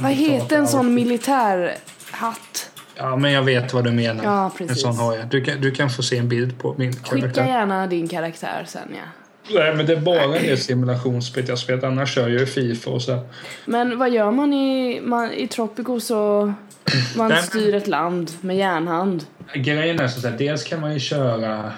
Vad 0.00 0.10
heter 0.12 0.56
en 0.56 0.68
sån 0.68 0.94
militärhatt? 0.94 2.51
Ja, 2.96 3.16
men 3.16 3.32
jag 3.32 3.42
vet 3.42 3.74
vad 3.74 3.84
du 3.84 3.90
menar. 3.90 4.24
Ja, 4.24 4.44
En 4.44 4.50
precis. 4.50 4.82
sån 4.82 4.96
har 4.96 5.16
jag. 5.16 5.26
Du 5.28 5.44
kan, 5.44 5.60
du 5.60 5.70
kan 5.70 5.90
få 5.90 6.02
se 6.02 6.18
en 6.18 6.28
bild 6.28 6.58
på 6.58 6.74
min 6.78 6.92
Skicka 6.92 7.16
karaktär. 7.20 7.46
gärna 7.46 7.86
din 7.86 8.08
karaktär 8.08 8.64
sen 8.66 8.88
ja. 8.90 9.02
Nej, 9.54 9.74
men 9.76 9.86
det 9.86 9.92
är 9.92 10.00
bara 10.00 10.26
det 10.26 10.56
simulationsspelet 10.56 11.48
jag 11.48 11.58
spelat. 11.58 11.84
Annars 11.84 12.14
kör 12.14 12.22
jag 12.28 12.30
ju 12.40 12.46
Fifa 12.46 12.90
och 12.90 13.02
så. 13.02 13.18
Men 13.64 13.98
vad 13.98 14.10
gör 14.10 14.30
man 14.30 14.52
i, 14.52 15.00
man, 15.00 15.32
i 15.32 15.48
Tropico 15.48 16.00
så 16.00 16.52
man 17.16 17.28
Nej, 17.28 17.42
styr 17.42 17.74
ett 17.74 17.86
land 17.88 18.30
med 18.40 18.56
järnhand? 18.56 19.24
Grejen 19.54 20.00
är 20.00 20.08
så 20.08 20.28
att 20.28 20.38
dels 20.38 20.64
kan 20.64 20.80
man 20.80 20.92
ju 20.92 20.98
köra 21.00 21.72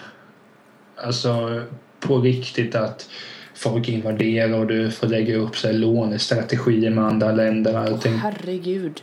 alltså 0.97 1.63
på 2.01 2.19
riktigt 2.21 2.75
att 2.75 3.09
folk 3.65 3.89
invaderar 3.89 4.59
och 4.59 4.67
du 4.67 4.91
får 4.91 5.07
lägga 5.07 5.37
upp 5.37 5.57
så 5.57 5.67
här, 5.67 5.75
lånestrategier 5.75 6.91
med 6.91 7.05
andra 7.05 7.33
länder 7.33 7.73
och 7.75 7.81
allting. 7.81 8.15
Herregud. 8.19 9.03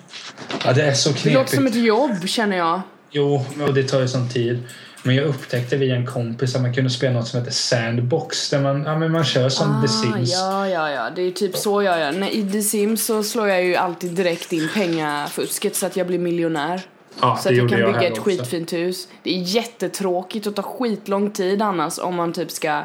Ja, 0.65 0.73
det 0.73 0.83
är 0.83 0.93
så 0.93 1.09
Det 1.23 1.33
låter 1.33 1.49
som 1.49 1.57
knepigt. 1.57 1.75
ett 1.77 1.83
jobb 1.85 2.27
känner 2.27 2.57
jag. 2.57 2.81
Jo, 3.11 3.45
och 3.67 3.73
det 3.73 3.83
tar 3.83 3.99
ju 4.01 4.07
sån 4.07 4.29
tid. 4.29 4.59
Men 5.03 5.15
jag 5.15 5.25
upptäckte 5.27 5.77
via 5.77 5.95
en 5.95 6.05
kompis 6.07 6.55
att 6.55 6.61
man 6.61 6.73
kunde 6.73 6.89
spela 6.89 7.13
något 7.13 7.27
som 7.27 7.39
heter 7.39 7.51
Sandbox 7.51 8.49
där 8.49 8.61
man, 8.61 8.83
ja, 8.83 8.97
men 8.99 9.11
man 9.11 9.23
kör 9.23 9.49
som 9.49 9.81
The 9.81 9.87
Sims. 9.87 10.41
Ah, 10.41 10.67
ja, 10.67 10.69
ja, 10.69 10.91
ja. 10.91 11.09
Det 11.15 11.21
är 11.21 11.31
typ 11.31 11.55
så 11.57 11.81
jag 11.83 11.99
gör. 11.99 12.11
Nej, 12.11 12.37
I 12.37 12.51
The 12.51 12.61
Sims 12.61 13.05
så 13.05 13.23
slår 13.23 13.47
jag 13.47 13.63
ju 13.65 13.75
alltid 13.75 14.11
direkt 14.11 14.53
in 14.53 14.69
pengafusket 14.73 15.75
så 15.75 15.85
att 15.85 15.95
jag 15.95 16.07
blir 16.07 16.19
miljonär. 16.19 16.81
Ja, 17.21 17.37
Så 17.43 17.49
att 17.49 17.55
jag 17.55 17.69
kan 17.69 17.79
jag 17.79 17.93
bygga 17.93 18.07
ett 18.07 18.11
också. 18.11 18.23
skitfint 18.23 18.73
hus. 18.73 19.07
Det 19.23 19.29
är 19.37 19.41
jättetråkigt 19.41 20.47
och 20.47 20.55
tar 20.55 20.63
skitlång 20.63 21.31
tid 21.31 21.61
annars 21.61 21.99
om 21.99 22.15
man 22.15 22.33
typ 22.33 22.51
ska 22.51 22.81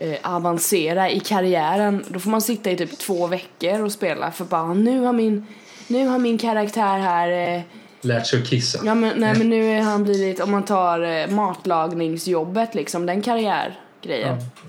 eh, 0.00 0.16
avancera 0.22 1.10
i 1.10 1.20
karriären. 1.20 2.04
Då 2.08 2.20
får 2.20 2.30
man 2.30 2.42
sitta 2.42 2.70
i 2.70 2.76
typ 2.76 2.98
två 2.98 3.26
veckor 3.26 3.82
och 3.82 3.92
spela 3.92 4.30
för 4.30 4.44
bara 4.44 4.74
nu 4.74 5.00
har 5.00 5.12
min, 5.12 5.46
nu 5.86 6.06
har 6.06 6.18
min 6.18 6.38
karaktär 6.38 6.98
här 6.98 7.56
eh, 7.56 7.62
Lärt 8.02 8.26
sig 8.26 8.42
att 8.42 8.48
kissa. 8.48 8.78
Ja 8.84 8.94
men 8.94 9.20
nej 9.20 9.38
men 9.38 9.50
nu 9.50 9.70
är 9.70 9.80
han 9.80 10.04
blivit, 10.04 10.40
om 10.40 10.50
man 10.50 10.64
tar 10.64 11.02
eh, 11.02 11.28
matlagningsjobbet 11.28 12.74
liksom, 12.74 13.06
den 13.06 13.22
karriärgrejen. 13.22 14.36
Ja. 14.38 14.62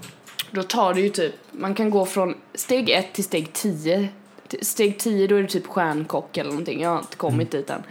Då 0.52 0.63
tar 0.63 0.94
det 0.94 1.02
ju 1.02 1.10
typ, 1.10 1.36
man 1.52 1.76
kan 1.76 1.89
gå 1.89 2.06
från 2.06 2.36
steg 2.54 2.89
ett 2.89 3.13
till 3.13 3.24
steg 3.24 3.54
tio. 3.54 4.10
Till 4.48 4.65
Steg 4.65 5.00
tio 5.00 5.28
då 5.28 5.36
är 5.36 5.41
det 5.41 5.48
typ 5.48 5.67
stjärnkock 5.67 6.38
eller 6.38 6.50
någonting, 6.50 6.82
jag 6.82 6.89
har 6.89 7.00
inte 7.00 7.17
kommit 7.17 7.52
dit 7.52 7.70
än. 7.70 7.84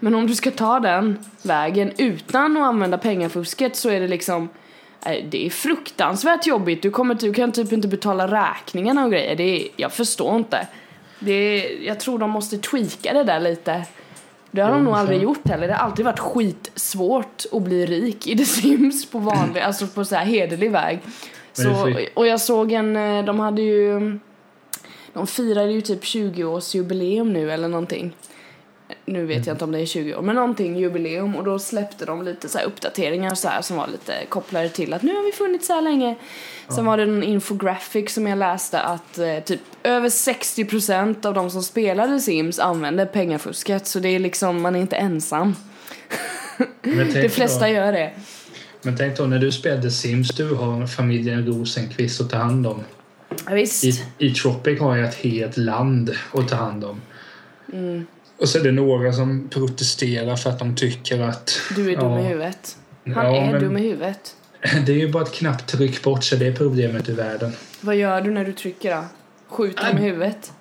Men 0.00 0.14
om 0.14 0.26
du 0.26 0.34
ska 0.34 0.50
ta 0.50 0.80
den 0.80 1.24
vägen 1.42 1.92
utan 1.96 2.56
att 2.56 2.62
använda 2.62 2.98
pengafusket 2.98 3.76
så 3.76 3.88
är 3.88 4.00
det 4.00 4.08
liksom 4.08 4.48
det 5.04 5.46
är 5.46 5.50
fruktansvärt 5.50 6.46
jobbigt. 6.46 6.82
Du, 6.82 6.90
kommer, 6.90 7.14
du 7.14 7.32
kan 7.32 7.52
typ 7.52 7.72
inte 7.72 7.88
betala 7.88 8.26
räkningarna 8.26 9.04
och 9.04 9.10
grejer. 9.10 9.36
Det 9.36 9.42
är, 9.42 9.68
jag 9.76 9.92
förstår 9.92 10.36
inte. 10.36 10.66
Det 11.18 11.32
är, 11.32 11.86
jag 11.86 12.00
tror 12.00 12.18
de 12.18 12.30
måste 12.30 12.58
tweaka 12.58 13.12
det 13.12 13.24
där 13.24 13.40
lite. 13.40 13.84
Det 14.50 14.60
har 14.60 14.68
Jo, 14.68 14.74
de 14.74 14.84
nog 14.84 14.94
aldrig 14.94 15.22
gjort 15.22 15.48
heller. 15.48 15.68
Det 15.68 15.74
har 15.74 15.86
alltid 15.86 16.04
varit 16.04 16.18
skitsvårt 16.18 17.44
att 17.52 17.62
bli 17.62 17.86
rik 17.86 18.26
i 18.26 18.36
The 18.36 18.44
Sims 18.44 19.10
på 19.10 19.18
vanlig, 19.18 19.60
alltså 19.62 19.86
på 19.86 20.04
så 20.04 20.14
här 20.14 20.24
hederlig 20.24 20.70
väg. 20.70 21.00
Så, 21.52 21.94
och 22.14 22.26
jag 22.26 22.40
såg 22.40 22.72
en, 22.72 22.96
eh, 22.96 23.24
de 23.24 23.40
hade 23.40 23.62
ju, 23.62 24.18
de 25.12 25.26
firade 25.26 25.72
ju 25.72 25.80
typ 25.80 26.02
20-årsjubileum 26.02 27.32
nu 27.32 27.52
eller 27.52 27.68
någonting. 27.68 28.16
Nu 29.04 29.26
vet 29.26 29.46
jag 29.46 29.54
inte 29.54 29.64
om 29.64 29.72
det 29.72 29.80
är 29.80 29.86
20 29.86 30.14
år, 30.14 30.22
men 30.22 30.34
någonting 30.34 30.76
jubileum 30.78 31.36
och 31.36 31.44
då 31.44 31.58
släppte 31.58 32.04
de 32.04 32.22
lite 32.22 32.48
så 32.48 32.58
uppdateringar 32.58 33.34
så 33.34 33.48
här 33.48 33.62
som 33.62 33.76
var 33.76 33.86
lite 33.86 34.12
kopplade 34.28 34.68
till 34.68 34.94
att 34.94 35.02
nu 35.02 35.14
har 35.14 35.22
vi 35.22 35.32
funnits 35.32 35.66
så 35.66 35.72
här 35.72 35.82
länge. 35.82 36.16
Sen 36.68 36.84
var 36.84 36.96
det 36.96 37.02
en 37.02 37.22
infographic 37.22 38.14
som 38.14 38.26
jag 38.26 38.38
läste 38.38 38.80
att 38.80 39.18
eh, 39.18 39.38
typ 39.44 39.60
över 39.82 40.08
60% 40.08 41.26
av 41.26 41.34
de 41.34 41.50
som 41.50 41.62
spelade 41.62 42.20
Sims 42.20 42.58
använde 42.58 43.06
pengafusket 43.06 43.86
så 43.86 43.98
det 43.98 44.08
är 44.08 44.18
liksom, 44.18 44.62
man 44.62 44.76
är 44.76 44.80
inte 44.80 44.96
ensam. 44.96 45.56
De 46.82 47.28
flesta 47.28 47.66
då, 47.66 47.72
gör 47.72 47.92
det. 47.92 48.12
Men 48.82 48.96
tänk 48.96 49.16
då 49.16 49.24
när 49.24 49.38
du 49.38 49.52
spelade 49.52 49.90
Sims, 49.90 50.28
du 50.28 50.54
har 50.54 50.86
familjen 50.86 51.46
Rosenqvist 51.46 52.20
att 52.20 52.30
ta 52.30 52.36
hand 52.36 52.66
om. 52.66 52.84
Ja, 53.46 53.54
visst. 53.54 53.84
I, 53.84 54.04
I 54.18 54.30
Tropic 54.30 54.80
har 54.80 54.96
jag 54.96 55.08
ett 55.08 55.14
helt 55.14 55.56
land 55.56 56.14
att 56.32 56.48
ta 56.48 56.56
hand 56.56 56.84
om. 56.84 57.00
Mm. 57.72 58.06
Och 58.44 58.50
så 58.50 58.58
är 58.58 58.62
det 58.62 58.72
några 58.72 59.12
som 59.12 59.48
protesterar 59.48 60.36
för 60.36 60.50
att 60.50 60.58
de 60.58 60.76
tycker 60.76 61.20
att... 61.20 61.60
Du 61.76 61.92
är 61.92 61.96
dum 61.96 62.12
ja, 62.12 62.20
i 62.20 62.22
huvudet. 62.22 62.76
Han 63.04 63.14
ja, 63.14 63.36
är 63.36 63.52
men 63.52 63.60
dum 63.60 63.76
i 63.76 63.80
huvudet. 63.80 64.36
Det 64.86 64.92
är 64.92 64.96
ju 64.96 65.12
bara 65.12 65.22
ett 65.22 65.32
knapptryck 65.32 66.02
bort 66.02 66.24
så 66.24 66.36
det 66.36 66.46
är 66.46 66.52
problemet 66.52 67.08
i 67.08 67.12
världen. 67.12 67.52
Vad 67.80 67.96
gör 67.96 68.20
du 68.20 68.30
när 68.30 68.44
du 68.44 68.52
trycker 68.52 68.96
då? 68.96 69.04
Skjuter 69.48 69.98
i 69.98 70.02
huvudet? 70.02 70.52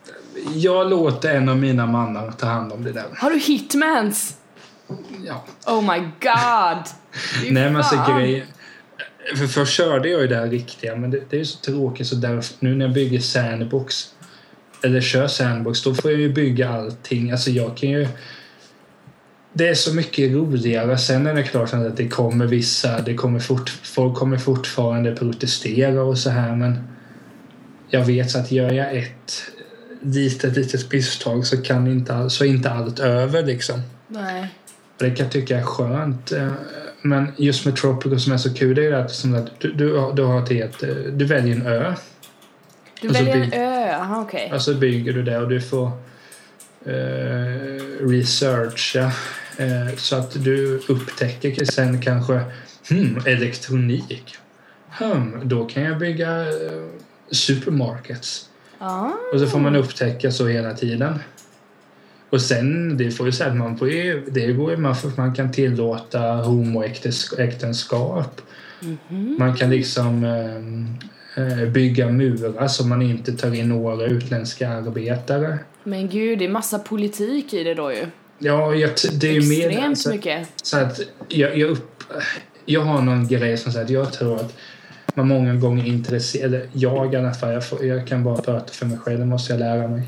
Jag 0.54 0.90
låter 0.90 1.36
en 1.36 1.50
av 1.50 1.58
mina 1.58 1.86
mannar 1.86 2.32
ta 2.32 2.46
hand 2.46 2.74
om 2.74 2.84
det 2.84 2.92
där. 2.92 3.06
Har 3.16 3.30
du 3.32 3.40
hitmans? 3.40 4.38
Ja. 5.26 5.46
Oh 5.66 5.94
my 5.94 6.00
god! 6.00 6.84
Nej 7.52 7.64
men 7.64 7.76
alltså 7.76 7.96
fan. 7.96 8.20
grej... 8.20 8.46
För 9.38 9.48
först 9.48 9.74
körde 9.74 10.10
jag 10.10 10.22
ju 10.22 10.28
det 10.28 10.36
här 10.36 10.48
riktiga 10.48 10.96
men 10.96 11.12
det, 11.12 11.24
det 11.30 11.36
är 11.36 11.40
ju 11.40 11.46
så 11.46 11.60
tråkigt 11.60 12.08
så 12.08 12.16
därför, 12.16 12.56
nu 12.60 12.76
när 12.76 12.86
jag 12.86 12.94
bygger 12.94 13.20
sandbox 13.20 14.14
eller 14.84 15.02
kör 15.02 15.28
sandbox 15.28 15.84
då 15.84 15.94
får 15.94 16.12
jag 16.12 16.20
ju 16.20 16.34
bygga 16.34 16.70
allting. 16.70 17.32
Alltså 17.32 17.50
jag 17.50 17.78
kan 17.78 17.90
ju... 17.90 18.08
Det 19.54 19.68
är 19.68 19.74
så 19.74 19.96
mycket 19.96 20.32
roligare. 20.32 20.98
Sen 20.98 21.28
är 21.28 21.34
det 21.34 21.44
klart 21.44 21.74
att 21.74 21.98
det 21.98 22.08
kommer 22.08 22.46
vissa, 22.46 23.02
det 23.02 23.14
kommer 23.14 23.40
fort, 23.40 23.70
folk 23.70 24.16
kommer 24.16 24.38
fortfarande 24.38 25.16
protestera 25.16 26.04
och 26.04 26.18
så 26.18 26.30
här 26.30 26.56
men 26.56 26.88
jag 27.90 28.06
vet 28.06 28.36
att 28.36 28.52
gör 28.52 28.72
jag 28.72 28.98
ett 28.98 29.44
litet, 30.02 30.56
litet 30.56 30.92
misstag 30.92 31.46
så 31.46 31.62
kan 31.62 31.88
inte, 31.88 32.16
all, 32.16 32.30
så 32.30 32.46
är 32.46 32.50
inte 32.50 32.70
allt 32.70 33.00
över 33.00 33.44
liksom. 33.44 33.82
Nej. 34.08 34.48
Det 34.98 35.10
kan 35.10 35.26
jag 35.26 35.32
tycka 35.32 35.58
är 35.58 35.64
skönt. 35.64 36.32
eh, 36.32 36.52
Men 37.02 37.32
just 37.38 37.66
med 37.66 37.76
Tropico 37.76 38.20
som 38.20 38.34
är 38.34 38.38
så 38.38 38.54
kul, 38.54 38.76
det 38.76 38.86
är 38.86 38.92
att, 38.92 39.12
som 39.12 39.36
att 39.36 39.60
du, 39.60 39.74
du, 39.74 40.12
du 40.16 40.24
har 40.24 40.54
ett 40.54 40.80
du 41.20 41.26
väljer 41.26 41.56
en 41.56 41.68
ö. 41.68 41.94
Du 43.04 43.10
Och 43.10 43.16
så 43.16 43.24
väljer 43.24 43.44
en 43.44 43.54
ö, 43.54 43.96
aha 43.96 44.22
okej. 44.22 44.52
Och 44.54 44.62
så 44.62 44.74
bygger 44.74 45.14
du 45.14 45.24
det 45.24 45.38
och 45.38 45.50
du 45.50 45.62
får 45.62 45.92
eh, 46.86 48.06
researcha 48.08 49.12
eh, 49.58 49.96
så 49.98 50.16
att 50.16 50.44
du 50.44 50.82
upptäcker 50.88 51.66
sen 51.66 52.02
kanske 52.02 52.42
hmm, 52.90 53.22
elektronik. 53.26 54.36
Hmm, 54.90 55.42
då 55.44 55.66
kan 55.66 55.84
jag 55.84 55.98
bygga 55.98 56.42
eh, 56.42 56.48
supermarkets. 57.32 58.50
Ah. 58.78 59.10
Och 59.34 59.40
så 59.40 59.48
får 59.48 59.60
man 59.60 59.76
upptäcka 59.76 60.32
så 60.32 60.48
hela 60.48 60.74
tiden. 60.74 61.20
Och 62.30 62.42
sen, 62.42 62.98
det 62.98 63.12
får 63.12 63.26
ju 63.26 63.32
säga 63.32 63.50
att 63.50 63.58
man 63.58 63.78
får 63.78 63.90
ju, 63.90 64.26
det 64.32 64.54
går 64.54 64.72
ju 64.72 64.78
man, 64.78 64.96
för 64.96 65.12
man 65.18 65.36
kan 65.36 65.52
tillåta 65.52 66.20
homoäktenskap. 66.20 68.42
Mhm. 68.80 69.36
Man 69.40 69.56
kan 69.56 69.70
liksom 69.70 70.24
eh, 70.24 70.56
eh, 70.56 70.62
bygga 71.72 72.08
murar 72.10 72.68
så 72.68 72.88
man 72.88 73.02
inte 73.02 73.32
tar 73.38 73.56
in 73.56 73.70
några 73.70 74.06
utländska 74.06 74.70
arbetare. 74.70 75.60
Men 75.84 76.10
gud, 76.10 76.40
det 76.40 76.46
är 76.46 76.50
massa 76.50 76.80
politik 76.80 77.54
i 77.54 77.64
det 77.64 77.74
då 77.74 77.92
ju. 77.92 78.06
Ja, 78.40 78.76
jag, 78.76 78.92
det 79.14 79.28
är 79.28 79.34
ju 79.34 79.50
mer 79.50 79.68
Extremt 79.70 79.86
alltså, 79.88 80.10
mycket. 80.10 80.48
så 80.64 80.78
att 80.78 81.00
jag, 81.28 81.58
jag, 81.58 81.70
upp, 81.70 82.04
jag 82.66 82.82
har 82.82 83.02
någon 83.02 83.28
grej 83.28 83.58
som 83.58 83.72
säger 83.72 83.86
att 83.86 83.92
jag 83.92 84.14
tror 84.14 84.36
att 84.36 84.54
man 85.16 85.28
många 85.28 85.54
gånger 85.54 85.86
intresserar, 85.88 86.46
eller 86.46 86.70
jag 86.74 87.14
i 87.14 87.18
alla 87.18 87.34
fall, 87.34 87.54
jag, 87.54 87.70
får, 87.70 87.86
jag 87.86 88.08
kan 88.08 88.24
bara 88.24 88.36
prata 88.42 88.74
för 88.74 88.86
mig 88.86 88.98
själv, 88.98 89.20
det 89.20 89.26
måste 89.26 89.54
jag 89.54 89.60
lära 89.60 89.88
mig. 89.88 90.02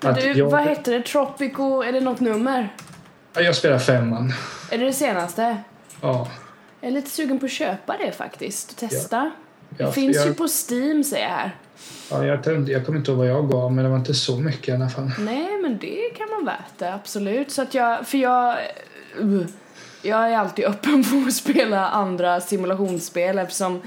Men 0.00 0.12
Att 0.12 0.20
du, 0.20 0.32
jag- 0.32 0.50
vad 0.50 0.60
hette 0.60 0.90
det? 0.90 1.02
Tropico, 1.02 1.82
är 1.82 1.92
det 1.92 2.00
något 2.00 2.20
nummer? 2.20 2.74
Ja, 3.34 3.40
Jag 3.40 3.56
spelar 3.56 3.78
femman. 3.78 4.32
Är 4.70 4.78
det 4.78 4.84
det 4.84 4.92
senaste? 4.92 5.56
Ja. 6.00 6.28
Jag 6.80 6.88
är 6.88 6.92
lite 6.92 7.10
sugen 7.10 7.38
på 7.38 7.46
att 7.46 7.52
köpa 7.52 7.96
det 8.06 8.12
faktiskt 8.12 8.70
och 8.70 8.76
testa. 8.76 9.16
Jag, 9.16 9.30
det 9.76 9.92
finns 9.92 10.16
jag, 10.16 10.26
ju 10.26 10.34
på 10.34 10.48
Steam 10.48 11.04
säger 11.04 11.24
jag 11.24 11.34
här. 11.34 11.56
ja, 12.10 12.24
jag, 12.24 12.68
jag 12.68 12.86
kommer 12.86 12.98
inte 12.98 13.10
ihåg 13.10 13.18
vad 13.18 13.28
jag 13.28 13.50
gav, 13.50 13.72
men 13.72 13.84
det 13.84 13.90
var 13.90 13.96
inte 13.96 14.14
så 14.14 14.36
mycket 14.36 14.68
i 14.68 14.72
alla 14.72 14.88
fall. 14.88 15.10
Nej, 15.18 15.48
men 15.62 15.78
det 15.78 16.10
kan 16.16 16.26
man 16.30 16.44
värt 16.44 16.78
det, 16.78 16.94
absolut. 16.94 17.50
Så 17.50 17.62
att 17.62 17.74
jag, 17.74 18.06
för 18.06 18.18
jag, 18.18 18.56
uh, 19.20 19.46
jag 20.02 20.32
är 20.32 20.38
alltid 20.38 20.64
öppen 20.64 21.04
för 21.04 21.16
att 21.26 21.34
spela 21.34 21.88
andra 21.88 22.40
simulationsspel 22.40 23.38
eftersom 23.38 23.82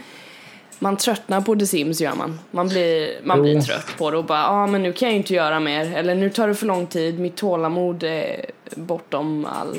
man 0.79 0.97
tröttnar 0.97 1.41
på 1.41 1.55
The 1.55 1.65
Sims 1.65 2.01
gör 2.01 2.15
man. 2.15 2.39
Man 2.51 2.67
blir, 2.67 3.19
man 3.23 3.37
Jo. 3.37 3.43
blir 3.43 3.61
trött 3.61 3.97
på 3.97 4.11
det 4.11 4.17
och 4.17 4.25
bara, 4.25 4.39
ja 4.39 4.47
ah, 4.49 4.67
men 4.67 4.83
nu 4.83 4.93
kan 4.93 5.07
jag 5.07 5.13
ju 5.13 5.17
inte 5.17 5.33
göra 5.33 5.59
mer. 5.59 5.97
Eller 5.97 6.15
nu 6.15 6.29
tar 6.29 6.47
det 6.47 6.55
för 6.55 6.65
lång 6.65 6.87
tid, 6.87 7.19
mitt 7.19 7.37
tålamod 7.37 8.03
är 8.03 8.45
bortom 8.75 9.45
all 9.45 9.77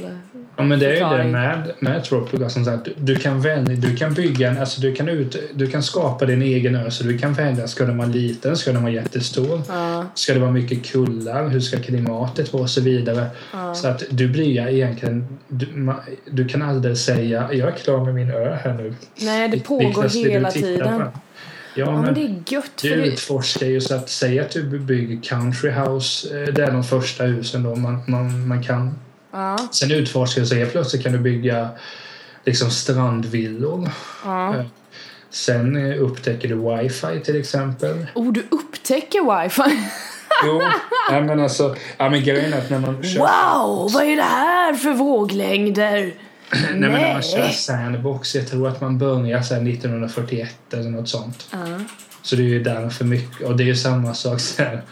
Ja, 0.56 0.62
men 0.62 0.78
det 0.78 0.86
är 0.86 1.12
ju 1.12 1.18
det 1.18 1.30
med, 1.30 1.72
med 1.78 2.04
Tropica 2.04 2.48
som 2.48 2.64
sagt. 2.64 2.88
Du, 2.96 3.16
kan 3.16 3.40
välja, 3.40 3.76
du 3.76 3.96
kan 3.96 4.14
bygga 4.14 4.50
en, 4.50 4.58
alltså 4.58 4.80
du 4.80 4.94
kan, 4.94 5.08
ut, 5.08 5.36
du 5.54 5.66
kan 5.66 5.82
skapa 5.82 6.26
din 6.26 6.42
egen 6.42 6.74
ö 6.74 6.90
så 6.90 7.04
du 7.04 7.18
kan 7.18 7.32
välja, 7.32 7.68
ska 7.68 7.84
den 7.84 7.98
vara 7.98 8.08
liten, 8.08 8.56
ska 8.56 8.72
den 8.72 8.82
vara 8.82 8.92
jättestor? 8.92 9.62
Ja, 9.68 10.04
Ska 10.14 10.34
det 10.34 10.40
vara 10.40 10.50
mycket 10.50 10.86
kullar? 10.86 11.48
Hur 11.48 11.60
ska 11.60 11.78
klimatet 11.78 12.52
vara? 12.52 12.62
Och 12.62 12.70
så 12.70 12.80
vidare. 12.80 13.26
ja. 13.52 13.74
Så 13.74 13.88
att 13.88 14.02
du 14.10 14.28
blir 14.28 14.68
egentligen... 14.68 15.38
Du, 15.48 15.92
du 16.30 16.48
kan 16.48 16.62
aldrig 16.62 16.96
säga 16.96 17.48
jag 17.52 17.68
är 17.68 17.72
klar 17.72 18.04
med 18.04 18.14
min 18.14 18.30
ö 18.30 18.56
här 18.64 18.74
nu. 18.74 18.94
Nej, 19.20 19.48
det 19.48 19.60
pågår 19.60 20.28
hela 20.28 20.50
tiden. 20.50 20.98
på? 20.98 21.20
Ja, 21.74 21.90
men 21.90 22.00
men 22.00 22.14
det 22.14 22.20
är 22.20 22.42
gött 22.46 22.70
du 22.82 22.88
utforskar 22.94 23.66
ju 23.66 23.80
så 23.80 23.94
att 23.94 24.08
säga 24.08 24.42
att 24.42 24.50
du 24.50 24.78
bygger 24.78 25.22
country 25.22 25.70
house. 25.70 26.42
eh, 26.42 26.54
Det 26.54 26.62
är 26.62 26.70
de 26.70 26.84
första 26.84 27.24
husen 27.24 27.62
då 27.62 27.74
man, 27.74 28.02
man, 28.06 28.48
man 28.48 28.62
kan 28.62 28.98
Ja, 29.32 29.58
Sen 29.72 29.90
utforskar 29.90 30.44
så 30.44 30.54
helt 30.54 30.72
plötsligt 30.72 31.02
kan 31.02 31.12
du 31.12 31.18
bygga 31.18 31.68
liksom 32.44 32.70
strandvillor. 32.70 33.88
ja. 34.24 34.54
Eh, 34.56 34.64
Sen 35.30 35.76
eh, 35.92 36.02
upptäcker 36.02 36.48
du 36.48 36.54
wifi 36.54 37.20
till 37.24 37.40
exempel. 37.40 38.06
Oh, 38.14 38.32
du 38.32 38.46
upptäcker 38.50 39.42
wifi. 39.42 39.62
Jo, 40.46 40.60
men 41.10 41.40
alltså, 41.40 41.76
ja, 41.96 42.10
men 42.10 42.24
grejen 42.24 42.52
är 42.52 42.58
att 42.58 42.70
när 42.70 42.78
man 42.78 43.02
kör, 43.02 43.18
Wow, 43.20 43.92
vad 43.92 44.04
är 44.04 44.16
det 44.16 44.22
här 44.22 44.74
för 44.74 44.92
våglängder? 44.92 46.14
Nej, 46.52 46.62
men 46.70 46.80
när 46.80 46.90
man 46.90 47.00
nej. 47.00 47.22
kör 47.22 47.48
sandbox, 47.48 48.34
jag 48.34 48.48
tror 48.48 48.68
att 48.68 48.80
man 48.80 48.98
börjar 48.98 49.38
här 49.38 49.68
1941 49.68 50.54
eller 50.72 50.90
något 50.90 51.08
sånt. 51.08 51.48
Ja. 51.52 51.58
Så 52.22 52.36
det 52.36 52.42
är 52.42 52.46
ju 52.46 52.62
där 52.62 52.88
för 52.88 53.04
mycket. 53.04 53.46
Och 53.46 53.56
det 53.56 53.62
är 53.62 53.66
ju 53.66 53.76
samma 53.76 54.14
sak 54.14 54.40
här. 54.58 54.82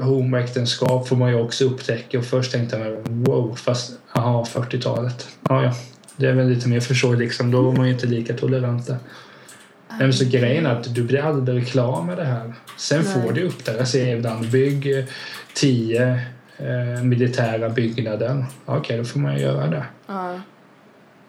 Homoäktenskap 0.00 1.08
får 1.08 1.16
man 1.16 1.30
ju 1.30 1.40
också 1.40 1.64
upptäcka 1.64 2.18
och 2.18 2.24
först 2.24 2.52
tänkte 2.52 2.78
jag 2.78 3.08
wow, 3.08 3.54
fast 3.54 3.92
aha, 4.12 4.46
40-talet. 4.52 5.28
Ja, 5.48 5.64
ja. 5.64 5.74
Det 6.16 6.26
är 6.26 6.32
väl 6.32 6.48
lite 6.48 6.68
mer 6.68 6.80
förståeligt 6.80 7.20
liksom. 7.20 7.50
Då 7.50 7.62
var 7.62 7.72
man 7.72 7.86
ju 7.86 7.92
inte 7.92 8.06
lika 8.06 8.34
toleranta. 8.34 8.96
Nej, 9.88 9.98
men 9.98 10.12
så 10.12 10.24
grejen 10.24 10.66
är 10.66 10.70
att 10.70 10.94
du 10.94 11.02
blir 11.02 11.20
aldrig 11.20 11.68
klar 11.68 12.02
med 12.02 12.16
det 12.16 12.24
här. 12.24 12.54
Sen 12.76 13.02
Nej. 13.04 13.12
får 13.12 13.32
du 13.32 13.42
upp 13.42 13.64
det. 13.64 13.76
Jag 13.76 13.88
säger 13.88 14.16
ibland 14.16 14.50
bygg 14.50 14.98
eh, 14.98 15.04
tio 15.54 16.20
eh, 16.56 17.02
militära 17.02 17.68
byggnader. 17.68 18.44
Okej, 18.64 18.98
då 18.98 19.04
får 19.04 19.20
man 19.20 19.38
göra 19.38 19.66
det. 19.66 19.84
Ja. 20.06 20.40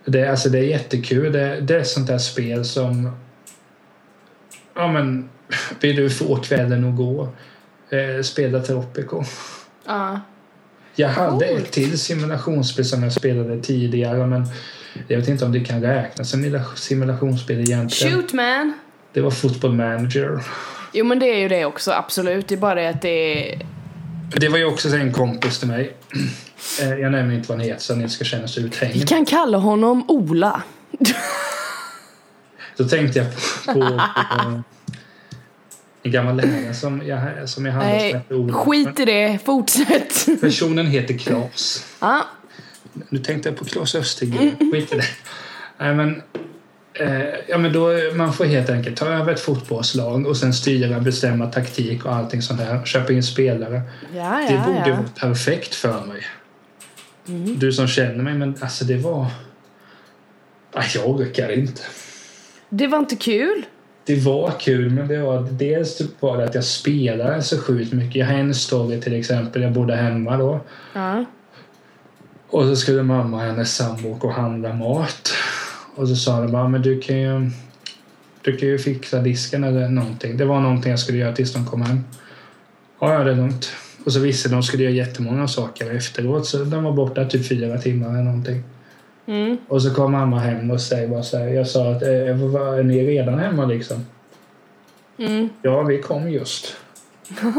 Det, 0.05 0.19
är- 0.19 0.29
alltså, 0.29 0.49
det 0.49 0.59
är 0.59 0.63
jättekul. 0.63 1.31
Det, 1.31 1.61
det 1.61 1.75
är 1.75 1.83
sånt 1.83 2.07
där 2.07 2.17
spel 2.17 2.65
som... 2.65 3.11
Ja, 4.75 4.87
men 4.91 5.29
vill 5.79 5.95
du 5.95 6.09
få 6.09 6.35
kvällen 6.35 6.89
att 6.89 6.97
gå? 6.97 7.29
Eh, 7.89 8.21
spela 8.23 8.59
Tropico. 8.59 9.23
Ja. 9.85 10.19
Jag 10.95 11.09
hade 11.09 11.47
Coolt. 11.47 11.61
ett 11.61 11.71
till 11.71 11.99
simulationsspel 11.99 12.85
som 12.85 13.03
jag 13.03 13.11
spelade 13.13 13.61
tidigare 13.61 14.25
men 14.27 14.45
jag 15.07 15.17
vet 15.17 15.27
inte 15.27 15.45
om 15.45 15.51
det 15.51 15.59
kan 15.59 15.81
räknas 15.81 16.29
som 16.29 16.39
simula- 16.43 16.75
simulationsspel 16.75 17.59
egentligen. 17.59 18.13
Shoot 18.21 18.33
man! 18.33 18.73
Det 19.13 19.21
var 19.21 19.31
Football 19.31 19.73
Manager. 19.73 20.43
Jo 20.93 21.05
men 21.05 21.19
det 21.19 21.25
är 21.25 21.37
ju 21.39 21.47
det 21.47 21.65
också, 21.65 21.91
absolut. 21.91 22.47
Det 22.47 22.55
är 22.55 22.59
bara 22.59 22.75
det 22.75 22.89
att 22.89 23.01
det 23.01 23.09
är... 23.53 23.65
Det 24.35 24.49
var 24.49 24.57
ju 24.57 24.65
också 24.65 24.89
en 24.95 25.13
kompis 25.13 25.59
till 25.59 25.67
mig. 25.67 25.95
Eh, 26.81 26.89
Jag 26.89 27.11
nämner 27.11 27.35
inte 27.35 27.49
vad 27.49 27.57
han 27.57 27.67
heter 27.67 27.81
så 27.81 27.95
ni 27.95 28.09
ska 28.09 28.23
känna 28.25 28.47
sig 28.47 28.63
Vi 28.63 28.69
uthängd. 28.69 29.09
kan 29.09 29.25
kalla 29.25 29.57
honom 29.57 30.05
Ola. 30.07 30.61
Då 32.77 32.83
tänkte 32.87 33.19
jag 33.19 33.27
på, 33.65 33.73
på, 33.73 33.79
på 33.79 34.61
en 36.03 36.11
gammal 36.11 36.35
lärare 36.35 36.73
som 36.73 37.01
jag, 37.07 37.49
som 37.49 37.65
jag 37.65 37.73
hade 37.73 37.89
som 37.89 37.97
Nej, 38.13 38.21
Ola. 38.29 38.53
skit 38.53 38.99
i 38.99 39.05
det. 39.05 39.39
Fortsätt. 39.45 40.25
Personen 40.41 40.87
heter 40.87 41.17
Klas. 41.17 41.85
Ja, 41.99 42.25
Nu 43.09 43.19
tänkte 43.19 43.49
jag 43.49 43.57
på 43.57 43.65
Klas 43.65 43.95
Östergren. 43.95 44.71
Skit 44.71 44.93
i 44.93 44.95
det. 44.95 45.03
Nej, 45.77 45.95
men, 45.95 46.21
ja, 47.47 47.57
men 47.57 47.73
då, 47.73 47.89
man 48.15 48.33
får 48.33 48.45
helt 48.45 48.69
enkelt 48.69 48.97
ta 48.97 49.05
över 49.05 49.33
ett 49.33 49.39
fotbollslag 49.39 50.27
och 50.27 50.37
sen 50.37 50.53
styra, 50.53 50.99
bestämma 50.99 51.47
taktik 51.47 52.05
och 52.05 52.15
allting 52.15 52.41
sånt 52.41 52.59
där. 52.59 52.85
Köpa 52.85 53.13
in 53.13 53.23
spelare. 53.23 53.81
ja, 54.15 54.45
Det 54.47 54.53
ja. 54.53 54.63
borde 54.65 54.89
ja. 54.89 54.95
vara 54.95 55.33
perfekt 55.33 55.75
för 55.75 56.05
mig. 56.05 56.21
Du 57.55 57.71
som 57.71 57.87
känner 57.87 58.23
mig, 58.23 58.33
men 58.33 58.55
alltså 58.59 58.85
det 58.85 58.97
var... 58.97 59.27
Jag 60.95 61.09
orkar 61.09 61.51
inte. 61.51 61.81
Det 62.69 62.87
var 62.87 62.99
inte 62.99 63.15
kul. 63.15 63.65
Det 64.05 64.15
var 64.15 64.51
kul, 64.59 64.89
men 64.89 65.07
det 65.07 65.17
var 65.17 65.47
dels 65.51 66.01
var 66.19 66.37
det 66.37 66.43
att 66.43 66.55
jag 66.55 66.63
spelade 66.63 67.43
så 67.43 67.57
sjukt 67.57 67.93
mycket. 67.93 68.15
Jag 68.15 68.25
har 68.25 68.33
en 68.33 68.55
story 68.55 69.01
till 69.01 69.13
exempel, 69.13 69.61
jag 69.61 69.71
bodde 69.71 69.95
hemma 69.95 70.37
då. 70.37 70.59
Ja. 70.93 71.25
Och 72.47 72.63
så 72.63 72.75
skulle 72.75 73.03
mamma 73.03 73.37
och 73.37 73.43
hennes 73.43 73.75
sambo 73.75 74.09
åka 74.09 74.27
och 74.27 74.33
handla 74.33 74.73
mat. 74.73 75.33
Och 75.95 76.07
så 76.07 76.15
sa 76.15 76.41
de 76.41 76.51
bara, 76.51 76.67
men 76.67 76.81
du 76.81 76.99
kan 76.99 77.17
ju, 77.17 77.49
du 78.41 78.57
kan 78.57 78.69
ju 78.69 78.77
fixa 78.77 79.19
disken 79.19 79.63
eller 79.63 79.89
någonting. 79.89 80.37
Det 80.37 80.45
var 80.45 80.59
någonting 80.61 80.89
jag 80.89 80.99
skulle 80.99 81.17
göra 81.17 81.35
tills 81.35 81.53
de 81.53 81.65
kom 81.65 81.81
hem. 81.81 82.03
Ja, 82.99 83.13
ja, 83.13 83.23
det 83.23 83.31
är 83.31 83.35
lugnt. 83.35 83.71
Och 84.05 84.13
så 84.13 84.19
visste 84.19 84.49
de 84.49 84.63
skulle 84.63 84.83
göra 84.83 84.93
jättemånga 84.93 85.47
saker 85.47 85.95
efteråt 85.95 86.45
så 86.47 86.57
de 86.63 86.83
var 86.83 86.91
borta 86.91 87.25
typ 87.25 87.47
fyra 87.47 87.77
timmar 87.77 88.09
eller 88.09 88.23
någonting. 88.23 88.63
Mm. 89.25 89.57
Och 89.67 89.81
så 89.81 89.93
kom 89.93 90.11
mamma 90.11 90.39
hem 90.39 90.71
och 90.71 90.81
säger 90.81 91.07
bara 91.07 91.23
så 91.23 91.37
här, 91.37 91.47
jag 91.47 91.67
sa 91.67 91.91
att 91.91 92.03
eh, 92.03 92.35
vad- 92.35 92.79
är 92.79 92.83
ni 92.83 93.05
redan 93.07 93.39
hemma 93.39 93.65
liksom? 93.65 94.05
Mm. 95.17 95.49
Ja, 95.61 95.83
vi 95.83 95.97
kom 96.01 96.31
just. 96.31 96.75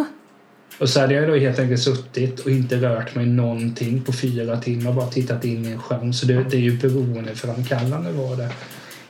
och 0.78 0.88
så 0.88 1.00
hade 1.00 1.14
jag 1.14 1.28
då 1.28 1.36
helt 1.36 1.58
enkelt 1.58 1.82
suttit 1.82 2.40
och 2.40 2.50
inte 2.50 2.76
rört 2.76 3.14
mig 3.14 3.26
någonting 3.26 4.02
på 4.02 4.12
fyra 4.12 4.60
timmar, 4.60 4.92
bara 4.92 5.06
tittat 5.06 5.44
in 5.44 5.66
i 5.66 5.70
en 5.70 5.78
skärm. 5.78 6.12
Så 6.12 6.26
det, 6.26 6.44
det 6.50 6.56
är 6.56 6.60
ju 6.60 6.78
beroendeframkallande 6.78 8.12
var 8.12 8.36
det. 8.36 8.48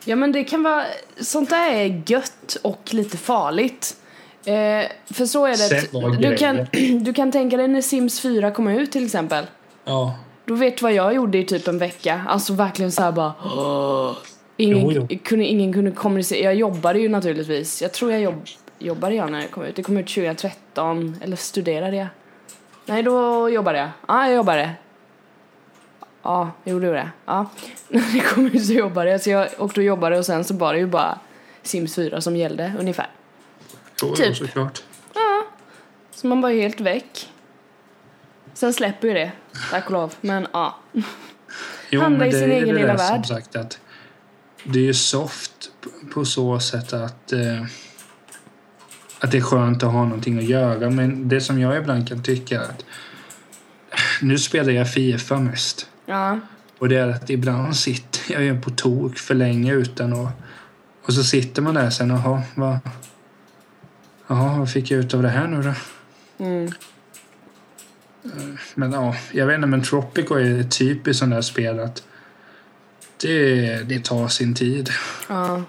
Ja 0.04 0.16
men 0.16 0.32
det 0.32 0.44
kan 0.44 0.62
vara, 0.62 0.84
sånt 1.20 1.50
där 1.50 1.74
är 1.74 2.02
gött 2.06 2.56
och 2.62 2.82
lite 2.90 3.16
farligt. 3.16 3.96
Eh, 4.44 4.90
för 5.10 5.26
så 5.26 5.46
är 5.46 5.56
det 5.56 6.28
du 6.28 6.36
kan, 6.36 6.66
du 7.04 7.12
kan 7.12 7.32
tänka 7.32 7.56
dig 7.56 7.68
när 7.68 7.82
Sims 7.82 8.20
4 8.20 8.50
kom 8.50 8.68
ut 8.68 8.92
till 8.92 9.04
exempel. 9.04 9.44
Ja. 9.84 10.18
Då 10.44 10.54
vet 10.54 10.78
du 10.78 10.82
vad 10.82 10.92
jag 10.92 11.14
gjorde 11.14 11.38
i 11.38 11.44
typ 11.44 11.68
en 11.68 11.78
vecka. 11.78 12.24
Alltså 12.28 12.52
verkligen 12.52 12.92
så 12.92 13.12
bara 13.12 13.34
Ingen, 14.56 14.90
Jo, 14.90 15.08
Kunde, 15.24 15.44
ingen 15.44 15.72
kunde 15.72 15.90
kommunicera. 15.90 16.40
Jag 16.44 16.54
jobbade 16.54 16.98
ju 16.98 17.08
naturligtvis. 17.08 17.82
Jag 17.82 17.92
tror 17.92 18.12
jag 18.12 18.20
jobb, 18.20 18.42
jobbade 18.82 19.14
jag 19.14 19.32
när 19.32 19.40
det 19.40 19.48
kom 19.48 19.64
ut. 19.64 19.76
Det 19.76 19.82
kom 19.82 19.96
ut 19.96 20.06
2013. 20.06 21.16
Eller 21.20 21.36
studerade 21.36 21.96
jag? 21.96 22.06
Nej, 22.86 23.02
då 23.02 23.48
jobbade 23.50 23.78
jag. 23.78 23.88
Ja, 24.08 24.26
jag 24.26 24.34
jobbade. 24.34 24.74
Ja, 26.22 26.50
jo 26.64 26.78
det 26.78 26.86
gjorde 26.86 26.98
jag. 26.98 27.08
Ja. 27.24 27.46
När 27.88 28.12
det 28.12 28.20
kom 28.20 28.46
ut 28.46 28.66
så 28.66 28.72
jobbade 28.72 29.10
jag. 29.10 29.20
Så 29.20 29.30
jag 29.30 29.48
åkte 29.58 29.80
och 29.80 29.84
jobbade 29.84 30.18
och 30.18 30.26
sen 30.26 30.44
så 30.44 30.54
var 30.54 30.72
det 30.72 30.78
ju 30.78 30.86
bara 30.86 31.18
Sims 31.62 31.94
4 31.94 32.20
som 32.20 32.36
gällde 32.36 32.72
ungefär. 32.78 33.06
Jo, 34.02 34.14
Typ. 34.14 34.36
såklart. 34.36 34.82
Så 36.10 36.26
man 36.26 36.40
var 36.40 36.50
helt 36.50 36.80
väck. 36.80 37.30
Sen 38.54 38.72
släpper 38.72 39.08
ju 39.08 39.14
det, 39.14 39.32
tack 39.70 39.86
och 39.86 39.92
lov. 39.92 40.14
Men 40.20 40.46
ja. 40.52 40.76
Jo, 41.90 42.00
Handla 42.00 42.26
i 42.26 42.30
det 42.30 42.38
sin 42.38 42.50
egen 42.50 42.68
det 42.68 42.74
lilla 42.74 42.86
där 42.86 42.96
värld. 42.96 43.26
Som 43.26 43.36
sagt 43.36 43.56
att 43.56 43.80
det 44.64 44.78
är 44.78 44.82
ju 44.82 44.94
soft 44.94 45.70
på 46.14 46.24
så 46.24 46.60
sätt 46.60 46.92
att 46.92 47.32
eh, 47.32 47.64
att 49.22 49.30
det 49.30 49.38
är 49.38 49.42
skönt 49.42 49.82
att 49.82 49.92
ha 49.92 50.04
någonting 50.04 50.38
att 50.38 50.44
göra. 50.44 50.90
Men 50.90 51.28
det 51.28 51.40
som 51.40 51.60
jag 51.60 51.76
ibland 51.76 52.08
kan 52.08 52.22
tycka 52.22 52.60
är 52.60 52.64
att 52.64 52.84
nu 54.20 54.38
spelar 54.38 54.72
jag 54.72 54.92
Fifa 54.92 55.38
mest. 55.38 55.88
Ja. 56.06 56.40
Och 56.78 56.88
det 56.88 56.96
är 56.96 57.08
att 57.08 57.30
ibland 57.30 57.76
sitter 57.76 58.32
jag 58.32 58.42
ju 58.42 58.60
på 58.60 58.70
tok 58.70 59.18
för 59.18 59.34
länge 59.34 59.72
utan 59.72 60.12
att... 60.12 60.32
Och 61.04 61.12
så 61.12 61.24
sitter 61.24 61.62
man 61.62 61.74
där 61.74 61.90
sen, 61.90 62.10
jaha, 62.10 62.42
vad... 62.54 62.78
Jaha, 64.26 64.58
vad 64.58 64.70
fick 64.70 64.90
jag 64.90 65.00
ut 65.00 65.14
av 65.14 65.22
det 65.22 65.28
här 65.28 65.46
nu 65.46 65.62
då? 65.62 65.74
Mm. 66.44 66.72
Men 68.74 68.92
ja, 68.92 69.16
jag 69.32 69.46
vet 69.46 69.56
inte, 69.56 69.68
men 69.68 69.82
Tropico 69.82 70.34
är 70.34 70.60
ett 70.60 70.78
typiskt 70.78 71.18
sånt 71.18 71.32
där 71.32 71.40
spel 71.40 71.80
att 71.80 72.02
det, 73.22 73.82
det 73.88 74.04
tar 74.04 74.28
sin 74.28 74.54
tid. 74.54 74.90
Ja. 75.28 75.62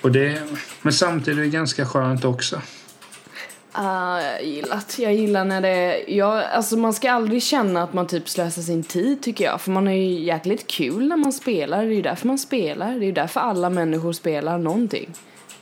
Och 0.00 0.12
det, 0.12 0.42
men 0.82 0.92
samtidigt 0.92 1.38
är 1.38 1.42
det 1.42 1.48
ganska 1.48 1.86
skönt 1.86 2.24
också. 2.24 2.60
Uh, 3.78 4.20
jag 4.22 4.44
gillar 4.44 4.82
Jag 4.96 5.14
gillar 5.14 5.44
när 5.44 5.60
det 5.60 6.04
jag, 6.08 6.44
alltså 6.44 6.76
man 6.76 6.92
ska 6.92 7.10
aldrig 7.12 7.42
känna 7.42 7.82
att 7.82 7.92
man 7.92 8.06
typ 8.06 8.28
slösar 8.28 8.62
sin 8.62 8.82
tid 8.82 9.22
tycker 9.22 9.44
jag. 9.44 9.60
För 9.60 9.70
man 9.70 9.86
har 9.86 9.94
ju 9.94 10.20
jäkligt 10.20 10.66
kul 10.66 11.08
när 11.08 11.16
man 11.16 11.32
spelar. 11.32 11.78
Det 11.78 11.92
är 11.92 11.96
ju 11.96 12.02
därför 12.02 12.26
man 12.26 12.38
spelar. 12.38 12.86
Det 12.86 13.04
är 13.04 13.06
ju 13.06 13.12
därför 13.12 13.40
alla 13.40 13.70
människor 13.70 14.12
spelar 14.12 14.58
någonting. 14.58 15.10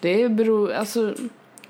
Det 0.01 0.29
beror, 0.29 0.73
alltså 0.73 1.15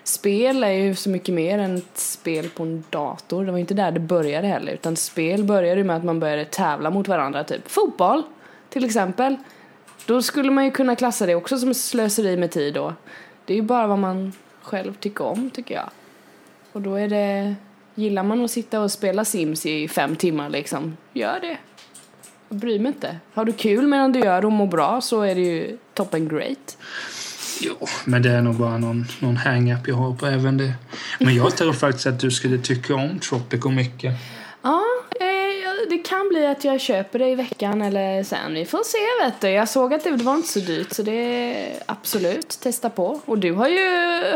spel 0.05 0.65
är 0.65 0.71
ju 0.71 0.95
så 0.95 1.11
mycket 1.11 1.35
mer 1.35 1.59
än 1.59 1.77
ett 1.77 1.99
spel 1.99 2.49
på 2.49 2.63
en 2.63 2.85
dator. 2.91 3.45
Det 3.45 3.53
var 3.53 3.59
inte 3.59 3.75
där 3.75 3.91
det 3.91 4.01
började 4.01 4.47
heller. 4.47 4.73
Utan 4.73 4.97
spel 4.97 5.45
började 5.45 5.81
ju 5.81 5.85
med 5.85 5.97
att 5.97 6.05
man 6.05 6.21
började 6.21 6.45
tävla 6.45 6.91
mot 6.91 7.09
varandra. 7.09 7.45
Typ 7.45 7.71
fotboll 7.71 8.23
till 8.71 8.85
exempel. 8.85 9.37
Då 10.07 10.23
skulle 10.23 10.51
man 10.51 10.65
ju 10.65 10.71
kunna 10.71 10.97
klassa 10.97 11.27
det 11.27 11.35
också 11.35 11.59
som 11.59 11.75
slöseri 11.75 12.37
med 12.37 12.51
tid 12.51 12.75
då. 12.75 12.95
Det 13.45 13.53
är 13.53 13.57
ju 13.57 13.63
bara 13.63 13.87
vad 13.87 13.99
man 13.99 14.33
själv 14.63 14.95
tycker 14.95 15.25
om 15.25 15.51
tycker 15.51 15.75
jag. 15.75 15.91
Och 16.73 16.83
då 16.83 16.95
är 16.95 17.09
det, 17.09 17.55
gillar 17.95 18.23
man 18.23 18.45
att 18.45 18.51
sitta 18.51 18.81
och 18.81 18.93
spela 18.93 19.25
Sims 19.25 19.67
i 19.67 19.89
fem 19.89 20.17
timmar 20.17 20.51
liksom, 20.51 20.97
gör 21.13 21.41
det. 21.41 21.59
Jag 22.49 22.59
bryr 22.59 22.79
mig 22.79 22.93
inte. 22.93 23.17
Har 23.35 23.45
du 23.45 23.53
kul 23.53 23.87
medan 23.87 24.13
du 24.13 24.19
gör 24.19 24.45
och 24.45 24.53
mår 24.53 24.67
bra 24.67 25.01
så 25.01 25.23
är 25.23 25.35
det 25.35 25.41
ju 25.41 25.79
toppen 25.95 26.29
great. 26.29 26.79
Jo, 27.61 27.77
men 28.05 28.23
det 28.23 28.31
är 28.31 28.43
nog 28.43 28.55
bara 28.55 28.79
någon, 28.79 29.05
någon 29.21 29.37
hang-up 29.37 29.89
jag 29.89 29.95
har 29.95 30.15
på 30.15 30.27
även 30.27 30.57
det. 30.57 30.73
Men 31.21 31.37
jag 31.37 31.57
tror 31.57 31.73
faktiskt 31.73 32.07
att 32.07 32.21
du 32.21 32.31
skulle 32.31 32.59
tycka 32.59 32.95
om 32.95 33.19
Tropico 33.19 33.71
mycket. 33.71 34.15
Ja, 34.63 34.83
det 35.91 35.99
kan 35.99 36.29
bli 36.29 36.47
att 36.47 36.65
jag 36.65 36.81
köper 36.81 37.19
det 37.19 37.29
i 37.29 37.35
veckan 37.35 37.83
eller 37.83 38.23
sen. 38.23 38.55
Vi 38.55 38.65
får 38.65 38.83
se 38.85 39.25
vet 39.25 39.41
du. 39.41 39.49
Jag 39.49 39.69
såg 39.69 39.95
att 39.95 40.05
det 40.05 40.11
var 40.11 40.35
inte 40.35 40.49
så 40.49 40.59
dyrt 40.61 40.93
så 40.93 41.03
det 41.03 41.13
är 41.13 41.73
absolut 41.87 42.49
testa 42.63 42.91
på. 42.91 43.21
Och 43.25 43.39
du 43.39 43.53
har 43.53 43.69
ju 43.69 43.89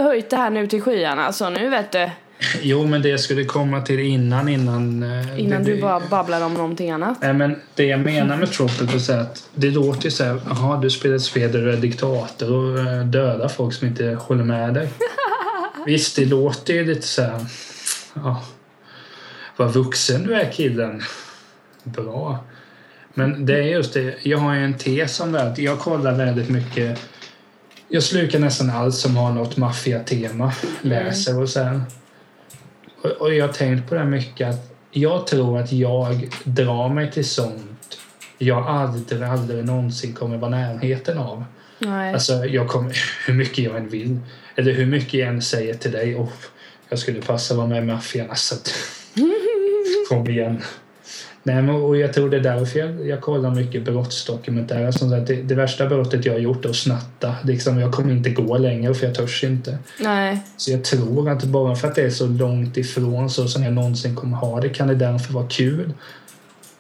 höjt 0.03 0.31
det 0.31 0.37
här 0.37 0.51
nu 0.51 0.67
till 0.67 0.83
skyarna 0.83 1.33
så 1.33 1.51
nu 1.51 1.69
vet 1.69 1.93
du. 1.93 2.11
Jo, 2.63 2.87
men 2.87 3.03
det 3.03 3.09
jag 3.09 3.21
skulle 3.21 3.45
komma 3.45 3.81
till 3.81 4.01
innan, 4.01 4.49
innan... 4.49 5.03
eh, 5.03 5.41
Innan 5.41 5.65
det, 5.65 5.75
du 5.75 5.81
bara 5.81 6.01
babblar 6.11 6.45
om 6.45 6.55
någonting 6.55 6.91
annat. 6.91 7.19
Nej, 7.23 7.33
men 7.35 7.57
det 7.75 7.85
jag 7.85 8.01
menar 8.01 8.37
med 8.37 8.53
Tropical 8.53 9.17
är 9.17 9.21
att 9.21 9.49
det 9.55 9.71
låter 9.71 10.05
ju 10.05 10.11
så 10.11 10.25
här, 10.25 10.41
jaha, 10.49 10.77
du 10.81 10.91
spelar 10.91 11.17
ett 11.17 11.23
spel 11.23 11.53
där 11.53 11.59
du 11.61 11.73
är 11.73 11.77
diktator 11.77 12.53
och 12.53 12.79
eh, 12.79 13.05
dödar 13.05 13.49
folk 13.49 13.75
som 13.75 13.89
inte 13.89 14.05
håller 14.21 14.45
med 14.45 14.75
dig. 14.75 14.89
Visst, 15.87 16.17
det 16.17 16.25
låter 16.25 16.75
ju 16.75 16.85
lite 16.85 17.07
så 17.07 17.23
här, 17.23 17.47
ja, 18.15 18.43
vad 19.57 19.73
vuxen 19.73 20.23
du 20.27 20.35
är 20.35 20.53
killen. 20.53 21.03
Bra. 21.85 22.45
Men 23.15 23.47
det 23.47 23.55
är 23.55 23.63
just 23.63 23.95
det, 23.95 24.15
jag 24.23 24.39
har 24.39 24.55
en 24.55 24.79
tes 24.79 25.21
om 25.21 25.33
det 25.33 25.55
jag 25.59 25.79
kollar 25.79 26.15
väldigt 26.15 26.49
mycket 26.49 26.99
jag 27.93 28.03
slukar 28.03 28.39
nästan 28.39 28.71
allt 28.71 28.95
som 28.95 29.17
har 29.17 29.33
något 29.33 29.57
maffiatema, 29.57 30.53
läser 30.83 31.41
och 31.41 31.49
sen. 31.49 31.83
Och, 33.03 33.11
och 33.11 33.35
jag 33.35 33.47
har 33.47 33.53
tänkt 33.53 33.89
på 33.89 33.95
det 33.95 34.05
mycket 34.05 34.49
att 34.49 34.75
jag 34.91 35.27
tror 35.27 35.59
att 35.59 35.73
jag 35.73 36.31
drar 36.45 36.89
mig 36.89 37.11
till 37.13 37.25
sånt 37.25 37.71
jag 38.39 38.67
aldrig, 38.67 39.23
aldrig 39.23 39.65
någonsin 39.65 40.15
kommer 40.15 40.37
vara 40.37 40.51
närheten 40.51 41.19
av. 41.19 41.45
Nej. 41.79 42.15
Alltså, 42.15 42.45
jag 42.45 42.69
kommer, 42.69 42.97
hur 43.27 43.35
mycket 43.35 43.59
jag 43.59 43.77
än 43.77 43.89
vill, 43.89 44.19
eller 44.57 44.73
hur 44.73 44.87
mycket 44.87 45.15
jag 45.15 45.29
än 45.29 45.43
säger 45.43 45.75
till 45.75 45.93
dig, 45.93 46.17
oh, 46.17 46.29
jag 46.89 46.99
skulle 46.99 47.23
passa 47.23 47.55
vara 47.55 47.67
med 47.67 47.83
i 47.83 47.87
maffian, 47.87 48.31
alltså. 48.31 48.55
Kom 50.09 50.31
igen. 50.31 50.63
Nej, 51.43 51.63
men, 51.63 51.75
och 51.75 51.97
jag 51.97 52.13
tror 52.13 52.31
det 52.31 52.37
är 52.37 52.41
därför 52.41 52.79
jag, 52.79 53.07
jag 53.07 53.21
kollar 53.21 53.51
mycket 53.51 53.85
brottsdokumentärer. 53.85 55.11
Där. 55.11 55.21
Det, 55.21 55.43
det 55.43 55.55
värsta 55.55 55.87
brottet 55.87 56.25
jag 56.25 56.33
har 56.33 56.41
gjort 56.41 56.65
är 56.65 56.69
att 56.69 56.77
snatta. 56.77 57.35
Liksom, 57.45 57.79
jag 57.79 57.93
kommer 57.93 58.13
inte 58.13 58.31
gå 58.31 58.59
längre 58.59 58.95
för 58.95 59.07
jag 59.07 59.15
törs 59.15 59.45
inte. 59.45 59.79
Nej. 60.01 60.41
Så 60.57 60.71
jag 60.71 60.85
tror 60.85 61.31
att 61.31 61.45
bara 61.45 61.77
för 61.77 61.89
att 61.89 61.95
det 61.95 62.03
är 62.03 62.11
så 62.11 62.27
långt 62.27 62.77
ifrån 62.77 63.31
så 63.31 63.49
som 63.49 63.63
jag 63.63 63.73
någonsin 63.73 64.17
kommer 64.17 64.37
ha 64.37 64.61
det 64.61 64.69
kan 64.69 64.89
det 64.89 64.95
därför 64.95 65.33
vara 65.33 65.49
kul 65.49 65.93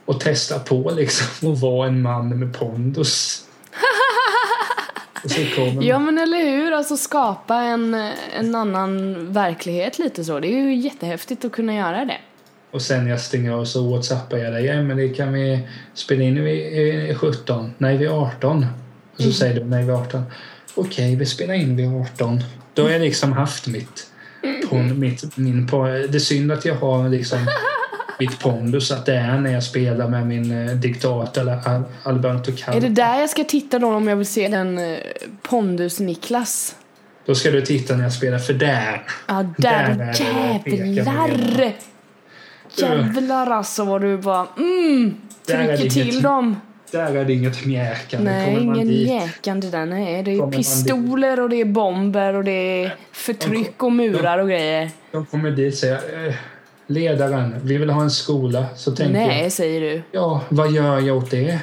att 0.06 0.20
testa 0.20 0.58
på 0.58 0.92
liksom 0.96 1.50
och 1.50 1.60
vara 1.60 1.88
en 1.88 2.02
man 2.02 2.38
med 2.38 2.58
pondus. 2.58 3.44
Ja 5.80 5.98
men 5.98 6.18
eller 6.18 6.38
hur, 6.38 6.72
alltså 6.72 6.96
skapa 6.96 7.54
en, 7.54 7.94
en 8.38 8.54
annan 8.54 9.32
verklighet 9.32 9.98
lite 9.98 10.24
så. 10.24 10.40
Det 10.40 10.48
är 10.48 10.58
ju 10.58 10.74
jättehäftigt 10.74 11.44
att 11.44 11.52
kunna 11.52 11.74
göra 11.74 12.04
det. 12.04 12.18
Och 12.72 12.82
sen 12.82 13.06
jag 13.06 13.20
stänger 13.20 13.52
av 13.52 13.64
så 13.64 13.82
whatsappar 13.94 14.36
jag 14.38 14.52
dig. 14.52 14.64
Ja, 14.64 14.82
men 14.82 14.96
det 14.96 15.08
kan 15.08 15.32
vi 15.32 15.68
spela 15.94 16.22
in 16.22 16.44
vid 16.44 17.10
eh, 17.10 17.16
17? 17.16 17.74
Nej, 17.78 17.96
vid 17.96 18.08
18. 18.08 18.66
Och 19.16 19.22
så 19.22 19.32
säger 19.32 19.54
du 19.60 19.64
nej, 19.66 19.84
vid 19.84 19.94
18. 19.94 20.22
Okej, 20.74 21.16
vi 21.16 21.26
spelar 21.26 21.54
in 21.54 21.76
vid 21.76 21.88
18. 21.88 22.40
Då 22.74 22.82
har 22.82 22.90
jag 22.90 23.00
liksom 23.00 23.32
haft 23.32 23.66
mitt. 23.66 24.06
På 24.70 24.76
mitt 24.76 25.36
min, 25.36 25.66
på, 25.66 25.84
det 25.86 26.14
är 26.14 26.18
synd 26.18 26.52
att 26.52 26.64
jag 26.64 26.74
har 26.74 27.08
liksom 27.08 27.38
mitt 28.18 28.38
pondus 28.40 28.90
att 28.90 29.06
det 29.06 29.14
är 29.14 29.38
när 29.38 29.52
jag 29.52 29.62
spelar 29.64 30.08
med 30.08 30.26
min 30.26 30.68
eh, 30.68 30.74
diktator 30.74 31.40
eller 31.40 31.68
Al- 31.68 31.82
Alberto 32.02 32.50
Är 32.52 32.56
Calvo. 32.56 32.80
det 32.80 32.88
där 32.88 33.20
jag 33.20 33.30
ska 33.30 33.44
titta 33.44 33.78
då 33.78 33.94
om 33.94 34.08
jag 34.08 34.16
vill 34.16 34.26
se 34.26 34.48
den 34.48 34.78
eh, 34.78 34.98
Pondus-Niklas? 35.42 36.74
Då 37.26 37.34
ska 37.34 37.50
du 37.50 37.60
titta 37.62 37.96
när 37.96 38.02
jag 38.02 38.12
spelar 38.12 38.38
för 38.38 38.52
där. 38.54 39.02
Ja, 39.28 39.44
Där 39.58 39.94
där 39.94 40.20
är 40.64 40.84
jävlar! 40.86 41.72
Jävlar 42.76 43.50
alltså 43.50 43.84
vad 43.84 44.00
du 44.00 44.16
bara 44.18 44.46
mm, 44.56 45.14
trycker 45.46 45.76
till 45.90 46.08
inget- 46.10 46.22
dem. 46.22 46.56
Där 46.90 47.14
är 47.16 47.24
det 47.24 47.32
inget 47.32 47.66
mjäkande. 47.66 48.30
Nej, 48.30 48.60
ingen 48.62 48.88
dit 48.88 49.08
jäkande 49.08 49.66
där. 49.70 49.86
Nej, 49.86 50.22
det 50.22 50.30
är 50.34 50.38
Kommer 50.38 50.56
pistoler 50.56 51.40
och 51.40 51.48
det 51.50 51.56
är 51.60 51.64
bomber 51.64 52.34
och 52.34 52.44
det 52.44 52.82
är 52.84 52.94
förtryck 53.12 53.82
och 53.82 53.92
murar 53.92 54.38
och 54.38 54.48
grejer. 54.48 54.90
De 55.12 55.26
kommer 55.26 55.50
dit 55.50 55.72
och 55.72 55.78
säger 55.78 56.26
eh, 56.28 56.34
ledaren, 56.86 57.54
vi 57.64 57.76
vill 57.78 57.90
ha 57.90 58.02
en 58.02 58.10
skola. 58.10 58.64
Så 58.76 58.90
tänker 58.96 59.20
jag, 59.20 59.28
Nej, 59.28 59.50
säger 59.50 59.80
du. 59.80 60.02
ja, 60.12 60.40
vad 60.48 60.70
gör 60.72 61.00
jag 61.00 61.16
åt 61.16 61.30
det? 61.30 61.58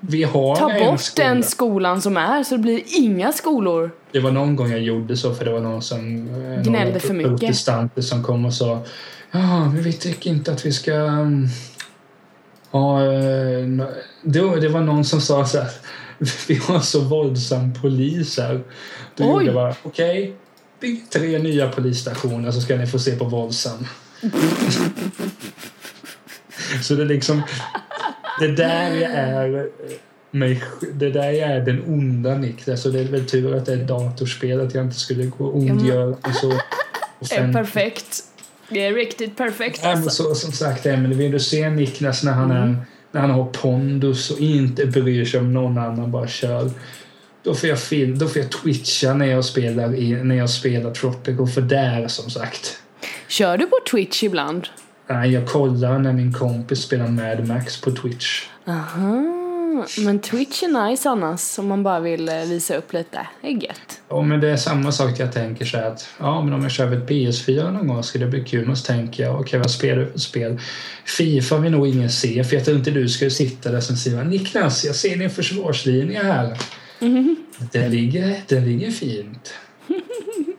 Vi 0.00 0.22
har 0.22 0.56
Ta 0.56 0.70
en 0.72 0.86
bort 0.90 1.00
skola. 1.00 1.28
den 1.28 1.42
skolan 1.42 2.02
som 2.02 2.16
är 2.16 2.42
så 2.42 2.54
det 2.56 2.62
blir 2.62 2.82
inga 2.98 3.32
skolor. 3.32 3.90
Det 4.12 4.20
var 4.20 4.30
någon 4.30 4.56
gång 4.56 4.70
jag 4.70 4.80
gjorde 4.80 5.16
så 5.16 5.34
för 5.34 5.44
det 5.44 5.52
var 5.52 5.60
någon 5.60 5.82
som 5.82 6.28
eh, 6.28 6.62
Gnällde 6.62 6.84
några 6.84 7.00
för 7.00 7.14
mycket. 7.14 7.30
protestanter 7.38 8.02
som 8.02 8.24
kom 8.24 8.44
och 8.44 8.54
sa 8.54 8.78
ja, 9.30 9.64
men 9.64 9.82
vi 9.82 9.92
tycker 9.92 10.30
inte 10.30 10.52
att 10.52 10.66
vi 10.66 10.72
ska 10.72 10.94
mm, 10.94 11.48
ha... 12.70 13.04
eh, 13.04 13.66
det, 14.22 14.68
var 14.68 14.80
någon 14.80 15.04
som 15.04 15.20
sa 15.20 15.46
så 15.46 15.58
här 15.58 15.70
vi 16.48 16.54
har 16.54 16.80
så 16.80 17.00
våldsam 17.00 17.74
polis 17.74 18.38
här. 18.38 18.60
Då 19.16 19.24
Oj. 19.24 19.30
gjorde 19.30 19.44
jag 19.44 19.54
bara 19.54 19.74
okej, 19.82 20.36
bygg 20.80 21.10
tre 21.10 21.38
nya 21.38 21.68
polisstationer 21.68 22.50
så 22.50 22.60
ska 22.60 22.76
ni 22.76 22.86
få 22.86 22.98
se 22.98 23.16
på 23.16 23.24
våldsam. 23.24 23.86
så 26.82 26.94
det 26.94 27.02
är 27.02 27.06
liksom 27.06 27.42
det 28.40 28.48
där 28.48 28.94
jag 28.94 29.10
är 29.10 29.58
eh, 29.58 29.64
mig, 30.30 30.62
det 30.92 31.10
där 31.10 31.30
jag 31.30 31.50
är 31.50 31.60
den 31.60 31.84
onda 31.86 32.34
Niklas 32.34 32.86
och 32.86 32.92
det 32.92 33.00
är 33.00 33.04
väl 33.04 33.26
tur 33.26 33.54
att 33.54 33.66
det 33.66 33.72
är 33.72 33.76
datorspel 33.76 34.60
att 34.60 34.74
jag 34.74 34.84
inte 34.84 34.98
skulle 34.98 35.24
gå 35.24 35.44
och 35.44 35.56
ondgöra 35.56 36.06
mig 36.06 36.34
så 36.34 36.48
Det 37.20 37.36
är 37.36 37.52
perfekt. 37.52 38.24
Det 38.70 38.86
är 38.86 38.94
riktigt 38.94 39.36
perfekt 39.36 39.84
alltså. 39.84 40.10
så, 40.10 40.34
som 40.34 40.52
sagt, 40.52 40.86
Emelie, 40.86 41.18
vill 41.18 41.32
du 41.32 41.40
se 41.40 41.70
Niklas 41.70 42.24
när 42.24 42.32
han, 42.32 42.50
är, 42.50 42.76
när 43.12 43.20
han 43.20 43.30
har 43.30 43.44
pondus 43.44 44.30
och 44.30 44.40
inte 44.40 44.86
bryr 44.86 45.24
sig 45.24 45.40
om 45.40 45.52
någon 45.52 45.78
annan, 45.78 46.10
bara 46.10 46.28
kör. 46.28 46.70
Då 47.42 47.54
får 47.54 47.68
jag, 47.68 47.80
film, 47.80 48.18
då 48.18 48.28
får 48.28 48.42
jag 48.42 48.50
twitcha 48.50 49.14
när 49.14 49.26
jag 49.26 49.44
spelar, 49.44 49.94
i, 49.94 50.24
när 50.24 50.34
jag 50.34 50.50
spelar 50.50 50.90
Tropical, 50.90 51.48
för 51.48 51.60
där 51.60 52.08
som 52.08 52.30
sagt. 52.30 52.78
Kör 53.28 53.58
du 53.58 53.66
på 53.66 53.76
Twitch 53.90 54.22
ibland? 54.22 54.68
Nej, 55.06 55.32
jag 55.32 55.46
kollar 55.46 55.98
när 55.98 56.12
min 56.12 56.32
kompis 56.32 56.78
spelar 56.78 57.08
Mad 57.08 57.48
Max 57.48 57.80
på 57.80 57.90
Twitch. 57.90 58.46
Aha. 58.66 59.37
Men 59.98 60.18
Twitch 60.18 60.62
är 60.62 60.88
nice 60.88 61.08
annars 61.08 61.58
om 61.58 61.66
man 61.66 61.82
bara 61.82 62.00
vill 62.00 62.28
eh, 62.28 62.34
visa 62.34 62.76
upp 62.76 62.92
lite. 62.92 63.26
Det 63.40 63.48
är 63.48 63.52
gött. 63.52 64.00
Ja, 64.08 64.22
men 64.22 64.40
det 64.40 64.48
är 64.50 64.56
samma 64.56 64.92
sak 64.92 65.18
jag 65.18 65.32
tänker 65.32 65.64
så 65.64 65.78
att 65.78 66.08
ja, 66.18 66.42
men 66.42 66.54
om 66.54 66.62
jag 66.62 66.70
kör 66.70 66.92
ett 66.92 67.08
PS4 67.08 67.72
någon 67.72 67.88
gång 67.88 68.02
skulle 68.02 68.24
det 68.24 68.30
bli 68.30 68.44
kul. 68.44 68.66
Men 68.66 68.76
så 68.76 68.86
tänker 68.86 69.22
jag, 69.22 69.40
okej 69.40 69.58
vad 69.58 69.70
spelar 69.70 69.96
du 69.96 70.10
för 70.10 70.18
spel? 70.18 70.60
Fifa 71.04 71.58
vill 71.58 71.72
nog 71.72 71.86
ingen 71.86 72.10
se, 72.10 72.44
för 72.44 72.56
jag 72.56 72.64
tror 72.64 72.76
inte 72.76 72.90
du 72.90 73.08
skulle 73.08 73.30
sitta 73.30 73.70
där 73.70 73.80
som 73.80 73.96
säger 73.96 74.24
Niklas, 74.24 74.84
jag 74.84 74.94
ser 74.94 75.16
din 75.16 75.30
försvarslinje 75.30 76.22
här. 76.22 76.58
Den, 77.72 77.90
ligger, 77.90 78.40
den 78.46 78.64
ligger 78.64 78.90
fint. 78.90 79.54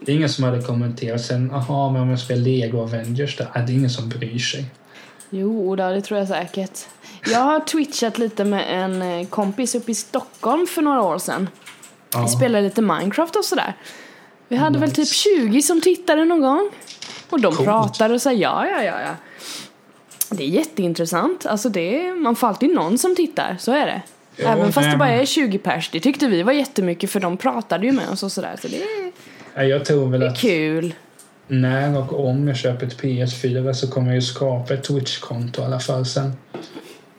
Det 0.02 0.12
är 0.12 0.16
ingen 0.16 0.30
som 0.30 0.44
hade 0.44 0.62
kommenterat 0.62 1.22
sen, 1.22 1.52
aha, 1.52 1.92
men 1.92 2.02
om 2.02 2.10
jag 2.10 2.20
spelar 2.20 2.42
Lego 2.42 2.82
Avengers 2.82 3.38
där, 3.38 3.48
det 3.54 3.60
är 3.60 3.76
ingen 3.76 3.90
som 3.90 4.10
bryr 4.10 4.40
sig. 4.40 4.66
Jo, 5.30 5.76
det 5.76 6.02
tror 6.02 6.20
jag 6.20 6.28
säkert. 6.28 6.80
Jag 7.26 7.40
har 7.40 7.60
twitchat 7.60 8.18
lite 8.18 8.44
med 8.46 8.84
en 8.84 9.02
eh, 9.02 9.28
kompis 9.28 9.76
uppe 9.76 9.92
i 9.92 9.96
Stockholm 9.96 10.68
för 10.68 10.82
några 10.82 11.02
år 11.02 11.18
sedan. 11.18 11.50
Ja. 12.14 12.22
Vi 12.22 12.28
spelade 12.28 12.64
lite 12.64 12.82
Minecraft 12.82 13.36
och 13.36 13.46
sådär. 13.46 13.74
Vi 14.48 14.56
hade 14.56 14.80
väl 14.80 14.92
typ 14.92 15.08
20 15.08 15.62
som 15.62 15.82
tittade 15.82 16.26
någon 16.26 16.42
gång. 16.42 16.70
Och 17.30 17.40
de 17.42 17.54
Coolt. 17.54 17.68
pratade 17.70 18.14
och 18.14 18.22
sa 18.22 18.32
ja, 18.32 18.68
ja, 18.68 18.84
ja, 18.84 19.02
ja. 19.02 19.16
Det 20.30 20.44
är 20.44 20.48
jätteintressant. 20.48 21.46
Alltså 21.46 21.70
det 21.70 22.06
är, 22.08 22.14
man 22.16 22.36
får 22.36 22.48
alltid 22.48 22.70
någon 22.76 22.98
som 22.98 23.16
tittar, 23.16 23.56
så 23.60 23.72
är 23.72 23.86
det. 23.86 24.02
Ja, 24.36 24.48
Även 24.50 24.66
fast 24.74 24.86
det 24.86 24.90
nej, 24.90 24.98
bara 24.98 25.10
men- 25.10 25.20
är 25.20 25.26
20 25.26 25.58
pers. 25.58 25.90
Det 25.92 26.00
tyckte 26.00 26.28
vi 26.28 26.44
var 26.44 26.52
jättemycket 26.54 27.12
för 27.12 27.20
de 27.20 27.38
pratade 27.38 27.86
ju 27.86 27.92
med 27.92 28.10
oss 28.10 28.24
och 28.24 28.32
sådär. 28.32 28.56
Så 28.62 28.68
det 28.68 28.78
är, 28.82 29.12
Ja, 29.56 29.64
Jag 29.64 29.86
tror 29.86 30.10
väl 30.10 30.20
det 30.20 30.26
är 30.26 30.30
att 30.30 30.40
kul. 30.40 30.94
när 31.48 31.98
och 31.98 32.26
om 32.30 32.48
jag 32.48 32.58
köper 32.58 32.86
ett 32.88 33.02
PS4 33.02 33.74
så 33.74 33.92
kommer 33.92 34.08
jag 34.08 34.16
ju 34.16 34.22
skapa 34.22 34.74
ett 34.74 34.84
Twitch-konto 34.88 35.62
i 35.62 35.66
alla 35.66 35.80
fall 35.80 36.06
sen. 36.06 36.34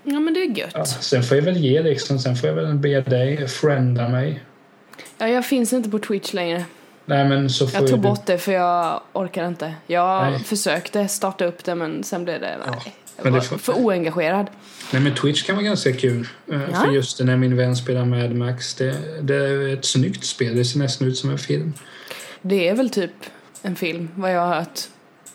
Ja 0.04 0.20
men 0.20 0.34
det 0.34 0.40
är 0.40 0.58
gött. 0.58 0.70
Ja, 0.74 0.84
sen 0.84 1.22
får 1.22 1.36
jag 1.36 1.44
väl 1.44 1.56
ge 1.56 1.82
liksom, 1.82 2.18
sen 2.18 2.36
får 2.36 2.48
jag 2.48 2.56
väl 2.56 2.74
be 2.74 3.00
dig 3.00 3.48
frienda 3.48 4.08
mig. 4.08 4.44
Ja, 5.18 5.28
jag 5.28 5.46
finns 5.46 5.72
inte 5.72 5.90
på 5.90 5.98
Twitch 5.98 6.32
längre. 6.32 6.64
Nej 7.04 7.28
men 7.28 7.50
så 7.50 7.66
får 7.66 7.80
Jag 7.80 7.90
tog 7.90 7.98
du... 7.98 8.02
bort 8.02 8.26
det 8.26 8.38
för 8.38 8.52
jag 8.52 9.00
orkar 9.12 9.48
inte. 9.48 9.74
Jag 9.86 10.30
Nej. 10.30 10.40
försökte 10.44 11.08
starta 11.08 11.44
upp 11.44 11.64
det 11.64 11.74
men 11.74 12.04
sen 12.04 12.24
blev 12.24 12.40
det, 12.40 12.56
nej. 12.66 12.94
Jag 13.24 13.30
var 13.30 13.40
får- 13.40 13.58
för 13.58 13.72
oengagerad. 13.72 14.46
Nej 14.92 15.02
men 15.02 15.14
Twitch 15.14 15.42
kan 15.46 15.56
vara 15.56 15.64
ganska 15.64 15.92
kul. 15.92 16.26
Eh, 16.52 16.60
Ja. 16.72 16.76
För 16.80 16.92
just 16.92 17.18
det, 17.18 17.24
när 17.24 17.36
min 17.36 17.56
vän 17.56 17.76
spelar 17.76 18.04
Mad 18.04 18.34
Max, 18.34 18.74
det, 18.74 18.96
det 19.22 19.34
är 19.36 19.74
ett 19.74 19.84
snyggt 19.84 20.24
spel. 20.24 20.56
Det 20.56 20.64
ser 20.64 20.78
nästan 20.78 21.08
ut 21.08 21.16
som 21.16 21.30
en 21.30 21.38
film. 21.38 21.72
Det 22.42 22.68
är 22.68 22.74
väl 22.74 22.90
typ 22.90 23.12
en 23.62 23.76
film, 23.76 24.08
vad 24.14 24.32
jag 24.34 24.40
har 24.40 24.54
hört 24.54 24.80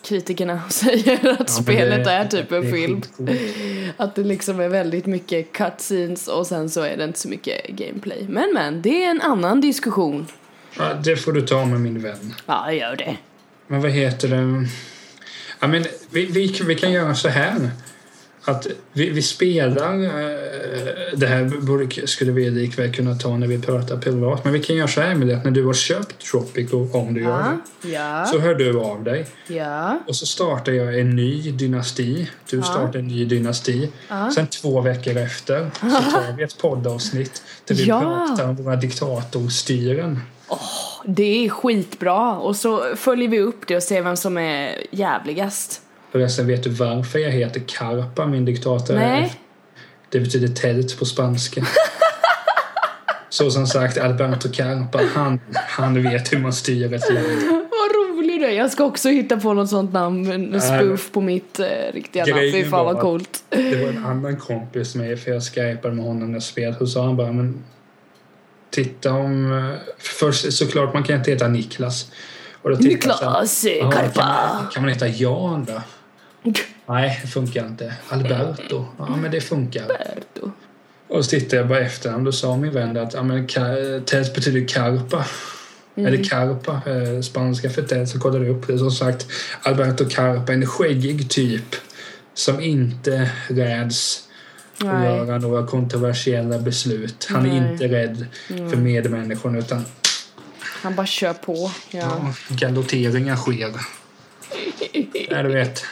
kritikerna 0.06 0.60
säger 0.70 1.30
att 1.32 1.38
Ja, 1.38 1.46
spelet 1.46 2.04
det- 2.04 2.10
är 2.10 2.24
typ 2.24 2.52
en 2.52 2.70
film. 2.72 3.02
Att 3.96 4.14
det 4.14 4.24
liksom 4.24 4.60
är 4.60 4.68
väldigt 4.68 5.06
mycket 5.06 5.52
cutscenes 5.52 6.28
och 6.28 6.46
sen 6.46 6.70
så 6.70 6.80
är 6.82 6.96
det 6.96 7.04
inte 7.04 7.18
så 7.18 7.28
mycket 7.28 7.68
gameplay. 7.68 8.26
Men 8.28 8.50
men, 8.54 8.82
det 8.82 9.04
är 9.04 9.10
en 9.10 9.20
annan 9.20 9.60
diskussion. 9.60 10.26
Ja, 10.78 10.94
det 10.94 11.16
får 11.16 11.32
du 11.32 11.42
ta 11.42 11.64
med 11.64 11.80
min 11.80 12.02
vän. 12.02 12.34
Ja, 12.46 12.72
gör 12.72 12.96
det. 12.96 13.16
Men 13.66 13.80
vad 13.80 13.90
heter 13.90 14.28
det? 14.28 14.66
Ja, 15.60 15.66
men 15.66 15.84
vi, 16.10 16.26
vi, 16.26 16.46
vi 16.66 16.74
kan 16.74 16.92
göra 16.92 17.14
så 17.14 17.28
här. 17.28 17.70
Att 18.46 18.66
vi, 18.92 19.10
vi 19.10 19.22
spelar, 19.22 20.04
eh, 20.04 20.10
det 21.16 21.26
här 21.26 21.44
borde, 21.66 22.06
skulle 22.06 22.32
vi 22.32 22.50
likväl 22.50 22.92
kunna 22.94 23.14
ta 23.14 23.36
när 23.36 23.46
vi 23.46 23.58
pratar 23.62 23.96
privat, 23.96 24.44
men 24.44 24.52
vi 24.52 24.60
kan 24.62 24.76
göra 24.76 24.88
så 24.88 25.00
här 25.00 25.14
med 25.14 25.28
det 25.28 25.36
att 25.36 25.44
när 25.44 25.50
du 25.50 25.64
har 25.66 25.74
köpt 25.74 26.18
Tropico, 26.30 26.88
om 26.92 27.14
du 27.14 27.20
gör 27.22 27.30
Ja. 27.30 27.58
det, 27.82 27.88
Ja. 27.88 28.24
så 28.26 28.38
hör 28.38 28.54
du 28.54 28.78
av 28.80 29.04
dig. 29.04 29.26
Ja. 29.48 29.98
Och 30.08 30.16
så 30.16 30.26
startar 30.26 30.72
jag 30.72 31.00
en 31.00 31.16
ny 31.16 31.50
dynasti. 31.52 32.30
Du 32.50 32.62
startar 32.62 32.98
en 32.98 33.06
ny 33.08 33.24
dynasti. 33.24 33.90
Sen 34.34 34.46
två 34.46 34.80
veckor 34.80 35.16
efter 35.16 35.70
så 35.80 35.86
tar 35.88 36.36
vi 36.36 36.42
ett 36.42 36.58
poddavsnitt 36.58 37.42
där 37.64 37.74
vi 37.74 37.86
pratar 37.86 38.48
om 38.48 38.56
våra 38.56 38.76
diktatorstyren. 38.76 40.20
Det 41.04 41.44
är 41.46 41.48
skitbra. 41.48 42.36
Och 42.36 42.56
så 42.56 42.84
följer 42.96 43.28
vi 43.28 43.40
upp 43.40 43.66
det 43.66 43.76
och 43.76 43.82
ser 43.82 44.02
vem 44.02 44.16
som 44.16 44.38
är 44.38 44.86
jävligast. 44.90 45.82
Förresten, 46.16 46.46
vet 46.46 46.62
du 46.62 46.70
varför 46.70 47.18
jag 47.18 47.30
heter 47.30 47.62
Carpa, 47.66 48.26
min 48.26 48.44
diktator? 48.44 48.94
Nej. 48.94 49.32
Det 50.10 50.20
betyder 50.20 50.48
tält 50.48 50.98
på 50.98 51.04
spanska. 51.04 51.66
Så 53.28 53.50
som 53.50 53.66
sagt, 53.66 53.98
Alberto 53.98 54.48
Carpa, 54.52 55.00
han, 55.14 55.40
han 55.54 56.02
vet 56.02 56.32
hur 56.32 56.38
man 56.38 56.52
styr 56.52 56.92
ett 56.92 57.14
land. 57.14 57.26
Vad 57.50 58.16
rolig 58.18 58.40
du 58.40 58.46
är. 58.46 58.50
Jag 58.50 58.70
ska 58.72 58.84
också 58.84 59.08
hitta 59.08 59.36
på 59.36 59.52
något 59.52 59.68
sånt 59.70 59.92
namn. 59.92 60.32
En 60.32 60.60
spoof 60.60 61.10
på 61.12 61.20
mitt 61.20 61.58
eh, 61.60 61.66
riktiga 61.94 62.24
namn. 62.26 62.40
Fy 62.52 62.64
fan 62.64 62.84
vad 62.84 63.00
coolt. 63.00 63.44
Det 63.50 63.82
var 63.82 63.88
en 63.88 64.04
annan 64.06 64.36
kompis 64.36 64.94
med 64.94 65.20
för 65.20 65.30
jag 65.30 65.42
skypade 65.42 65.94
med 65.94 66.04
honom 66.04 66.26
när 66.28 66.32
jag 66.34 66.42
spelade. 66.42 66.78
Så 66.78 66.86
sa 66.86 67.04
han 67.04 67.16
bara, 67.16 67.32
men 67.32 67.64
titta 68.70 69.12
om... 69.12 69.52
eh, 69.52 69.74
Först 69.98 70.52
såklart, 70.52 70.94
man 70.94 71.02
kan 71.02 71.16
inte 71.16 71.30
heta 71.30 71.48
Niklas. 71.48 72.10
Och 72.62 72.70
då 72.70 72.76
Niklas 72.76 73.64
eh, 73.64 73.72
"Ja, 73.76 73.90
kan, 73.90 74.10
kan 74.72 74.82
man 74.82 74.88
heta 74.92 75.08
Jan 75.08 75.64
då? 75.64 75.82
Nej, 76.86 77.20
det 77.22 77.28
funkar 77.28 77.66
inte. 77.66 77.94
Alberto? 78.08 78.86
Ja, 78.98 79.16
men 79.16 79.30
det 79.30 79.40
funkar. 79.40 79.82
Alberto. 79.82 80.50
Och 81.08 81.24
så 81.24 81.30
tittade 81.30 81.56
jag 81.56 81.68
bara 81.68 81.80
efter 81.80 82.10
honom. 82.10 82.24
Då 82.24 82.32
sa 82.32 82.56
min 82.56 82.72
vän 82.72 82.96
att 82.96 83.14
ja, 83.14 83.22
men, 83.22 83.46
tält 84.04 84.34
betyder 84.34 84.68
karpa. 84.68 85.26
Eller 85.94 86.24
karpa, 86.24 86.72
eh, 86.72 87.20
spanska 87.20 87.70
för 87.70 87.82
tält. 87.82 88.08
Så 88.08 88.20
kollade 88.20 88.46
jag 88.46 88.56
upp 88.56 88.66
det. 88.66 88.78
Som 88.78 88.90
sagt, 88.90 89.26
Alberto 89.62 90.08
Carpa, 90.08 90.52
en 90.52 90.66
skäggig 90.66 91.30
typ 91.30 91.76
som 92.34 92.60
inte 92.60 93.30
räds 93.48 94.28
att 94.78 94.86
Nej. 94.86 95.04
göra 95.04 95.38
några 95.38 95.66
kontroversiella 95.66 96.58
beslut. 96.58 97.26
Han 97.30 97.46
är 97.46 97.60
Nej. 97.60 97.72
inte 97.72 97.88
rädd 97.88 98.26
för 98.48 98.76
medmänniskorna 98.76 99.58
utan 99.58 99.84
Han 100.60 100.94
bara 100.94 101.06
kör 101.06 101.32
på. 101.32 101.70
Ja. 101.90 101.98
ja, 102.00 102.34
galotteringar 102.48 103.36
sker. 103.36 103.72
Ja, 105.30 105.42
du 105.42 105.48
vet. 105.52 105.84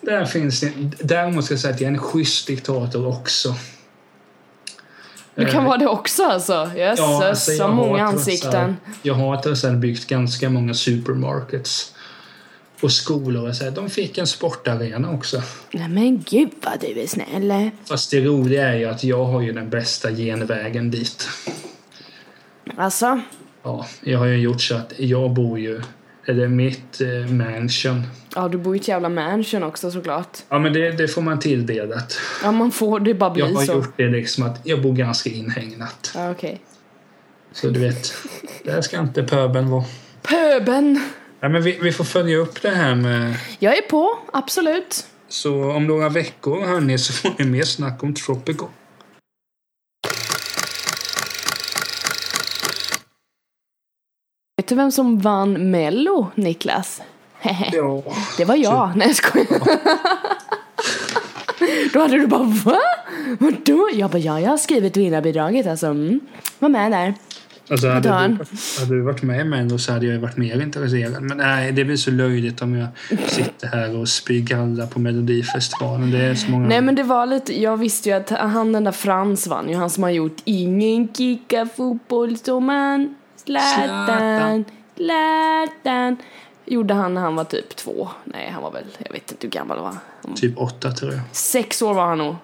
Där 0.00 0.24
finns 0.24 0.60
det, 0.60 0.72
där 0.98 1.30
måste 1.30 1.52
jag 1.52 1.60
säga 1.60 1.74
att 1.74 1.80
jag 1.80 1.88
är 1.88 1.92
en 1.92 1.98
schysst 1.98 2.46
diktator 2.46 3.06
också. 3.06 3.54
Du 5.34 5.46
kan 5.46 5.64
vara 5.64 5.76
det 5.76 5.86
också 5.86 6.24
alltså. 6.24 6.70
Jösses, 6.76 7.00
alltså, 7.00 7.50
så 7.50 7.62
jag 7.62 7.74
många 7.74 8.04
ansikten. 8.04 8.76
Jag 9.02 9.14
har 9.14 9.36
trots 9.36 9.64
allt 9.64 9.78
byggt 9.78 10.06
ganska 10.06 10.50
många 10.50 10.74
supermarkets 10.74 11.94
och 12.80 12.92
skolor. 12.92 13.48
och 13.48 13.56
Så 13.56 13.64
här, 13.64 13.70
de 13.70 13.90
fick 13.90 14.18
en 14.18 14.26
sportarena 14.26 15.10
också. 15.10 15.42
Nej 15.70 15.88
men 15.88 16.22
gud 16.22 16.50
vad 16.62 16.80
du 16.80 17.00
är 17.00 17.06
snäll. 17.06 17.70
Fast 17.84 18.10
det 18.10 18.20
roliga 18.20 18.68
är 18.68 18.76
ju 18.76 18.84
att 18.84 19.04
jag 19.04 19.24
har 19.24 19.40
ju 19.40 19.52
den 19.52 19.70
bästa 19.70 20.10
genvägen 20.10 20.90
dit. 20.90 21.28
Alltså, 22.76 23.20
Ja, 23.62 23.86
jag 24.00 24.18
har 24.18 24.26
ju 24.26 24.36
gjort 24.36 24.62
så 24.62 24.74
att 24.74 24.92
jag 24.96 25.30
bor 25.30 25.58
ju, 25.58 25.82
eller 26.26 26.48
mitt 26.48 27.00
eh, 27.00 27.32
mansion. 27.32 28.02
ja 28.34 28.48
du 28.48 28.58
bor 28.58 28.76
i 28.76 28.78
ett 28.78 28.88
jävla 28.88 29.08
mansion 29.08 29.62
också 29.62 29.90
såklart. 29.90 30.38
Ja 30.48 30.58
men 30.58 30.72
det, 30.72 30.90
det 30.90 31.08
får 31.08 31.22
man 31.22 31.38
tilldelat. 31.40 32.18
Ja 32.42 32.52
man 32.52 32.72
får, 32.72 33.00
det 33.00 33.14
bara 33.14 33.38
Jag 33.38 33.48
blir 33.48 33.56
har 33.56 33.64
så. 33.64 33.72
gjort 33.72 33.94
det 33.96 34.08
liksom 34.08 34.44
att 34.44 34.60
jag 34.64 34.82
bor 34.82 34.92
ganska 34.92 35.30
inhägnat. 35.30 36.12
Ja 36.14 36.30
okej. 36.30 36.60
Så 37.52 37.68
du 37.68 37.80
vet, 37.80 38.14
där 38.64 38.80
ska 38.80 39.00
inte 39.00 39.22
pöbeln 39.22 39.70
vara. 39.70 39.84
Pöben. 40.22 41.00
Ja, 41.40 41.48
men 41.48 41.62
vi, 41.62 41.78
vi 41.82 41.92
får 41.92 42.04
följa 42.04 42.36
upp 42.36 42.62
det 42.62 42.70
här 42.70 42.94
med 42.94 43.34
Jag 43.58 43.76
är 43.78 43.82
på, 43.82 44.18
absolut. 44.32 45.06
Så 45.28 45.70
om 45.70 45.86
några 45.86 46.08
veckor 46.08 46.66
hörni 46.66 46.98
så 46.98 47.12
får 47.12 47.30
ni 47.38 47.44
mer 47.44 47.62
snack 47.62 48.02
om 48.02 48.14
Tropico. 48.14 48.66
Vet 54.60 54.66
du 54.66 54.74
vem 54.74 54.92
som 54.92 55.18
vann 55.18 55.70
Mello, 55.70 56.26
Niklas? 56.34 57.02
Ja. 57.72 58.02
Det 58.36 58.44
var 58.44 58.56
jag. 58.56 58.90
Nej 58.96 59.06
jag 59.06 59.16
skojar. 59.16 59.60
Då 61.92 62.00
hade 62.00 62.18
du 62.18 62.26
bara 62.26 62.42
va? 62.44 62.78
Vadå? 63.38 63.88
Jag 63.92 64.10
bara 64.10 64.18
ja, 64.18 64.40
jag 64.40 64.50
har 64.50 64.56
skrivit 64.56 64.96
vinnarbidraget 64.96 65.66
alltså. 65.66 65.86
Mm. 65.86 66.20
Var 66.58 66.68
med 66.68 66.92
där. 66.92 67.14
Alltså 67.70 67.88
hade 67.88 68.08
du, 68.08 68.14
hade 68.80 68.94
du 68.94 69.00
varit 69.00 69.22
med 69.22 69.40
i 69.40 69.44
Mello 69.44 69.78
så 69.78 69.92
hade 69.92 70.06
jag 70.06 70.20
varit 70.20 70.36
mer 70.36 70.62
intresserad. 70.62 71.22
Men 71.22 71.36
nej, 71.36 71.72
det 71.72 71.84
blir 71.84 71.96
så 71.96 72.10
löjligt 72.10 72.62
om 72.62 72.74
jag 72.74 72.88
sitter 73.26 73.66
här 73.66 73.96
och 73.96 74.08
spyr 74.08 74.40
galla 74.40 74.86
på 74.86 75.00
Melodifestivalen. 75.00 76.10
Det 76.10 76.18
är 76.18 76.34
så 76.34 76.50
många... 76.50 76.68
Nej 76.68 76.80
men 76.80 76.94
det 76.94 77.02
var 77.02 77.26
lite, 77.26 77.62
jag 77.62 77.76
visste 77.76 78.08
ju 78.08 78.14
att 78.14 78.30
han 78.30 78.72
den 78.72 78.84
där 78.84 78.92
Frans 78.92 79.46
vann 79.46 79.68
ju, 79.68 79.74
han 79.74 79.90
som 79.90 80.02
har 80.02 80.10
gjort 80.10 80.36
Ingen 80.44 81.14
kickar 81.14 81.66
fotboll 81.76 82.36
som 82.38 82.70
Zlatan, 83.44 84.64
Zlatan 84.96 86.16
Gjorde 86.64 86.94
han 86.94 87.14
när 87.14 87.20
han 87.20 87.36
var 87.36 87.44
typ 87.44 87.76
två, 87.76 88.08
nej 88.24 88.50
han 88.50 88.62
var 88.62 88.70
väl, 88.70 88.84
jag 88.98 89.12
vet 89.12 89.30
inte 89.32 89.46
hur 89.46 89.50
gammal 89.50 89.78
var 89.78 89.86
Han 89.86 89.96
var- 90.22 90.34
Typ 90.36 90.58
åtta 90.58 90.90
tror 90.90 91.12
jag. 91.12 91.20
Sex 91.32 91.82
år 91.82 91.94
var 91.94 92.06
han 92.06 92.18
nog 92.18 92.36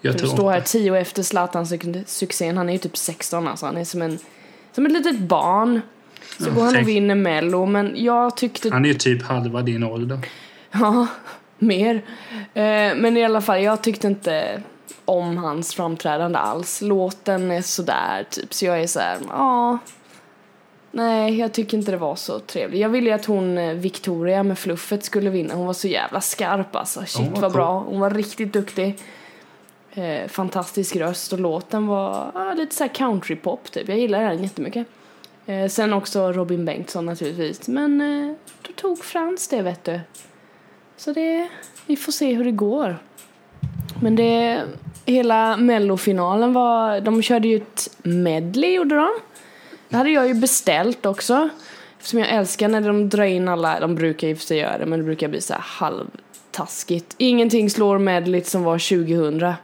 Jag 0.00 0.18
tror 0.18 0.28
står 0.28 0.50
här 0.50 0.60
tio 0.60 0.90
år 0.90 0.96
efter 0.96 1.22
Zlatan-succén, 1.22 2.56
han 2.56 2.68
är 2.68 2.72
ju 2.72 2.78
typ 2.78 2.96
16 2.96 3.48
alltså, 3.48 3.66
han 3.66 3.76
är 3.76 3.84
som 3.84 4.02
en 4.02 4.18
som 4.72 4.86
ett 4.86 4.92
litet 4.92 5.18
barn. 5.18 5.80
Så 6.38 6.50
går 6.50 6.62
han 6.64 6.76
och 6.76 6.88
vinner 6.88 7.14
mello, 7.14 7.66
men 7.66 7.92
jag 7.96 8.36
tyckte 8.36 8.70
Han 8.70 8.84
är 8.84 8.88
ju 8.88 8.94
typ 8.94 9.22
halva 9.22 9.62
din 9.62 9.82
ålder. 9.82 10.18
Ja, 10.70 11.06
mer. 11.58 11.94
Eh, 12.54 12.94
men 12.96 13.16
i 13.16 13.24
alla 13.24 13.40
fall, 13.40 13.62
jag 13.62 13.82
tyckte 13.82 14.06
inte 14.06 14.62
om 15.04 15.36
hans 15.36 15.74
framträdande 15.74 16.38
alls. 16.38 16.82
Låten 16.82 17.50
är 17.50 17.62
sådär, 17.62 18.26
typ. 18.30 18.54
Så 18.54 18.64
jag 18.64 18.80
är 18.82 18.86
såhär, 18.86 19.18
ja. 19.28 19.78
Nej, 20.94 21.38
jag 21.38 21.52
tycker 21.52 21.76
inte 21.76 21.90
det 21.90 21.96
var 21.96 22.16
så 22.16 22.38
trevligt. 22.38 22.80
Jag 22.80 22.88
ville 22.88 23.14
att 23.14 23.24
hon, 23.24 23.58
eh, 23.58 23.74
Victoria 23.74 24.42
med 24.42 24.58
fluffet, 24.58 25.04
skulle 25.04 25.30
vinna. 25.30 25.54
Hon 25.54 25.66
var 25.66 25.72
så 25.72 25.88
jävla 25.88 26.20
skarp 26.20 26.76
alltså. 26.76 27.00
Shit 27.06 27.30
var 27.30 27.40
vad 27.40 27.40
cool. 27.40 27.52
bra. 27.52 27.78
Hon 27.78 28.00
var 28.00 28.10
riktigt 28.10 28.52
duktig. 28.52 28.98
Eh, 29.94 30.28
fantastisk 30.28 30.96
röst 30.96 31.32
och 31.32 31.38
låten 31.38 31.86
var 31.86 32.30
ja, 32.34 32.54
lite 32.54 32.74
såhär 32.74 32.94
countrypop 32.94 33.70
typ. 33.70 33.88
Jag 33.88 33.98
gillar 33.98 34.22
den 34.22 34.42
jättemycket. 34.42 34.86
Eh, 35.46 35.68
sen 35.68 35.92
också 35.92 36.32
Robin 36.32 36.64
Bengtsson 36.64 37.06
naturligtvis. 37.06 37.68
Men 37.68 38.00
eh, 38.00 38.34
då 38.62 38.72
tog 38.72 39.04
Frans 39.04 39.48
det 39.48 39.62
vet 39.62 39.84
du. 39.84 40.00
Så 40.96 41.12
det, 41.12 41.48
vi 41.86 41.96
får 41.96 42.12
se 42.12 42.34
hur 42.34 42.44
det 42.44 42.52
går. 42.52 42.98
Men 44.02 44.16
det, 44.16 44.62
hela 45.06 45.56
mellofinalen 45.56 46.52
var, 46.52 47.00
de 47.00 47.22
körde 47.22 47.48
ju 47.48 47.56
ett 47.56 47.96
medley 48.02 48.74
gjorde 48.74 48.96
de. 48.96 49.10
Det 49.92 49.98
hade 49.98 50.10
jag 50.10 50.28
ju 50.28 50.34
beställt 50.34 51.06
också. 51.06 51.48
Eftersom 51.98 52.18
jag 52.18 52.28
älskar 52.28 52.68
när 52.68 52.80
de 52.80 53.08
drar 53.08 53.24
in 53.24 53.48
alla, 53.48 53.80
de 53.80 53.94
brukar 53.94 54.28
ju 54.28 54.36
för 54.36 54.44
sig 54.44 54.58
göra 54.58 54.78
det 54.78 54.86
men 54.86 54.98
det 54.98 55.04
brukar 55.04 55.28
bli 55.28 55.40
så 55.40 55.52
här 55.52 55.60
halvtaskigt. 55.64 57.14
Ingenting 57.18 57.70
slår 57.70 57.98
medleyt 57.98 58.46
som 58.46 58.62
var 58.62 58.78
2000. 58.78 59.54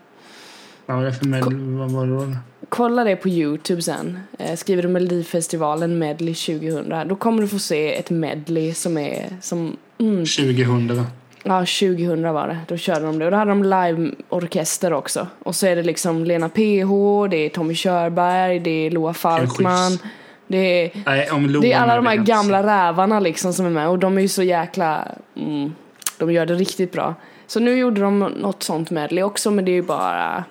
Vad 0.87 0.97
var 0.97 1.05
det 1.05 1.13
för 1.13 1.27
Mel... 1.27 1.43
Vad 1.79 1.91
var 1.91 2.07
det 2.07 2.13
då? 2.13 2.37
Kolla 2.69 3.05
det 3.05 3.17
på 3.17 3.29
youtube 3.29 3.83
sen. 3.83 4.21
Eh, 4.39 4.57
skriver 4.57 4.83
du 4.83 4.89
Melodifestivalen 4.89 5.99
medley 5.99 6.35
2000. 6.35 7.09
Då 7.09 7.17
kommer 7.17 7.43
du 7.43 7.49
få 7.49 7.59
se 7.59 7.99
ett 7.99 8.11
medley 8.11 8.75
som 8.75 8.99
är 8.99 9.37
som, 9.41 9.77
mm, 9.99 10.17
2000. 10.27 11.07
Ja, 11.49 11.59
2000 11.61 12.33
var 12.33 12.49
det. 12.49 12.59
Då 12.69 12.77
körde 12.77 13.07
de 13.07 13.19
det. 13.19 13.25
Och 13.25 13.31
då 13.31 13.37
hade 13.37 13.51
de 13.51 13.63
liveorkester 13.63 14.93
också. 14.93 15.27
Och 15.43 15.55
så 15.55 15.67
är 15.67 15.77
det 15.77 15.83
liksom 15.83 16.25
Lena 16.25 16.49
PH, 16.49 16.91
det 17.31 17.37
är 17.37 17.49
Tommy 17.49 17.75
Körberg, 17.75 18.59
det 18.61 18.71
är 18.71 18.91
Loa 18.91 19.15
Falkman. 19.15 19.99
Det 20.47 20.57
är, 20.57 20.91
Nej, 21.07 21.29
det 21.61 21.73
är 21.73 21.79
alla 21.79 21.97
de 21.97 22.07
här 22.07 22.17
gamla 22.17 22.63
rävarna 22.63 23.21
liksom 23.21 23.53
som 23.53 23.67
är 23.67 23.71
med. 23.71 23.89
Och 23.89 23.99
de 23.99 24.19
är 24.19 24.23
ju 24.23 24.29
så 24.29 24.43
jäkla... 24.43 25.09
Mm, 25.37 25.75
de 26.19 26.33
gör 26.33 26.47
det 26.47 26.55
riktigt 26.55 26.93
bra. 26.93 27.15
Så 27.47 27.61
nu 27.61 27.79
gjorde 27.79 28.01
de 28.01 28.19
något 28.19 28.63
sånt 28.63 28.91
medley 28.91 29.25
också, 29.25 29.51
men 29.51 29.65
det 29.65 29.71
är 29.71 29.75
ju 29.75 29.83
bara... 29.83 30.45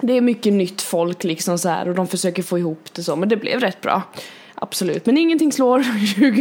Det 0.00 0.12
är 0.12 0.20
mycket 0.20 0.52
nytt 0.52 0.82
folk 0.82 1.24
liksom 1.24 1.58
så 1.58 1.68
här 1.68 1.88
och 1.88 1.94
de 1.94 2.06
försöker 2.06 2.42
få 2.42 2.58
ihop 2.58 2.84
det 2.92 3.02
så, 3.02 3.16
men 3.16 3.28
det 3.28 3.36
blev 3.36 3.60
rätt 3.60 3.80
bra. 3.80 4.02
Absolut, 4.62 5.06
men 5.06 5.18
ingenting 5.18 5.52
slår 5.52 5.82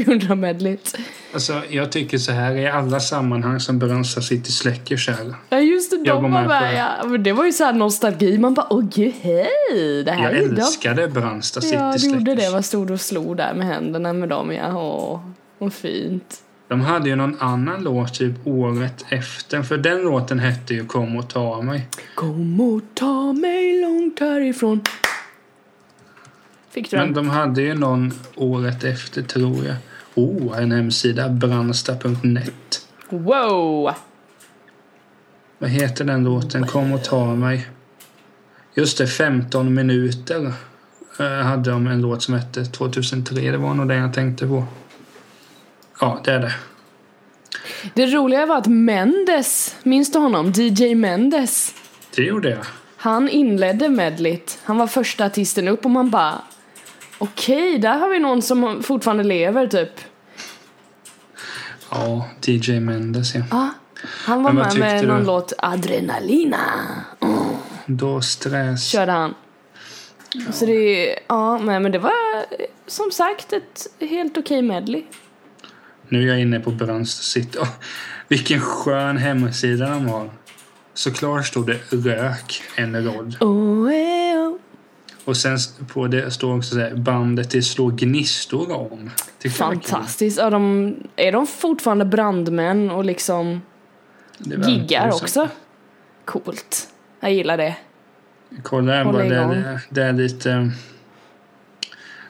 2000 0.15 0.39
medleyt. 0.39 0.97
Alltså, 1.33 1.61
jag 1.69 1.91
tycker 1.91 2.17
så 2.17 2.31
här 2.31 2.55
i 2.55 2.67
alla 2.67 2.99
sammanhang 2.99 3.59
som 3.59 3.79
Brunsta 3.79 4.21
City 4.21 4.51
släcker 4.51 4.97
kärl. 4.97 5.33
Ja 5.49 5.59
just 5.59 5.91
det, 5.91 5.97
Jag 5.97 6.23
de 6.23 6.31
var 6.31 6.47
med 6.47 6.75
ja. 6.77 7.07
Men 7.07 7.23
det 7.23 7.33
var 7.33 7.45
ju 7.45 7.51
såhär 7.51 7.73
nostalgi, 7.73 8.37
man 8.37 8.53
bara 8.53 8.67
åh 8.69 8.83
gud 8.95 9.13
hej! 9.21 10.03
Det 10.05 10.11
här 10.11 10.33
Jag 10.33 10.49
de. 10.55 10.61
älskade 10.61 11.07
Brunsta 11.07 11.61
City 11.61 11.75
Ja, 11.75 11.95
du 11.97 12.07
gjorde 12.07 12.19
det, 12.31 12.35
Släckers. 12.35 12.53
var 12.53 12.61
stod 12.61 12.91
och 12.91 13.01
slog 13.01 13.37
där 13.37 13.53
med 13.53 13.67
händerna 13.67 14.13
med 14.13 14.29
dem 14.29 14.51
ja, 14.53 14.77
åh, 14.77 15.19
vad 15.57 15.73
fint. 15.73 16.35
De 16.67 16.81
hade 16.81 17.09
ju 17.09 17.15
någon 17.15 17.37
annan 17.39 17.83
låt 17.83 18.13
typ 18.13 18.47
året 18.47 19.05
efter. 19.09 19.61
För 19.63 19.77
den 19.77 20.01
låten 20.01 20.39
hette 20.39 20.73
ju 20.73 20.85
Kom 20.85 21.15
och 21.15 21.29
ta 21.29 21.61
mig. 21.61 21.87
Kom 22.15 22.61
och 22.61 22.81
ta 22.93 23.33
mig 23.33 23.81
långt 23.81 24.19
härifrån. 24.19 24.81
Fick 26.71 26.91
du 26.91 26.97
Men 26.97 27.05
den? 27.13 27.13
de 27.13 27.29
hade 27.29 27.61
ju 27.61 27.73
någon 27.73 28.13
året 28.35 28.83
efter 28.83 29.21
tror 29.21 29.65
jag. 29.65 29.75
Oh, 30.15 30.61
en 30.61 30.71
hemsida. 30.71 31.29
Brandsta.net. 31.29 32.87
Wow! 33.09 33.91
Vad 35.57 35.69
heter 35.69 36.05
den 36.05 36.23
låten? 36.23 36.67
Kom 36.67 36.93
och 36.93 37.03
ta 37.03 37.35
mig. 37.35 37.67
Just 38.73 38.97
det, 38.97 39.07
15 39.07 39.73
minuter 39.73 40.53
eh, 41.19 41.25
hade 41.25 41.71
de 41.71 41.87
en 41.87 42.01
låt 42.01 42.23
som 42.23 42.33
hette 42.33 42.65
2003. 42.65 43.51
Det 43.51 43.57
var 43.57 43.73
nog 43.73 43.87
den 43.87 43.97
jag 43.97 44.13
tänkte 44.13 44.47
på. 44.47 44.65
Ja, 45.99 46.21
det 46.23 46.31
är 46.31 46.39
det. 46.39 46.53
Det 47.93 48.05
roliga 48.05 48.45
var 48.45 48.57
att 48.57 48.67
Mendes, 48.67 49.75
minns 49.83 50.11
du 50.11 50.19
honom? 50.19 50.51
DJ 50.55 50.95
Mendes. 50.95 51.73
Det 52.15 52.23
gjorde 52.23 52.49
jag. 52.49 52.65
Han 52.97 53.29
inledde 53.29 53.89
medlet. 53.89 54.59
Han 54.63 54.77
var 54.77 54.87
första 54.87 55.25
artisten 55.25 55.67
upp 55.67 55.85
och 55.85 55.91
man 55.91 56.09
bara 56.09 56.41
Okej, 57.21 57.79
där 57.79 57.97
har 57.99 58.09
vi 58.09 58.19
någon 58.19 58.41
som 58.41 58.83
fortfarande 58.83 59.23
lever 59.23 59.67
typ. 59.67 59.91
Ja, 61.89 62.29
DJ 62.45 62.79
Mendes 62.79 63.35
ja. 63.35 63.41
Ja, 63.51 63.69
han 64.03 64.43
var 64.43 64.51
med 64.51 64.77
med 64.79 65.07
någon 65.07 65.19
du? 65.19 65.25
låt 65.25 65.53
Adrenalina. 65.57 66.57
Då 67.85 68.21
stress. 68.21 68.87
Körde 68.87 69.11
han. 69.11 69.33
Så 70.51 70.65
det, 70.65 71.19
ja, 71.27 71.57
men 71.57 71.91
det 71.91 71.99
var 71.99 72.45
som 72.87 73.11
sagt 73.11 73.53
ett 73.53 73.87
helt 73.99 74.37
okej 74.37 74.61
medley. 74.61 75.03
Nu 76.09 76.23
är 76.23 76.27
jag 76.27 76.39
inne 76.39 76.59
på 76.59 76.71
Brandsta 76.71 77.23
City. 77.23 77.57
Åh, 77.61 77.67
vilken 78.27 78.59
skön 78.59 79.17
hemsida 79.17 79.89
de 79.89 80.07
har. 80.07 80.29
Såklart 80.93 81.45
stod 81.45 81.67
det 81.67 81.79
rök 81.89 82.61
en 82.75 83.05
rad. 83.05 83.35
Oh, 83.39 83.93
eh, 83.93 84.30
oh. 84.30 84.30
Och 85.25 85.37
sen 85.37 85.57
på 85.93 86.07
det 86.07 86.31
står 86.31 86.57
också 86.57 86.73
så 86.75 86.79
här, 86.79 86.95
bandet 86.95 87.49
det 87.51 87.61
slår 87.61 87.91
gnistor 87.91 88.71
om. 88.71 89.09
Tyckte. 89.39 89.57
Fantastiskt. 89.57 90.37
Ja, 90.37 90.49
de, 90.49 90.93
är 91.15 91.31
de 91.31 91.47
fortfarande 91.47 92.05
brandmän 92.05 92.91
och 92.91 93.05
liksom 93.05 93.61
giggar 94.67 95.07
också? 95.07 95.49
Coolt. 96.25 96.87
Jag 97.19 97.33
gillar 97.33 97.57
det. 97.57 97.75
Kolla 98.63 98.93
här 98.93 99.03
bara, 99.03 99.23
det, 99.23 99.35
är- 99.35 99.79
det 99.89 100.03
är 100.03 100.13
lite, 100.13 100.71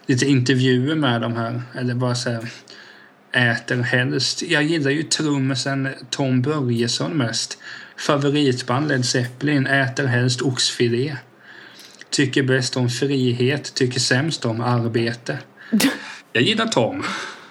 lite 0.05 0.25
intervjuer 0.25 0.95
med 0.95 1.21
dem 1.21 1.35
här. 1.35 1.61
Eller 1.75 1.93
bara 1.95 2.15
så 2.15 2.29
här, 2.29 2.49
äter 3.51 3.81
helst. 3.81 4.41
Jag 4.41 4.63
gillar 4.63 4.91
ju 4.91 5.03
trummisen 5.03 5.89
Tom 6.09 6.41
Börjesson 6.41 7.11
mest. 7.11 7.57
Favoritband 7.97 8.87
Led 8.87 9.05
Zeppelin, 9.05 9.67
äter 9.67 10.05
helst 10.05 10.41
oxfilé. 10.41 11.15
Tycker 12.11 12.43
bäst 12.43 12.77
om 12.77 12.89
frihet, 12.89 13.73
tycker 13.73 13.99
sämst 13.99 14.45
om 14.45 14.61
arbete. 14.61 15.37
Jag 16.33 16.43
gillar 16.43 16.67
Tom. 16.67 17.03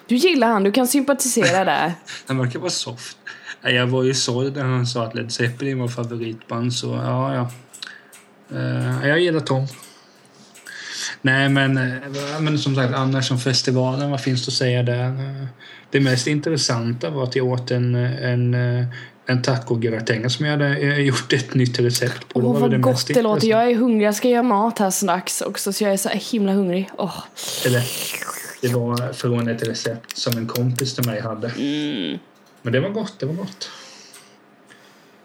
Du 0.06 0.16
gillar 0.16 0.48
han, 0.48 0.62
du 0.64 0.72
kan 0.72 0.86
sympatisera 0.86 1.64
där. 1.64 1.92
Han 2.26 2.38
verkar 2.38 2.58
vara 2.58 2.70
soft. 2.70 3.16
Jag 3.62 3.86
var 3.86 4.02
ju 4.02 4.14
såld 4.14 4.56
när 4.56 4.62
han 4.64 4.86
sa 4.86 5.04
att 5.06 5.14
Led 5.14 5.32
Zeppelin 5.32 5.78
var 5.78 5.88
favoritband, 5.88 6.74
så 6.74 6.86
ja, 6.86 7.34
ja. 7.34 7.50
Eh, 8.58 9.08
jag 9.08 9.20
gillar 9.20 9.40
Tom. 9.40 9.66
Nej, 11.22 11.48
men, 11.48 11.76
eh, 11.76 12.40
men 12.40 12.58
som 12.58 12.74
sagt, 12.74 12.94
annars 12.94 13.30
om 13.30 13.38
festivalen, 13.38 14.10
vad 14.10 14.20
finns 14.20 14.46
det 14.46 14.50
att 14.50 14.54
säga 14.54 14.82
där? 14.82 15.06
Eh, 15.06 15.46
Det 15.90 16.00
mest 16.00 16.26
intressanta 16.26 17.10
var 17.10 17.24
att 17.24 17.36
jag 17.36 17.46
åt 17.46 17.70
en, 17.70 17.94
en, 17.94 18.54
en 19.26 19.42
tacogratäng 19.42 20.30
som 20.30 20.46
jag 20.46 20.52
hade 20.52 20.76
eh, 20.76 20.98
gjort 20.98 21.32
ett 21.32 21.54
nytt 21.54 21.78
recept 21.78 22.28
på. 22.28 22.40
Åh 22.40 22.52
väl 22.52 22.60
vad 22.62 22.70
det 22.70 22.78
gott 22.78 23.06
det 23.06 23.22
låter. 23.22 23.48
Jag 23.48 23.70
är 23.70 23.74
hungrig, 23.74 24.06
jag 24.06 24.14
ska 24.14 24.28
göra 24.28 24.42
mat 24.42 24.78
här 24.78 24.90
strax 24.90 25.40
också 25.40 25.72
så 25.72 25.84
jag 25.84 25.92
är 25.92 25.96
så 25.96 26.08
himla 26.08 26.52
hungrig. 26.52 26.90
Åh. 26.98 27.18
Eller, 27.66 27.82
det 28.60 28.68
var 28.68 29.12
från 29.12 29.48
ett 29.48 29.68
recept 29.68 30.16
som 30.16 30.38
en 30.38 30.46
kompis 30.46 30.94
till 30.94 31.06
mig 31.06 31.20
hade. 31.20 31.48
Mm. 31.48 32.18
Men 32.62 32.72
det 32.72 32.80
var 32.80 32.90
gott, 32.90 33.14
det 33.18 33.26
var 33.26 33.34
gott. 33.34 33.70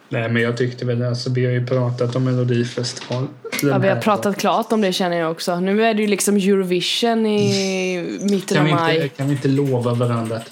Nej, 0.09 0.29
men 0.29 0.41
jag 0.41 0.57
tyckte 0.57 0.85
väl 0.85 1.03
alltså, 1.03 1.29
vi 1.29 1.45
har 1.45 1.51
ju 1.51 1.67
pratat 1.67 2.15
om 2.15 2.23
Melodifestival. 2.23 3.27
Ja, 3.61 3.77
vi 3.77 3.87
har 3.87 4.01
pratat 4.01 4.37
klart 4.37 4.71
om 4.71 4.81
det 4.81 4.93
känner 4.93 5.17
jag 5.17 5.31
också. 5.31 5.59
Nu 5.59 5.85
är 5.85 5.93
det 5.93 6.01
ju 6.01 6.07
liksom 6.07 6.35
Eurovision 6.35 7.25
i 7.25 8.19
mitten 8.21 8.57
kan 8.57 8.65
av 8.65 8.79
maj. 8.79 8.95
inte, 8.95 9.07
kan 9.07 9.27
vi 9.27 9.33
inte 9.33 9.47
lova 9.47 9.93
varandra 9.93 10.35
att 10.35 10.49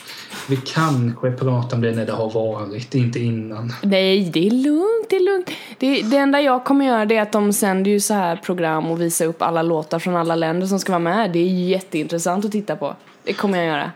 vi 0.47 0.55
kanske 0.55 1.31
pratar 1.31 1.77
om 1.77 1.81
det 1.81 1.91
när 1.91 2.05
det 2.05 2.11
har 2.11 2.29
varit, 2.29 2.95
inte 2.95 3.19
innan? 3.19 3.73
Nej, 3.81 4.29
det 4.33 4.47
är 4.47 4.51
lugnt, 4.51 5.09
det 5.09 5.15
är 5.15 5.25
lugnt. 5.25 5.49
Det, 5.77 6.01
det 6.01 6.17
enda 6.17 6.41
jag 6.41 6.63
kommer 6.63 6.85
göra 6.85 7.05
det 7.05 7.15
är 7.17 7.21
att 7.21 7.31
de 7.31 7.53
sänder 7.53 7.91
ju 7.91 7.99
så 7.99 8.13
här 8.13 8.35
program 8.35 8.85
och 8.91 9.01
visar 9.01 9.25
upp 9.25 9.41
alla 9.41 9.61
låtar 9.61 9.99
från 9.99 10.15
alla 10.15 10.35
länder 10.35 10.67
som 10.67 10.79
ska 10.79 10.91
vara 10.91 10.99
med. 10.99 11.31
Det 11.31 11.39
är 11.39 11.47
jätteintressant 11.47 12.45
att 12.45 12.51
titta 12.51 12.75
på. 12.75 12.95
Det 13.23 13.33
kommer 13.33 13.57
jag 13.57 13.67
göra. 13.67 13.91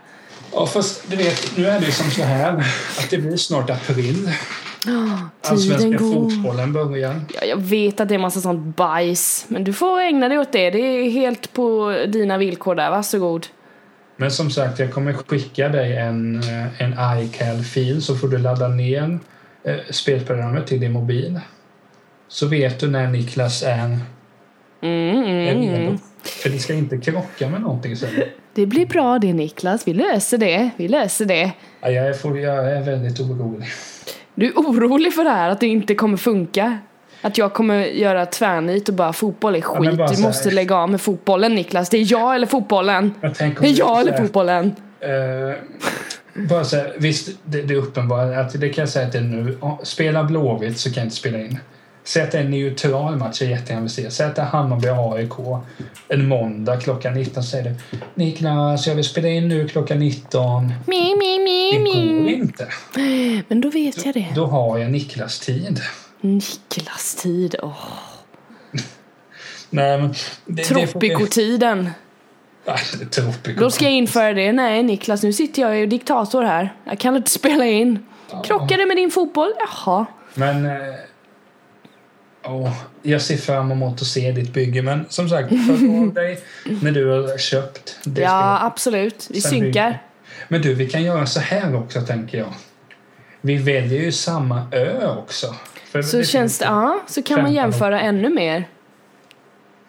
Ja, 0.54 0.66
fast 0.66 1.10
du 1.10 1.16
vet, 1.16 1.58
nu 1.58 1.68
är 1.68 1.80
det 1.80 1.86
ju 1.86 1.92
som 1.92 2.12
så 2.12 2.24
här 2.24 2.54
att 3.00 3.10
det 3.10 3.18
blir 3.18 3.38
snart 3.38 3.70
april. 3.70 4.30
Allsvenska 5.42 5.78
Tiden 5.78 5.98
går. 5.98 6.30
fotbollen 6.30 6.74
börjar. 6.74 7.22
Ja, 7.34 7.46
jag 7.46 7.58
vet 7.58 8.00
att 8.00 8.10
det 8.10 8.16
är 8.16 8.20
massa 8.20 8.42
sånt 8.42 8.76
bajs, 8.76 9.46
men 9.48 9.64
du 9.64 9.74
får 9.74 10.00
ägna 10.00 10.30
dig 10.30 10.40
åt 10.40 10.52
det. 10.52 10.70
Det 10.70 10.80
är 10.80 11.10
helt 11.10 11.54
på 11.54 11.98
dina 12.08 12.38
villkor 12.38 12.76
där, 12.76 12.90
varsågod. 12.90 13.48
Men 14.18 14.32
som 14.32 14.50
sagt, 14.50 14.80
jag 14.80 14.94
kommer 14.94 15.14
skicka 15.14 15.70
dig 15.70 15.98
en, 15.98 16.40
eh, 16.40 16.82
en 16.82 16.94
iCal-fil 17.24 18.02
så 18.02 18.16
får 18.16 18.28
du 18.28 18.38
ladda 18.38 18.68
ner 18.68 19.20
eh, 19.64 19.76
spelprogrammet 19.90 20.68
till 20.68 20.80
din 20.80 20.92
mobil. 20.92 21.40
Så 22.28 22.48
vet 22.48 22.80
du 22.80 22.90
när 22.90 23.08
Niklas 23.08 23.64
är, 23.64 24.00
Mm, 24.82 25.24
är 25.24 25.52
mm, 25.52 25.74
mm. 25.74 25.98
För 26.24 26.50
det 26.50 26.60
ska 26.60 26.74
inte 26.74 26.98
krocka 26.98 27.50
med 27.50 27.62
någonting 27.62 27.96
sen. 27.96 28.10
Det 28.54 28.66
blir 28.66 28.86
bra 28.86 29.20
det 29.20 29.34
Niklas, 29.34 29.88
vi 29.88 29.94
löser 29.94 30.38
det, 30.38 30.70
vi 30.78 30.88
löser 30.88 31.26
det. 31.26 31.52
Ja, 31.82 31.90
jag, 31.90 32.08
är, 32.08 32.38
jag 32.38 32.72
är 32.72 32.82
väldigt 32.82 33.20
orolig. 33.20 33.68
Du 34.36 34.46
är 34.46 34.54
orolig 34.54 35.14
för 35.14 35.24
det 35.24 35.30
här, 35.30 35.50
att 35.50 35.60
det 35.60 35.68
inte 35.68 35.96
kommer 35.96 36.18
funka? 36.18 36.78
Att 37.22 37.38
jag 37.38 37.54
kommer 37.54 37.86
göra 37.86 38.26
tvärnit 38.26 38.90
och 38.90 38.96
bara 38.96 39.14
fotboll 39.14 39.56
är 39.56 39.62
skit, 39.62 39.98
bara 39.98 40.08
du 40.08 40.16
här- 40.16 40.22
måste 40.22 40.52
lägga 40.52 40.76
av 40.76 40.90
med 40.90 41.02
fotbollen 41.02 41.56
Niklas. 41.56 41.90
Det 41.90 41.98
är 41.98 42.12
jag 42.12 42.36
eller 42.36 42.48
fotbollen. 42.48 43.14
Jag 43.22 43.34
Det 43.34 43.44
är 43.44 43.50
det 43.62 43.68
jag 43.70 44.02
eller 44.02 44.18
fotbollen. 44.18 44.76
eh, 45.00 45.56
bara 46.50 46.64
så 46.64 46.76
här, 46.76 46.94
visst, 46.98 47.30
det, 47.44 47.62
det 47.62 47.74
är 47.74 47.78
uppenbart 47.78 48.36
att 48.36 48.62
det 48.62 48.70
kan 48.70 48.82
jag 48.82 48.90
säga 48.90 49.10
till 49.10 49.24
nu. 49.24 49.58
Ja, 49.62 49.80
Spela 49.84 50.24
Blåvitt 50.24 50.80
så 50.80 50.90
kan 50.90 51.02
jag 51.02 51.06
inte 51.06 51.16
spela 51.16 51.38
in. 51.38 51.58
Säg 52.04 52.24
att 52.24 52.32
det 52.32 52.38
är 52.38 52.44
en 52.44 52.52
neutral 52.52 53.16
match 53.16 53.42
jag 53.42 53.50
jättegärna 53.52 53.82
vill 53.82 53.90
se. 53.92 54.12
Säg 54.12 54.26
att 54.26 54.36
det 54.36 54.42
är 54.42 54.46
Hammarby 54.46 54.88
AIK 54.88 55.32
en 56.08 56.28
måndag 56.28 56.78
klockan 56.78 57.14
19. 57.14 57.44
Så 57.44 57.50
säger 57.50 57.64
du 57.64 57.76
Niklas, 58.16 58.88
jag 58.88 58.96
vill 58.96 59.04
spela 59.04 59.28
in 59.28 59.48
nu 59.48 59.68
klockan 59.68 60.00
19. 60.00 60.74
Mi, 60.86 61.16
mi, 61.16 61.40
mi, 61.40 61.72
Det 61.72 62.24
går 62.24 62.28
inte. 62.32 62.68
Men 63.48 63.62
då 63.62 63.70
vet 63.70 64.06
jag 64.06 64.14
det. 64.14 64.28
Då 64.36 64.46
har 64.46 64.78
jag 64.78 64.92
Niklas 64.92 65.40
tid. 66.22 66.32
Niklas 66.32 67.16
tid, 67.16 67.56
åh. 67.64 67.84
Nej, 69.70 69.98
men 70.02 70.14
det. 70.46 70.62
Ja, 72.66 72.78
Tropico. 73.12 73.60
Då 73.60 73.72
ska 73.72 73.84
jag 73.86 73.94
införa 73.94 74.34
det. 74.34 74.52
Nej 74.52 74.84
Niklas, 74.84 75.24
nu 75.24 75.34
sitter 75.34 75.62
jag 75.62 75.78
ju 75.78 75.86
diktator 75.86 76.44
här. 76.44 76.74
Jag 76.84 77.00
kan 77.00 77.16
inte 77.16 77.32
spela 77.40 77.66
in. 77.66 78.06
Krockade 78.46 78.86
med 78.86 78.98
din 78.98 79.12
fotboll? 79.12 79.54
Jaha. 79.60 80.06
Men... 80.34 80.66
Eh, 80.66 80.72
åh, 82.44 82.72
jag 83.02 83.22
ser 83.22 83.38
fram 83.38 83.72
emot 83.72 84.02
att 84.02 84.08
se 84.08 84.32
ditt 84.32 84.54
bygge. 84.54 84.82
Men 84.82 85.06
som 85.10 85.30
sagt, 85.30 85.52
hör 85.52 86.02
av 86.02 86.14
dig 86.14 86.40
när 86.82 86.92
du 86.92 87.06
har 87.10 87.38
köpt 87.38 87.96
det 88.04 88.22
Ja, 88.22 88.30
spelet. 88.58 88.72
absolut. 88.74 89.28
Vi 89.30 89.42
Sen 89.42 89.52
synkar. 89.52 89.66
bygger- 89.68 90.02
Men 90.48 90.62
du, 90.62 90.74
vi 90.74 90.90
kan 90.90 91.04
göra 91.04 91.26
så 91.26 91.40
här 91.40 91.76
också, 91.76 92.02
tänker 92.02 92.38
jag. 92.38 92.54
Vi 93.42 93.56
väljer 93.58 94.02
ju 94.02 94.12
samma 94.12 94.68
ö 94.72 95.08
också. 95.18 95.56
För 95.92 96.02
Så 96.02 96.18
det 96.18 96.24
känns 96.24 96.60
det, 96.60 96.66
ja, 96.66 97.00
så 97.08 97.22
kan 97.24 97.42
man 97.42 97.54
jämföra 97.54 98.02
ännu 98.02 98.30
mer. 98.30 98.68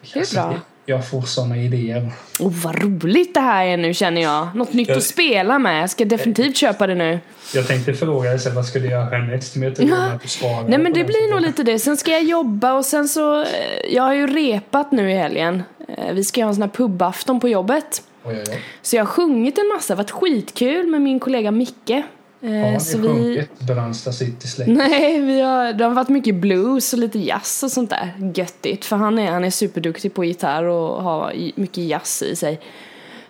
det 0.01 0.15
är 0.15 0.19
Alltså, 0.19 0.35
bra. 0.35 0.55
Jag 0.85 1.09
får 1.09 1.21
såna 1.21 1.57
idéer. 1.57 2.11
Oh, 2.39 2.51
vad 2.63 2.83
roligt 2.83 3.33
det 3.33 3.39
här 3.39 3.65
är 3.65 3.77
nu 3.77 3.93
känner 3.93 4.21
jag. 4.21 4.55
Något 4.55 4.73
nytt 4.73 4.87
Jag- 4.87 4.97
att 4.97 5.03
spela 5.03 5.59
med. 5.59 5.81
Jag 5.83 5.89
ska 5.89 6.05
definitivt 6.05 6.57
köpa 6.57 6.87
det 6.87 6.95
nu. 6.95 7.19
Jag 7.53 7.67
tänkte 7.67 7.93
fråga 7.93 8.29
dig 8.29 8.39
sen, 8.39 8.55
vad 8.55 8.65
ska 8.65 8.79
du 8.79 8.89
göra 8.89 9.05
härnäst? 9.05 9.55
Men 9.55 9.63
jag 9.67 9.75
tror 9.75 9.93
att 9.93 10.21
du 10.21 10.27
svarar 10.27 10.63
Nej 10.67 10.79
men 10.79 10.93
det 10.93 11.03
blir 11.03 11.31
nog 11.31 11.41
lite 11.41 11.63
det. 11.63 11.79
Sen 11.79 11.97
ska 11.97 12.11
jag 12.11 12.23
jobba 12.23 12.73
och 12.73 12.85
sen 12.85 13.07
så... 13.07 13.41
eh, 13.41 13.47
Jag 13.89 14.03
har 14.03 14.13
ju 14.13 14.27
repat 14.27 14.91
nu 14.91 15.11
i 15.11 15.15
helgen. 15.15 15.63
Eh, 15.87 16.13
Vi 16.13 16.23
ska 16.23 16.39
göra 16.39 16.49
en 16.49 16.55
sån 16.55 16.61
här 16.61 16.69
pubafton 16.69 17.39
på 17.39 17.49
jobbet. 17.49 18.03
Oj, 18.23 18.35
oj, 18.37 18.43
oj. 18.49 18.61
Så 18.81 18.95
jag 18.95 19.01
har 19.01 19.07
sjungit 19.07 19.57
en 19.57 19.67
massa, 19.67 19.95
varit 19.95 20.11
skitkul 20.11 20.87
med 20.87 21.01
min 21.01 21.19
kollega 21.19 21.51
Micke. 21.51 22.03
Eh, 22.41 22.49
Har 22.51 22.71
ni 22.71 22.79
så 22.79 22.97
vi... 22.97 23.07
sjunkit 23.07 23.59
Brandsta 23.59 24.11
City 24.11 24.47
släkt? 24.47 24.69
Nej, 24.71 25.19
vi 25.19 25.41
har, 25.41 25.73
det 25.73 25.83
har 25.83 25.91
varit 25.91 26.09
mycket 26.09 26.35
blues 26.35 26.93
och 26.93 26.99
lite 26.99 27.19
jazz 27.19 27.63
och 27.63 27.71
sånt 27.71 27.89
där. 27.89 28.31
Göttigt, 28.35 28.85
för 28.85 28.95
han 28.95 29.19
är, 29.19 29.31
han 29.31 29.43
är 29.43 29.49
superduktig 29.49 30.13
på 30.13 30.25
gitarr 30.25 30.63
och 30.63 31.03
har 31.03 31.33
mycket 31.55 31.83
jazz 31.83 32.21
i 32.21 32.35
sig. 32.35 32.59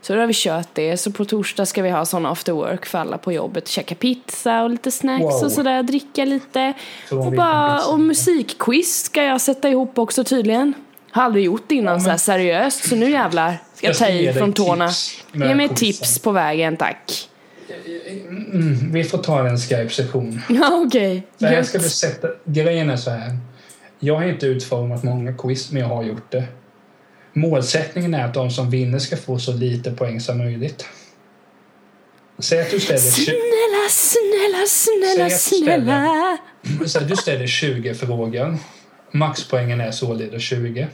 Så 0.02 0.14
då 0.14 0.20
har 0.20 0.28
vi 0.28 0.34
kört 0.36 0.68
det. 0.74 0.98
Så 0.98 1.12
på 1.12 1.26
torsdag 1.26 1.66
ska 1.66 1.82
vi 1.82 1.90
ha 1.90 2.06
sån 2.06 2.26
after 2.26 2.54
work 2.54 2.86
för 2.86 2.98
alla 2.98 3.18
på 3.18 3.32
jobbet. 3.34 3.68
Käka 3.68 3.96
pizza 3.96 4.64
och 4.64 4.70
lite 4.70 4.92
snacks 4.92 5.24
Wow. 5.24 5.44
och 5.44 5.52
sådär. 5.52 5.84
Dricka 5.84 6.26
lite. 6.26 6.74
Så 7.10 7.20
och, 7.20 7.32
bara, 7.34 7.86
och 7.86 8.00
musikquiz 8.00 9.04
ska 9.04 9.24
jag 9.24 9.42
sätta 9.42 9.70
ihop 9.70 9.98
också 9.98 10.24
tydligen. 10.24 10.74
Har 11.12 11.24
aldrig 11.24 11.46
gjort 11.46 11.64
det 11.68 11.76
innan 11.76 11.86
Ja, 11.92 11.94
men- 11.98 12.04
så 12.04 12.10
här 12.10 12.18
seriöst. 12.18 12.90
Så 12.90 12.96
nu 12.96 13.10
jävlar 13.12 13.58
ska 13.76 13.88
jag 13.88 13.92
Jag 13.94 13.98
ta 14.00 14.08
i 14.10 14.34
från 14.34 14.54
tårna. 14.54 14.90
Ge 15.34 15.56
mig 15.56 15.70
tips 15.70 16.20
på 16.20 16.32
vägen 16.32 16.78
tack. 16.78 17.30
Mm, 18.54 18.92
vi 18.92 19.04
får 19.04 19.18
ta 19.18 19.48
en 19.48 19.58
Skype-session. 19.58 20.42
Ja 20.50 20.84
okej. 20.88 21.28
Så 21.40 21.46
här 21.46 21.64
ska 21.64 21.80
sätta... 21.80 22.28
Grejen 22.46 22.90
är 22.90 22.96
så 22.96 23.10
här. 23.10 23.38
Jag 24.00 24.16
har 24.16 24.24
inte 24.24 24.46
utformat 24.46 25.04
många 25.04 25.34
quiz, 25.34 25.72
men 25.72 25.82
jag 25.82 25.90
har 25.90 26.04
gjort 26.04 26.32
det. 26.32 26.44
Målsättningen 27.34 28.14
är 28.14 28.26
att 28.26 28.34
de 28.34 28.52
som 28.52 28.70
vinner 28.70 29.00
ska 29.00 29.18
få 29.18 29.40
så 29.40 29.54
lite 29.54 29.92
poäng 29.92 30.20
som 30.20 30.38
möjligt. 30.38 30.86
Säg 32.40 32.62
att 32.62 32.72
du 32.72 32.80
ställer, 32.80 33.00
Snälla, 33.00 33.90
snälla, 33.90 34.66
snälla, 34.68 35.30
snälla. 35.30 36.38
säg 36.88 37.02
att 37.02 37.10
du 37.10 37.16
ställer 37.16 37.48
20 37.48 37.94
frågor. 37.94 38.58
Maxpoängen 39.12 39.82
är 39.82 39.92
således 39.92 40.42
20. 40.44 40.88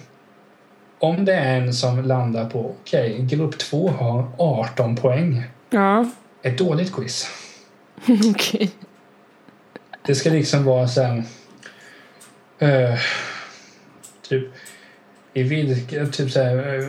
Om 1.00 1.26
det 1.26 1.34
är 1.34 1.62
en 1.62 1.74
som 1.74 2.04
landar 2.06 2.50
på 2.50 2.76
okej, 2.82 3.18
grupp 3.22 3.58
2 3.58 3.90
har 3.90 4.32
18 4.38 4.96
poäng. 4.96 5.44
Ja, 5.70 6.06
Ett 6.46 6.58
dåligt 6.58 6.94
quiz. 6.94 7.28
okej. 8.36 8.72
Det 10.06 10.16
ska 10.16 10.30
liksom 10.30 10.66
vara 10.66 10.88
så 10.88 11.02
här... 11.02 11.24
eh, 12.60 13.00
typ... 14.30 14.44
I 15.34 15.44
vilken... 15.44 16.12
Typ 16.12 16.32
så 16.32 16.40
här... 16.44 16.80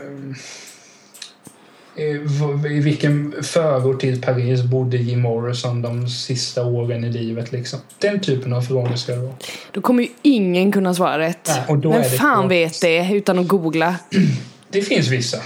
eh, 1.97 2.77
i 2.77 2.81
vilken 2.81 3.35
förort 3.43 4.01
till 4.01 4.23
Paris 4.23 4.63
bodde 4.63 4.97
Jim 4.97 5.21
Morrison 5.21 5.83
de 5.83 6.09
sista 6.09 6.65
åren 6.65 7.05
i 7.05 7.13
livet? 7.13 7.53
Liksom. 7.53 7.79
Den 7.99 8.21
typen 8.21 8.53
av 8.53 8.63
frågor 8.63 8.97
ska 8.97 9.13
det 9.15 9.23
vara. 9.23 9.37
Då 9.73 9.81
kommer 9.81 10.03
ju 10.03 10.09
ingen 10.23 10.73
kunna 10.73 10.95
svara 10.95 11.19
rätt. 11.19 11.49
Nej, 11.49 11.63
och 11.69 11.79
då 11.79 11.91
Vem 11.91 12.05
fan 12.05 12.49
vet 12.49 12.81
det 12.81 13.11
utan 13.13 13.39
att 13.39 13.49
googla? 13.49 13.97
Det 14.71 14.83
finns 14.83 15.09
vissa. 15.09 15.39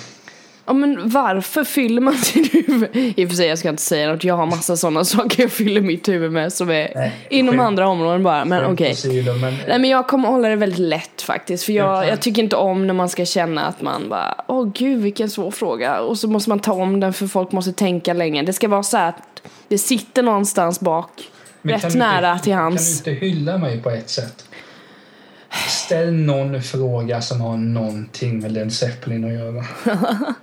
Ja 0.71 0.75
men 0.75 1.09
varför 1.09 1.65
fyller 1.65 2.01
man 2.01 2.15
sitt 2.15 2.55
huvud? 2.55 2.89
I 3.17 3.25
och 3.25 3.29
för 3.29 3.37
sig 3.37 3.47
jag 3.47 3.59
ska 3.59 3.69
inte 3.69 3.83
säga 3.83 4.13
något, 4.13 4.25
jag 4.25 4.37
har 4.37 4.47
massa 4.47 4.77
sådana 4.77 5.05
saker 5.05 5.43
jag 5.43 5.53
fyller 5.53 5.81
mitt 5.81 6.09
huvud 6.09 6.33
med 6.33 6.53
som 6.53 6.71
är 6.71 6.93
Nej, 6.95 7.13
inom 7.31 7.55
skämt- 7.55 7.63
andra 7.67 7.89
områden 7.89 8.23
bara. 8.23 8.45
Men 8.45 8.65
okej. 8.73 8.91
åsido, 8.93 9.33
men, 9.35 9.55
Nej 9.69 9.79
men 9.79 9.91
jag 9.91 10.09
kommer 10.09 10.29
hålla 10.29 10.49
det 10.49 10.57
väldigt 10.57 10.79
lätt 10.79 11.23
faktiskt. 11.23 11.65
För 11.65 11.73
Jag 11.73 12.03
jag, 12.05 12.09
kan- 12.09 12.19
tycker 12.19 12.43
inte 12.43 12.57
om 12.57 12.87
när 12.87 12.95
man 12.95 13.09
ska 13.09 13.25
känna 13.25 13.67
att 13.67 13.83
man 13.83 14.09
bara 14.09 14.35
Åh 14.49 14.71
gud 14.75 15.03
vilken 15.03 15.31
svår 15.31 15.51
fråga. 15.51 16.01
Och 16.01 16.19
så 16.19 16.29
måste 16.29 16.51
man 16.51 16.59
ta 16.59 16.73
om 16.73 17.01
den 17.01 17.13
för 17.13 17.27
folk 17.27 17.53
måste 17.53 17.73
tänka 17.73 18.13
länge. 18.13 18.43
Det 18.43 18.53
ska 18.53 18.69
vara 18.69 18.83
så 18.83 18.97
att 18.97 19.43
det 19.69 19.79
sitter 19.79 20.23
någonstans 20.23 20.81
bak. 20.81 21.11
men 21.63 21.73
rätt 21.75 21.83
kan 21.83 21.99
nära 21.99 22.33
inte, 22.33 22.45
till 22.45 22.53
Kan 22.53 22.63
hands. 22.63 23.03
du 23.03 23.11
inte 23.11 23.27
hylla 23.27 23.59
mig 23.59 23.83
på 23.83 23.91
ett 23.91 24.11
sätt? 24.11 24.45
Ställ 25.69 26.13
någon 26.13 26.63
fråga 26.63 27.21
som 27.21 27.41
har 27.41 27.57
någonting 27.57 28.39
med 28.41 28.53
Led 28.53 28.73
Zeppelin 28.73 29.25
att 29.25 29.33
göra. 29.33 29.65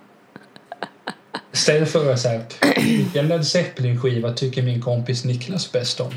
Ställ 1.57 1.85
frågan 1.85 2.17
så 2.17 2.27
här. 2.27 2.41
Vilken 2.75 3.27
Led 3.27 3.47
Zeppelin-skiva 3.47 4.33
tycker 4.33 4.61
min 4.61 4.81
kompis 4.81 5.25
Niklas 5.25 5.71
bäst 5.71 5.99
om? 5.99 6.13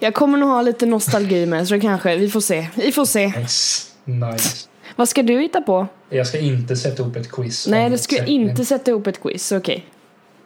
Jag 0.00 0.14
kommer 0.14 0.38
nog 0.38 0.48
ha 0.48 0.62
lite 0.62 0.86
nostalgi 0.86 1.46
med 1.46 1.68
så 1.68 1.74
det 1.74 1.80
kanske, 1.80 2.16
vi 2.16 2.30
får 2.30 2.40
se. 2.40 2.66
Vi 2.74 2.92
får 2.92 3.04
se. 3.04 3.26
Nice. 3.26 3.86
nice. 4.04 4.68
Vad 4.96 5.08
ska 5.08 5.22
du 5.22 5.40
hitta 5.40 5.60
på? 5.60 5.86
Jag 6.10 6.26
ska 6.26 6.38
inte 6.38 6.76
sätta 6.76 7.02
upp 7.02 7.16
ett 7.16 7.32
quiz. 7.32 7.66
Nej 7.66 7.90
du 7.90 7.98
ska 7.98 8.24
inte 8.24 8.64
sätta 8.64 8.90
ihop 8.90 9.06
ett 9.06 9.22
quiz, 9.22 9.52
okej. 9.52 9.86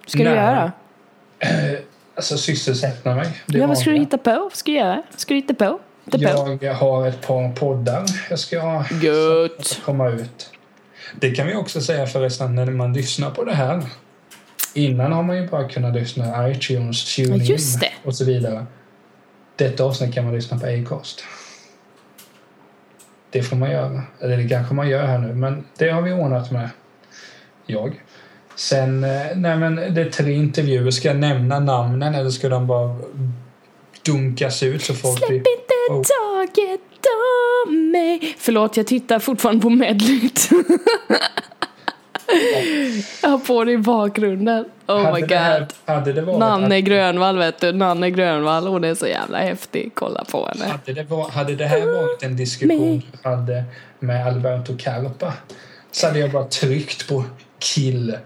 Ska 0.07 0.19
du 0.19 0.25
Nej. 0.25 0.35
göra? 0.35 0.73
Alltså 2.15 2.39
sysselsätta 2.39 3.15
mig. 3.15 3.29
Det 3.47 3.59
Ja 3.59 3.67
vad 3.67 3.79
ska 3.79 3.91
du 3.91 3.97
hitta 3.97 4.19
på? 4.19 4.31
Vad 4.31 4.57
ska 4.57 4.71
du 4.71 4.77
göra? 4.79 5.03
Vad 5.11 5.21
ska 5.21 5.35
du 5.35 5.41
hitta 5.41 5.55
på? 5.55 5.81
Hitta 6.05 6.19
på? 6.19 6.59
Jag 6.61 6.75
har 6.75 7.07
ett 7.07 7.27
par 7.27 7.53
poddar 7.53 8.05
jag 8.31 8.39
ska 8.39 8.85
Gött. 9.03 9.81
komma 9.85 10.09
ut. 10.09 10.51
Det 11.21 11.31
kan 11.31 11.47
vi 11.47 11.55
också 11.55 11.81
säga 11.81 12.07
förresten 12.07 12.55
när 12.55 12.67
man 12.67 12.93
lyssnar 12.93 13.31
på 13.31 13.45
det 13.45 13.55
här. 13.55 13.83
Innan 14.75 15.13
har 15.13 15.23
man 15.23 15.37
ju 15.37 15.49
bara 15.49 15.69
kunnat 15.69 15.95
lyssna 15.95 16.51
iTunes, 16.51 17.19
Ja, 17.19 17.25
TuneIn 17.27 17.57
det. 17.81 17.93
och 18.05 18.15
så 18.17 18.25
vidare. 18.25 18.67
Detta 19.57 19.85
avsnitt 19.85 20.15
kan 20.15 20.25
man 20.25 20.35
lyssna 20.35 20.59
på 20.59 20.67
Acast. 20.67 21.25
Det 23.31 23.43
får 23.43 23.57
man 23.57 23.71
göra. 23.71 24.03
Eller 24.21 24.37
det 24.37 24.49
kanske 24.49 24.75
man 24.75 24.89
gör 24.89 25.07
här 25.07 25.19
nu, 25.19 25.35
men 25.35 25.65
det 25.79 25.91
har 25.91 26.03
vi 26.03 26.13
ordnat 26.13 26.51
med. 26.51 26.69
Jag. 27.67 28.01
Sen, 28.57 29.05
eh, 29.05 29.11
nej 29.37 29.57
men 29.57 29.77
det 29.77 30.01
är 30.01 30.11
tre 30.11 30.33
intervjuer. 30.33 30.91
Ska 30.91 31.09
jag 31.09 31.17
nämna 31.17 31.61
namnen 31.61 32.15
eller 32.15 32.31
ska 32.31 32.49
de 32.49 32.67
bara 32.67 32.97
dunkas 34.07 34.63
ut 34.63 34.83
så 34.83 34.95
folk 34.95 35.19
Släpp 35.19 35.29
blir... 35.29 35.37
inte 35.39 35.71
Oh. 35.91 36.03
taget 36.03 36.81
om 37.67 37.91
mig. 37.91 38.35
Förlåt, 38.39 38.77
jag 38.77 38.87
tittar 38.87 39.19
fortfarande 39.19 39.63
på 39.63 39.71
medlet. 39.71 40.49
jag 43.23 43.29
har 43.31 43.39
på 43.39 43.65
det 43.65 43.73
i 43.73 43.79
bakgrunden. 43.79 44.65
Oh 44.89 45.03
Hade 45.05 45.21
my 45.21 45.27
det 45.27 45.37
här- 45.37 45.59
god. 45.61 45.69
hade 45.97 46.13
det 46.13 46.23
varit 46.23 46.39
Nanne 46.39 46.79
att- 46.79 46.85
Grönvall 46.85 47.39
vet 47.39 47.61
du, 47.61 47.73
Nanne 47.73 48.11
Grönvall, 48.11 48.67
hon 48.67 48.85
är 48.85 48.95
så 48.95 49.07
jävla 49.07 49.39
häftig. 49.39 49.91
Kolla 49.95 50.25
på 50.25 50.47
henne. 50.47 50.65
Hade 50.65 50.93
det, 50.93 51.03
var, 51.11 51.29
hade 51.31 51.55
det 51.57 51.67
här 51.67 51.87
varit 51.87 52.23
en 52.23 52.37
diskussion 52.37 53.03
du 53.23 53.29
hade 53.29 53.65
med 53.99 54.27
Alberto 54.27 54.77
Carpa 54.79 55.33
så 55.93 56.07
hade 56.07 56.19
jag 56.19 56.31
bara 56.33 56.45
tryckt 56.45 57.09
på 57.09 57.25
kill. 57.59 58.17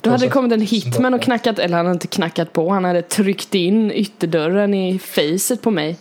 Då 0.00 0.10
hade 0.10 0.24
det 0.24 0.28
så- 0.28 0.32
kommit 0.34 0.52
en 0.52 0.60
hitman 0.60 1.14
och 1.14 1.22
knackat, 1.22 1.58
eller 1.58 1.76
han 1.76 1.86
hade 1.86 1.94
inte 1.94 2.06
knackat 2.06 2.52
på, 2.52 2.70
han 2.70 2.84
hade 2.84 3.02
tryckt 3.02 3.54
in 3.54 3.90
ytterdörren 3.92 4.74
i 4.74 4.98
facet 4.98 5.62
på 5.62 5.70
mig. 5.70 5.96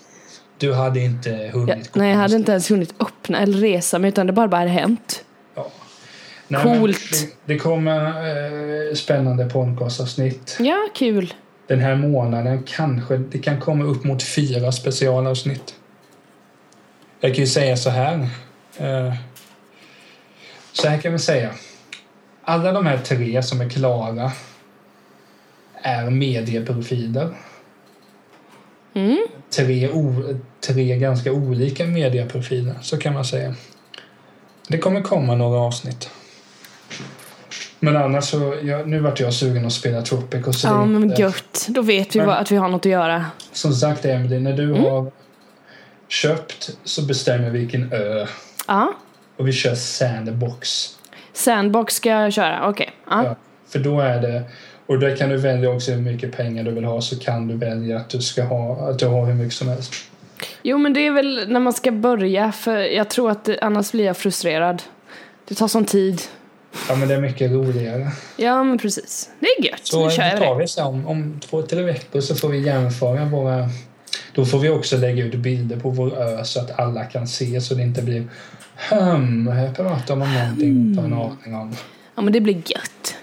Du 0.58 0.74
hade 0.74 1.00
inte 1.00 1.30
hunnit 1.54 1.92
gå 1.92 2.00
nej, 2.00 2.10
jag 2.12 2.18
hade 2.18 2.36
inte 2.36 2.52
ens 2.52 2.72
hunnit 2.72 2.94
öppna 3.00 3.40
eller 3.40 3.58
resa 3.58 4.00
mig 4.00 4.08
utan 4.08 4.28
det 4.28 4.34
bara 4.34 4.48
bara 4.48 4.58
hade 4.58 4.70
hänt. 4.72 5.24
Nej, 6.52 6.64
Coolt. 6.64 7.28
Det, 7.46 7.58
kommer 7.58 8.06
eh, 8.90 8.94
spännande 8.94 9.46
podcastavsnitt. 9.46 10.58
Ja, 10.60 10.78
kul. 10.96 11.34
Den 11.68 11.80
här 11.80 11.96
månaden 11.96 12.64
kanske 12.64 13.18
det 13.18 13.40
kan 13.40 13.60
komma 13.60 13.86
upp 13.86 14.04
mot 14.04 14.24
fyra 14.24 14.72
specialavsnitt. 14.72 15.76
Jag 17.20 17.36
kan 17.36 17.44
ju 17.44 17.48
säga 17.48 17.78
så 17.78 17.90
här. 17.90 18.30
Eh, 18.78 19.14
så 20.72 20.88
här 20.88 20.98
kan 20.98 21.14
vi 21.14 21.20
säga. 21.20 21.50
Alla 22.44 22.72
de 22.72 22.86
här 22.86 22.98
tre 22.98 23.44
som 23.44 23.62
är 23.62 23.70
klara 23.70 24.32
är 25.74 26.10
medieprofiler. 26.10 27.30
Mm. 28.94 29.28
Tre, 29.50 29.90
o, 29.90 30.24
tre 30.60 30.98
ganska 30.98 31.32
olika 31.32 31.86
medieprofiler, 31.86 32.76
så 32.82 32.98
kan 32.98 33.14
man 33.14 33.26
säga. 33.26 33.56
Det 34.68 34.78
kommer 34.78 35.02
komma 35.02 35.36
några 35.36 35.60
avsnitt. 35.60 36.10
Men 37.80 37.98
annars 37.98 38.24
så, 38.26 38.56
jag, 38.64 38.88
nu 38.88 39.00
vart 39.00 39.20
jag 39.20 39.34
sugen 39.34 39.66
att 39.66 39.74
spela 39.74 40.02
Tropic 40.02 40.48
och 40.48 40.56
så 40.56 40.68
Ja, 40.68 40.86
men 40.86 41.10
gött. 41.16 41.66
Då 41.70 41.82
vet 41.82 42.16
vi 42.16 42.20
Men- 42.20 42.30
att 42.30 42.52
vi 42.52 42.56
har 42.56 42.70
något 42.70 42.86
att 42.86 42.92
göra. 42.92 43.26
Som 43.52 43.74
sagt 43.74 44.06
Emily, 44.06 44.40
när 44.40 44.54
du 44.54 44.74
har 44.74 45.12
köpt 46.08 46.70
så 46.84 47.02
bestämmer 47.06 47.50
vi 47.50 47.60
vilken 47.60 47.94
ö 47.94 48.26
Ja. 48.68 48.94
och 49.38 49.48
vi 49.48 49.52
kör 49.52 49.76
sandbox. 49.76 50.90
Sandbox 51.34 51.94
ska 51.96 52.10
jag 52.10 52.34
köra, 52.34 52.70
okej. 52.70 52.90
Ja. 53.10 53.24
Ja, 53.24 53.36
för 53.70 53.80
då 53.80 54.00
är 54.00 54.22
det, 54.22 54.44
och 54.86 55.00
där 55.00 55.16
kan 55.16 55.30
du 55.30 55.38
välja 55.38 55.70
också 55.70 55.92
hur 55.92 56.02
mycket 56.02 56.32
pengar 56.38 56.64
du 56.64 56.72
vill 56.72 56.84
ha 56.84 57.02
så 57.02 57.20
kan 57.20 57.48
du 57.48 57.56
välja 57.56 57.98
att 57.98 58.10
du 58.10 58.22
ska 58.22 58.44
ha, 58.44 58.90
att 58.90 59.00
du 59.00 59.08
har 59.08 59.26
hur 59.26 59.34
mycket 59.34 59.54
som 59.54 59.68
helst. 59.68 59.94
Jo, 60.64 60.78
men 60.78 60.94
det 60.94 61.08
är 61.08 61.12
väl 61.12 61.46
när 61.48 61.60
man 61.60 61.74
ska 61.74 61.92
börja, 61.92 62.52
för 62.52 62.78
jag 62.78 63.10
tror 63.10 63.32
att 63.32 63.46
det, 63.46 63.60
annars 63.62 63.92
blir 63.92 64.06
jag 64.06 64.18
frustrerad. 64.18 64.84
Det 65.48 65.56
tar 65.56 65.68
sån 65.68 65.86
tid. 65.86 66.22
Ja 66.90 66.96
men 66.96 67.08
det 67.08 67.14
är 67.14 67.22
mycket 67.22 67.52
roligare. 67.52 68.12
Ja, 68.38 68.64
men 68.64 68.78
precis. 68.78 69.30
Det 69.40 69.48
är 69.48 69.66
gött. 69.66 69.82
Så 69.84 70.06
nu 70.06 70.12
kör 70.12 70.24
jag 70.24 70.38
tar 70.38 70.56
vi 70.56 70.68
sen 70.68 70.86
om, 70.86 71.08
om 71.08 71.40
två, 71.40 71.62
tre 71.62 71.82
veckor 71.84 72.22
så 72.22 72.36
får 72.36 72.50
vi 72.50 72.60
jämföra 72.60 73.26
våra... 73.26 73.70
Då 74.34 74.46
får 74.46 74.60
vi 74.60 74.70
också 74.70 74.98
lägga 74.98 75.26
ut 75.26 75.36
bilder 75.36 75.80
på 75.80 75.90
vår 75.90 76.22
ö 76.22 76.44
så 76.44 76.60
att 76.60 76.80
alla 76.80 77.06
kan 77.06 77.28
se 77.28 77.62
så 77.62 77.74
det 77.74 77.82
inte 77.82 78.02
blir 78.02 78.28
hmm, 78.90 79.48
här 79.48 79.74
pratar 79.74 80.14
om 80.14 80.20
någonting 80.20 80.52
och 80.58 80.62
inte 80.62 81.02
har 81.02 81.08
en 81.08 81.14
aning 81.14 81.56
om. 81.56 81.76
Ja, 82.16 82.22
men 82.22 82.34
det 82.34 82.42
blir 82.42 82.56
gött. 82.56 83.16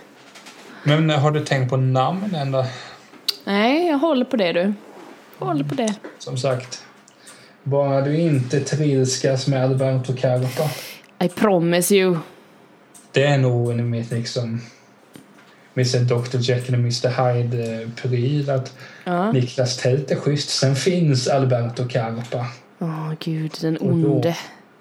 Men 0.82 1.10
har 1.10 1.30
du 1.30 1.44
tänkt 1.44 1.70
på 1.70 1.76
namn 1.76 2.34
ändå? 2.34 2.66
Nej, 3.44 3.86
jag 3.86 3.98
håller 3.98 4.24
på 4.24 4.36
det 4.36 4.52
du. 4.52 4.72
Jag 5.38 5.46
håller 5.46 5.64
på 5.64 5.74
det. 5.74 5.94
Som 6.18 6.38
sagt, 6.38 6.84
bara 7.62 8.00
du 8.00 8.20
inte 8.20 8.60
trilskas 8.60 9.46
med 9.46 9.64
Alberto 9.64 10.16
Carpa. 10.16 10.70
I 11.24 11.28
promise 11.28 11.94
you. 11.94 12.16
Det 13.16 13.24
är 13.24 13.38
nog 13.38 13.74
mitt 13.76 14.10
liksom 14.10 14.60
Mr 15.74 15.98
Dr 16.04 16.38
Jekyll 16.40 16.74
och 16.74 16.80
Mr 16.80 17.08
Hyde-pryl 17.08 18.50
att 18.50 18.76
Ja. 19.04 19.32
Niklas 19.32 19.76
Tält 19.76 20.10
är 20.10 20.16
schysst. 20.16 20.48
Sen 20.50 20.76
finns 20.76 21.28
Alberto 21.28 21.88
Carpa. 21.88 22.46
Åh, 22.78 23.12
gud, 23.20 23.54
den 23.60 23.78
onde. 23.80 24.36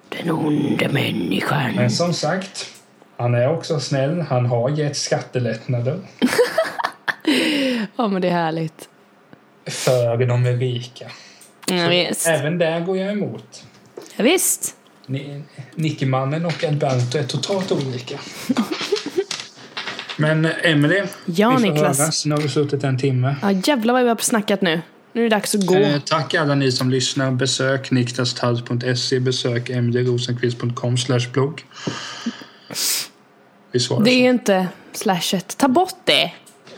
Den 0.10 0.32
onde 0.32 0.90
människan. 0.90 1.76
Men 1.76 1.92
som 1.92 2.14
sagt, 2.14 2.70
Han 3.18 3.36
är 3.36 3.50
också 3.54 3.80
snäll. 3.80 4.22
Han 4.22 4.46
har 4.46 4.70
gett 4.70 4.98
skattelättnader 4.98 6.00
Ja 7.96 8.08
men 8.08 8.22
det 8.22 8.28
är 8.28 8.32
härligt. 8.32 8.90
för 9.66 10.18
de 10.26 10.46
är 10.46 10.58
rika. 10.58 11.12
Ja. 11.68 11.92
Även 12.28 12.58
där 12.58 12.80
går 12.80 12.98
jag 12.98 13.12
emot. 13.12 13.64
Ja, 14.16 14.24
visst. 14.24 14.76
Ni- 15.08 15.42
Nickymannen 15.76 16.46
och 16.46 16.64
Alberto 16.64 17.18
är 17.18 17.24
totalt 17.24 17.72
olika. 17.72 18.20
Men 20.18 20.46
Emily, 20.46 21.02
Ja, 21.26 21.50
vi 21.50 21.56
får 21.56 21.62
Niklas. 21.62 22.00
höras. 22.00 22.26
Nu 22.26 22.36
har 22.36 22.42
vi 22.42 22.50
suttit 22.50 22.84
en 22.84 22.98
timme. 22.98 23.36
Ja 23.42 23.52
jävlar 23.52 23.94
vad 23.94 24.04
vi 24.04 24.10
har 24.10 24.16
snackat 24.18 24.62
nu. 24.62 24.82
Nu 25.14 25.22
är 25.26 25.30
det 25.30 25.36
dags 25.36 25.56
att 25.56 25.66
gå. 25.66 25.76
Eh, 25.76 26.00
tack 26.00 26.34
alla 26.34 26.56
ni 26.56 26.72
som 26.72 26.90
lyssnar. 26.92 27.32
Besök 27.32 27.92
niklastarp.se, 27.92 29.20
besök 29.20 29.70
mdrosenqvist.com 29.70 30.96
blogg. 31.34 31.66
Vi 33.72 33.80
svarar 33.80 34.04
Det 34.06 34.12
är 34.12 34.30
inte 34.30 34.68
slashet. 34.94 35.58
Ta 35.58 35.68
bort 35.68 35.94
det. 36.06 36.32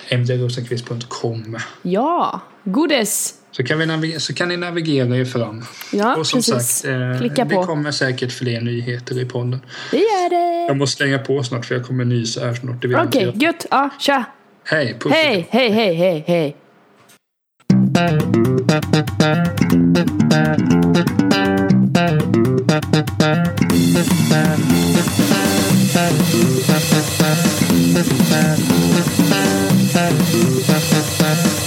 så. 0.10 0.18
mdrosenqvist.com. 0.18 1.58
Ja. 1.82 2.40
Godis. 2.64 3.34
Så 3.58 3.64
kan, 3.64 4.02
vi 4.02 4.20
så 4.20 4.34
kan 4.34 4.50
ni 4.50 4.58
navigera 4.58 5.18
er 5.18 5.26
fram. 5.26 5.66
Ja, 5.92 6.16
och 6.16 6.28
som 6.28 6.38
precis. 6.38 6.68
sagt, 6.68 6.86
eh, 6.86 7.20
Klicka 7.20 7.46
det 7.46 7.56
på. 7.56 7.64
kommer 7.64 7.92
säkert 7.92 8.32
fler 8.32 8.62
nyheter 8.62 9.22
i 9.22 9.26
podden. 9.26 9.62
Det 9.92 9.98
gör 9.98 10.30
det. 10.30 10.68
Jag 10.68 10.78
måste 10.78 10.98
slänga 10.98 11.20
på 11.20 11.44
snart 11.44 11.66
för 11.66 11.76
jag 11.76 11.86
kommer 11.86 12.06
nysa 12.06 12.46
här 12.46 12.54
snart. 12.54 12.86
Okej, 12.86 12.96
okay, 13.28 13.32
gött. 13.36 13.66
Ja, 13.72 13.90
tja. 14.00 14.26
Hej. 14.64 15.00
Hej, 15.10 15.48
hej, 15.50 15.72
hej, 15.72 15.94
hej, 15.94 16.24
hej. 16.28 16.56
Thank 31.20 31.67